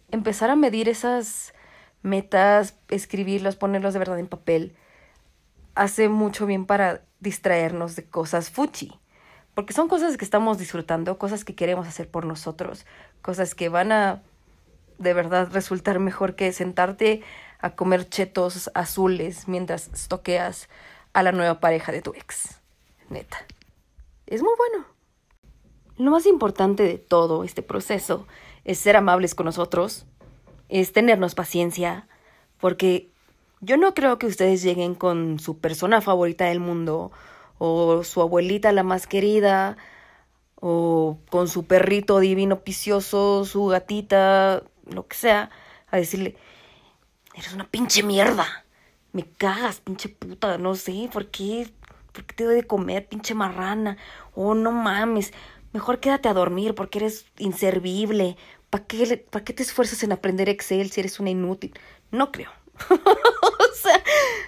empezar 0.09 0.49
a 0.49 0.55
medir 0.55 0.87
esas 0.87 1.53
metas, 2.01 2.77
escribirlos, 2.87 3.57
ponerlos 3.57 3.91
de 3.91 3.99
verdad 3.99 4.19
en 4.19 4.27
papel, 4.27 4.73
hace 5.75 6.07
mucho 6.07 6.45
bien 6.45 6.65
para 6.65 7.01
distraernos 7.19 7.97
de 7.97 8.05
cosas 8.05 8.49
fuchi. 8.49 8.97
Porque 9.53 9.73
son 9.73 9.89
cosas 9.89 10.15
que 10.15 10.23
estamos 10.23 10.57
disfrutando, 10.59 11.17
cosas 11.17 11.43
que 11.43 11.55
queremos 11.55 11.89
hacer 11.89 12.09
por 12.09 12.25
nosotros, 12.25 12.85
cosas 13.21 13.53
que 13.53 13.67
van 13.67 13.91
a 13.91 14.21
de 14.97 15.13
verdad 15.13 15.49
resultar 15.51 15.99
mejor 15.99 16.35
que 16.35 16.53
sentarte 16.53 17.21
a 17.59 17.75
comer 17.75 18.09
chetos 18.09 18.69
azules 18.73 19.47
mientras 19.47 20.07
toqueas 20.07 20.69
a 21.13 21.23
la 21.23 21.31
nueva 21.31 21.59
pareja 21.59 21.91
de 21.91 22.01
tu 22.01 22.13
ex. 22.13 22.59
Neta. 23.09 23.37
Es 24.25 24.41
muy 24.41 24.53
bueno. 24.57 24.85
Lo 25.97 26.11
más 26.11 26.25
importante 26.25 26.83
de 26.83 26.97
todo 26.97 27.43
este 27.43 27.63
proceso 27.63 28.27
es 28.65 28.77
ser 28.77 28.95
amables 28.95 29.33
con 29.33 29.45
nosotros, 29.45 30.05
es 30.69 30.91
tenernos 30.91 31.33
paciencia, 31.33 32.07
porque 32.59 33.09
yo 33.61 33.77
no 33.77 33.93
creo 33.93 34.19
que 34.19 34.27
ustedes 34.27 34.61
lleguen 34.61 34.93
con 34.93 35.39
su 35.39 35.57
persona 35.57 36.01
favorita 36.01 36.45
del 36.45 36.59
mundo, 36.59 37.11
o 37.57 38.03
su 38.03 38.21
abuelita 38.21 38.71
la 38.71 38.83
más 38.83 39.07
querida, 39.07 39.77
o 40.59 41.17
con 41.29 41.47
su 41.47 41.65
perrito 41.65 42.19
divino 42.19 42.59
picioso, 42.59 43.45
su 43.45 43.65
gatita, 43.67 44.63
lo 44.85 45.07
que 45.07 45.15
sea, 45.15 45.49
a 45.89 45.97
decirle, 45.97 46.35
eres 47.37 47.53
una 47.53 47.67
pinche 47.67 48.03
mierda, 48.03 48.65
me 49.13 49.23
cagas, 49.23 49.79
pinche 49.79 50.09
puta, 50.09 50.57
no 50.57 50.75
sé, 50.75 51.09
¿por 51.11 51.27
qué? 51.27 51.69
¿Por 52.11 52.25
qué 52.25 52.33
te 52.33 52.43
doy 52.43 52.55
de 52.55 52.67
comer, 52.67 53.07
pinche 53.07 53.33
marrana? 53.35 53.97
Oh, 54.33 54.55
no 54.55 54.71
mames, 54.71 55.33
mejor 55.71 55.99
quédate 55.99 56.29
a 56.29 56.33
dormir 56.33 56.75
porque 56.75 56.99
eres 56.99 57.25
inservible, 57.37 58.37
¿Para 58.69 58.85
qué, 58.85 59.25
qué 59.45 59.53
te 59.53 59.63
esfuerzas 59.63 60.03
en 60.03 60.11
aprender 60.11 60.49
Excel 60.49 60.91
si 60.91 60.99
eres 60.99 61.19
una 61.19 61.29
inútil? 61.29 61.73
No 62.11 62.31
creo. 62.31 62.51
o 62.89 63.73
sea, 63.73 64.03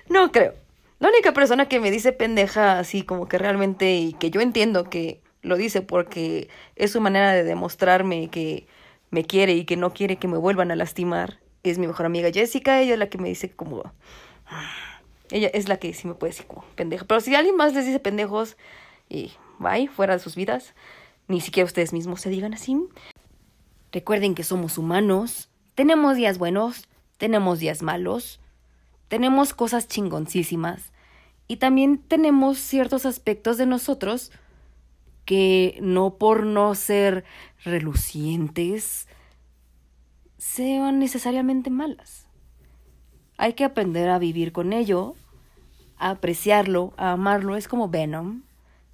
no 0.10 0.32
creo. 0.32 0.54
La 1.00 1.08
única 1.08 1.34
persona 1.34 1.70
que 1.70 1.80
me 1.80 1.92
dice 1.92 2.12
pendeja 2.12 2.80
así 2.80 3.04
como 3.04 3.30
que 3.30 3.38
realmente 3.38 3.96
y 3.96 4.14
que 4.14 4.30
yo 4.30 4.42
entiendo 4.42 4.90
que 4.90 5.22
lo 5.42 5.56
dice 5.56 5.82
porque 5.82 6.50
es 6.76 6.92
su 6.92 7.00
manera 7.00 7.32
de 7.32 7.46
demostrarme 7.46 8.30
que 8.30 8.68
me 9.10 9.24
quiere 9.24 9.54
y 9.54 9.64
que 9.64 9.78
no 9.78 9.94
quiere 9.94 10.18
que 10.18 10.28
me 10.28 10.38
vuelvan 10.38 10.72
a 10.72 10.76
lastimar 10.76 11.40
es 11.70 11.78
mi 11.78 11.88
mejor 11.88 12.06
amiga 12.06 12.32
Jessica. 12.32 12.82
Ella 12.82 12.94
es 12.94 13.00
la 13.00 13.10
que 13.10 13.18
me 13.18 13.30
dice 13.30 13.50
como... 13.52 13.84
Ella 15.32 15.50
es 15.54 15.70
la 15.70 15.78
que 15.78 15.94
sí 15.94 16.08
me 16.08 16.16
puede 16.16 16.32
decir 16.32 16.48
como 16.48 16.64
pendeja. 16.76 17.06
Pero 17.06 17.22
si 17.22 17.36
alguien 17.36 17.56
más 17.56 17.74
les 17.74 17.86
dice 17.86 18.00
pendejos 18.00 18.58
y 19.10 19.34
bye, 19.60 19.88
fuera 19.88 20.14
de 20.14 20.20
sus 20.20 20.36
vidas, 20.36 20.74
ni 21.28 21.42
siquiera 21.42 21.66
ustedes 21.66 21.94
mismos 21.94 22.22
se 22.22 22.30
digan 22.30 22.54
así. 22.54 22.78
Recuerden 23.92 24.36
que 24.36 24.44
somos 24.44 24.78
humanos, 24.78 25.50
tenemos 25.76 26.16
días 26.16 26.38
buenos, 26.38 26.88
tenemos 27.18 27.60
días 27.60 27.82
malos, 27.82 28.40
tenemos 29.08 29.54
cosas 29.54 29.88
chingoncísimas 29.88 30.92
y 31.48 31.58
también 31.58 31.98
tenemos 31.98 32.60
ciertos 32.60 33.06
aspectos 33.06 33.58
de 33.58 33.66
nosotros 33.66 34.32
que 35.26 35.78
no 35.82 36.16
por 36.16 36.46
no 36.46 36.74
ser 36.76 37.24
relucientes 37.64 39.08
sean 40.40 40.98
necesariamente 40.98 41.70
malas. 41.70 42.26
Hay 43.38 43.54
que 43.54 43.66
aprender 43.66 44.10
a 44.10 44.18
vivir 44.18 44.52
con 44.52 44.74
ello, 44.74 45.16
a 45.98 46.10
apreciarlo, 46.10 46.94
a 46.98 47.12
amarlo. 47.12 47.56
Es 47.56 47.68
como 47.68 47.90
Venom, 47.90 48.42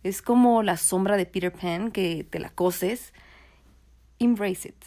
es 0.04 0.22
como 0.22 0.62
la 0.64 0.76
sombra 0.76 1.16
de 1.16 1.26
Peter 1.26 1.54
Pan 1.54 1.92
que 1.92 2.26
te 2.30 2.40
la 2.40 2.50
coses 2.50 3.14
embrace 4.20 4.70
it. 4.70 4.86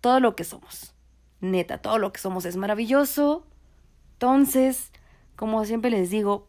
Todo 0.00 0.20
lo 0.20 0.34
que 0.34 0.44
somos. 0.44 0.94
Neta, 1.40 1.78
todo 1.78 1.98
lo 1.98 2.12
que 2.12 2.20
somos 2.20 2.44
es 2.44 2.56
maravilloso. 2.56 3.46
Entonces, 4.14 4.92
como 5.36 5.64
siempre 5.64 5.90
les 5.90 6.10
digo, 6.10 6.48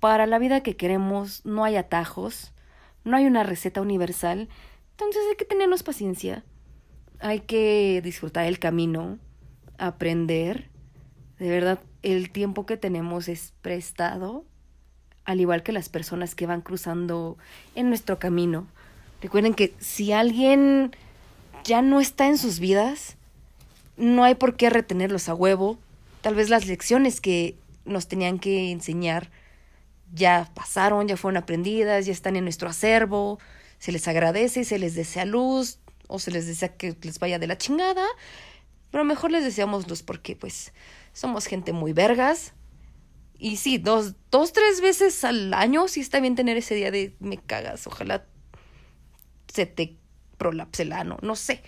para 0.00 0.26
la 0.26 0.38
vida 0.38 0.62
que 0.62 0.76
queremos 0.76 1.44
no 1.44 1.64
hay 1.64 1.76
atajos, 1.76 2.52
no 3.04 3.16
hay 3.16 3.26
una 3.26 3.42
receta 3.42 3.80
universal. 3.80 4.48
Entonces 4.92 5.22
hay 5.30 5.36
que 5.36 5.44
tenernos 5.44 5.82
paciencia. 5.82 6.44
Hay 7.20 7.40
que 7.40 8.00
disfrutar 8.02 8.46
el 8.46 8.58
camino, 8.58 9.18
aprender, 9.78 10.68
De 11.38 11.48
verdad, 11.48 11.80
el 12.02 12.30
tiempo 12.30 12.66
que 12.66 12.76
tenemos 12.76 13.28
es 13.28 13.54
prestado, 13.62 14.44
al 15.24 15.40
igual 15.40 15.62
que 15.62 15.72
las 15.72 15.88
personas 15.88 16.34
que 16.34 16.46
van 16.46 16.60
cruzando 16.60 17.38
en 17.74 17.88
nuestro 17.88 18.18
camino. 18.18 18.66
Recuerden 19.22 19.54
que 19.54 19.74
si 19.78 20.12
alguien 20.12 20.94
ya 21.64 21.80
no 21.80 22.00
está 22.00 22.26
en 22.26 22.36
sus 22.36 22.58
vidas, 22.58 23.16
no 23.96 24.24
hay 24.24 24.34
por 24.34 24.56
qué 24.56 24.68
retenerlos 24.68 25.30
a 25.30 25.34
huevo. 25.34 25.78
Tal 26.20 26.34
vez 26.34 26.50
las 26.50 26.66
lecciones 26.66 27.20
que 27.22 27.56
nos 27.86 28.06
tenían 28.06 28.38
que 28.38 28.70
enseñar 28.70 29.30
ya 30.12 30.50
pasaron, 30.54 31.08
ya 31.08 31.16
fueron 31.16 31.42
aprendidas, 31.42 32.04
ya 32.04 32.12
están 32.12 32.36
en 32.36 32.44
nuestro 32.44 32.68
acervo, 32.68 33.38
se 33.78 33.92
les 33.92 34.08
agradece, 34.08 34.64
se 34.64 34.78
les 34.78 34.94
desea 34.94 35.24
luz 35.24 35.78
o 36.10 36.18
se 36.18 36.30
les 36.30 36.46
desea 36.46 36.76
que 36.76 36.96
les 37.02 37.18
vaya 37.18 37.38
de 37.38 37.46
la 37.46 37.56
chingada, 37.56 38.04
pero 38.90 39.04
mejor 39.04 39.30
les 39.30 39.44
deseamos 39.44 39.88
luz 39.88 40.02
porque 40.02 40.36
pues 40.36 40.72
somos 41.12 41.46
gente 41.46 41.72
muy 41.72 41.92
vergas. 41.92 42.52
Y 43.38 43.56
sí, 43.56 43.78
dos, 43.78 44.14
dos, 44.30 44.52
tres 44.52 44.82
veces 44.82 45.24
al 45.24 45.54
año 45.54 45.88
sí 45.88 46.00
está 46.00 46.20
bien 46.20 46.34
tener 46.34 46.58
ese 46.58 46.74
día 46.74 46.90
de 46.90 47.16
me 47.20 47.38
cagas, 47.38 47.86
ojalá 47.86 48.26
se 49.52 49.64
te 49.64 49.96
prolapse 50.36 50.82
el 50.82 50.92
ano, 50.92 51.18
no 51.22 51.36
sé. 51.36 51.62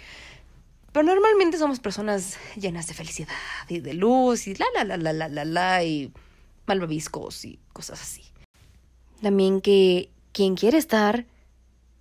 Pero 0.93 1.05
normalmente 1.05 1.57
somos 1.57 1.81
personas 1.81 2.37
llenas 2.57 2.87
de 2.87 2.95
felicidad 2.95 3.33
y 3.69 3.81
de 3.81 3.95
luz 3.95 4.47
y 4.47 4.55
la 4.55 4.67
la 4.75 4.85
la 4.85 4.97
la 4.99 5.13
la 5.13 5.29
la 5.29 5.45
la 5.47 5.85
y 5.85 6.13
malvaviscos 6.67 7.47
y 7.47 7.59
cosas 7.73 8.03
así. 8.03 8.23
También 9.23 9.63
que 9.63 10.11
quien 10.33 10.55
quiere 10.55 10.77
estar, 10.77 11.27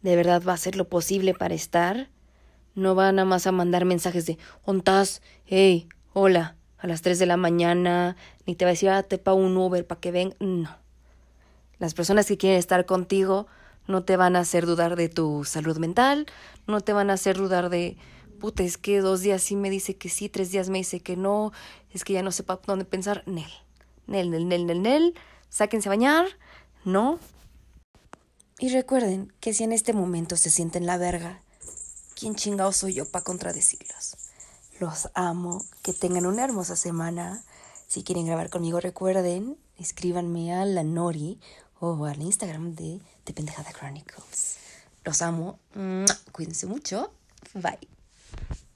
de 0.02 0.16
verdad 0.16 0.44
va 0.46 0.52
a 0.52 0.56
hacer 0.56 0.76
lo 0.76 0.89
posible 0.89 1.34
para 1.34 1.54
estar. 1.54 2.10
No 2.76 2.95
va 2.95 3.11
nada 3.11 3.26
más 3.26 3.47
a 3.47 3.51
mandar 3.51 3.86
mensajes 3.86 4.26
de 4.26 4.38
ontas, 4.63 5.22
hey, 5.45 5.89
hola, 6.13 6.55
a 6.78 6.88
las 6.88 7.01
3 7.01 7.19
de 7.19 7.26
la 7.26 7.38
mañana, 7.38 8.15
ni 8.45 8.55
te 8.55 8.65
va 8.65 8.69
a 8.69 8.74
decir, 8.74 8.89
ah, 8.89 9.03
te 9.03 9.17
pago 9.17 9.38
un 9.38 9.55
Uber 9.55 9.86
para 9.86 10.01
que 10.01 10.11
ven. 10.11 10.36
No. 10.39 10.76
Las 11.80 11.93
personas 11.93 12.26
que 12.26 12.38
quieren 12.38 12.57
estar 12.57 12.86
contigo 12.86 13.47
no 13.88 14.03
te 14.03 14.17
van 14.17 14.36
a 14.36 14.39
hacer 14.39 14.65
dudar 14.65 14.95
de 14.95 15.09
tu 15.09 15.43
salud 15.43 15.78
mental, 15.78 16.26
no 16.67 16.82
te 16.82 16.93
van 16.93 17.09
a 17.09 17.13
hacer 17.13 17.38
dudar 17.38 17.69
de, 17.69 17.97
puta, 18.39 18.63
es 18.63 18.78
que 18.78 18.99
dos 18.99 19.22
días 19.22 19.41
sí 19.41 19.55
me 19.55 19.69
dice 19.69 19.95
que 19.95 20.09
sí, 20.09 20.30
tres 20.30 20.51
días 20.51 20.69
me 20.69 20.80
dice 20.80 20.99
que 20.99 21.15
no, 21.15 21.51
es 21.91 22.03
que 22.03 22.13
ya 22.13 22.24
no 22.24 22.32
sepa 22.32 22.59
dónde 22.65 22.86
pensar. 22.86 23.24
Nel, 23.28 23.51
nel, 24.07 24.30
nel, 24.30 24.47
nel, 24.47 24.65
nel, 24.65 24.82
nel, 24.82 25.13
sáquense 25.49 25.89
a 25.89 25.91
bañar, 25.91 26.26
no. 26.86 27.19
Y 28.59 28.69
recuerden 28.69 29.34
que 29.39 29.53
si 29.53 29.63
en 29.63 29.72
este 29.72 29.93
momento 29.93 30.38
se 30.38 30.49
sienten 30.49 30.86
la 30.86 30.97
verga, 30.97 31.41
¿quién 32.22 32.36
chingado 32.36 32.72
soy 32.72 32.93
yo 32.93 33.09
para 33.09 33.24
contradecirlos? 33.24 34.15
Los 34.80 35.09
amo, 35.15 35.65
que 35.82 35.91
tengan 35.91 36.28
una 36.28 36.43
hermosa 36.43 36.76
semana. 36.76 37.43
Si 37.88 38.03
quieren 38.03 38.28
grabar 38.28 38.51
conmigo, 38.51 38.80
recuerden, 38.80 39.57
escríbanme 39.80 40.53
a 40.53 40.63
la 40.65 40.84
Nori 40.84 41.39
o 41.80 42.05
al 42.05 42.22
Instagram 42.22 42.76
de 42.76 43.01
The 43.24 43.34
Pendejada 43.34 43.72
Chronicles. 43.72 44.57
Los 45.03 45.24
amo. 45.24 45.57
Cuídense 46.32 46.67
mucho. 46.67 47.11
Bye. 47.55 48.01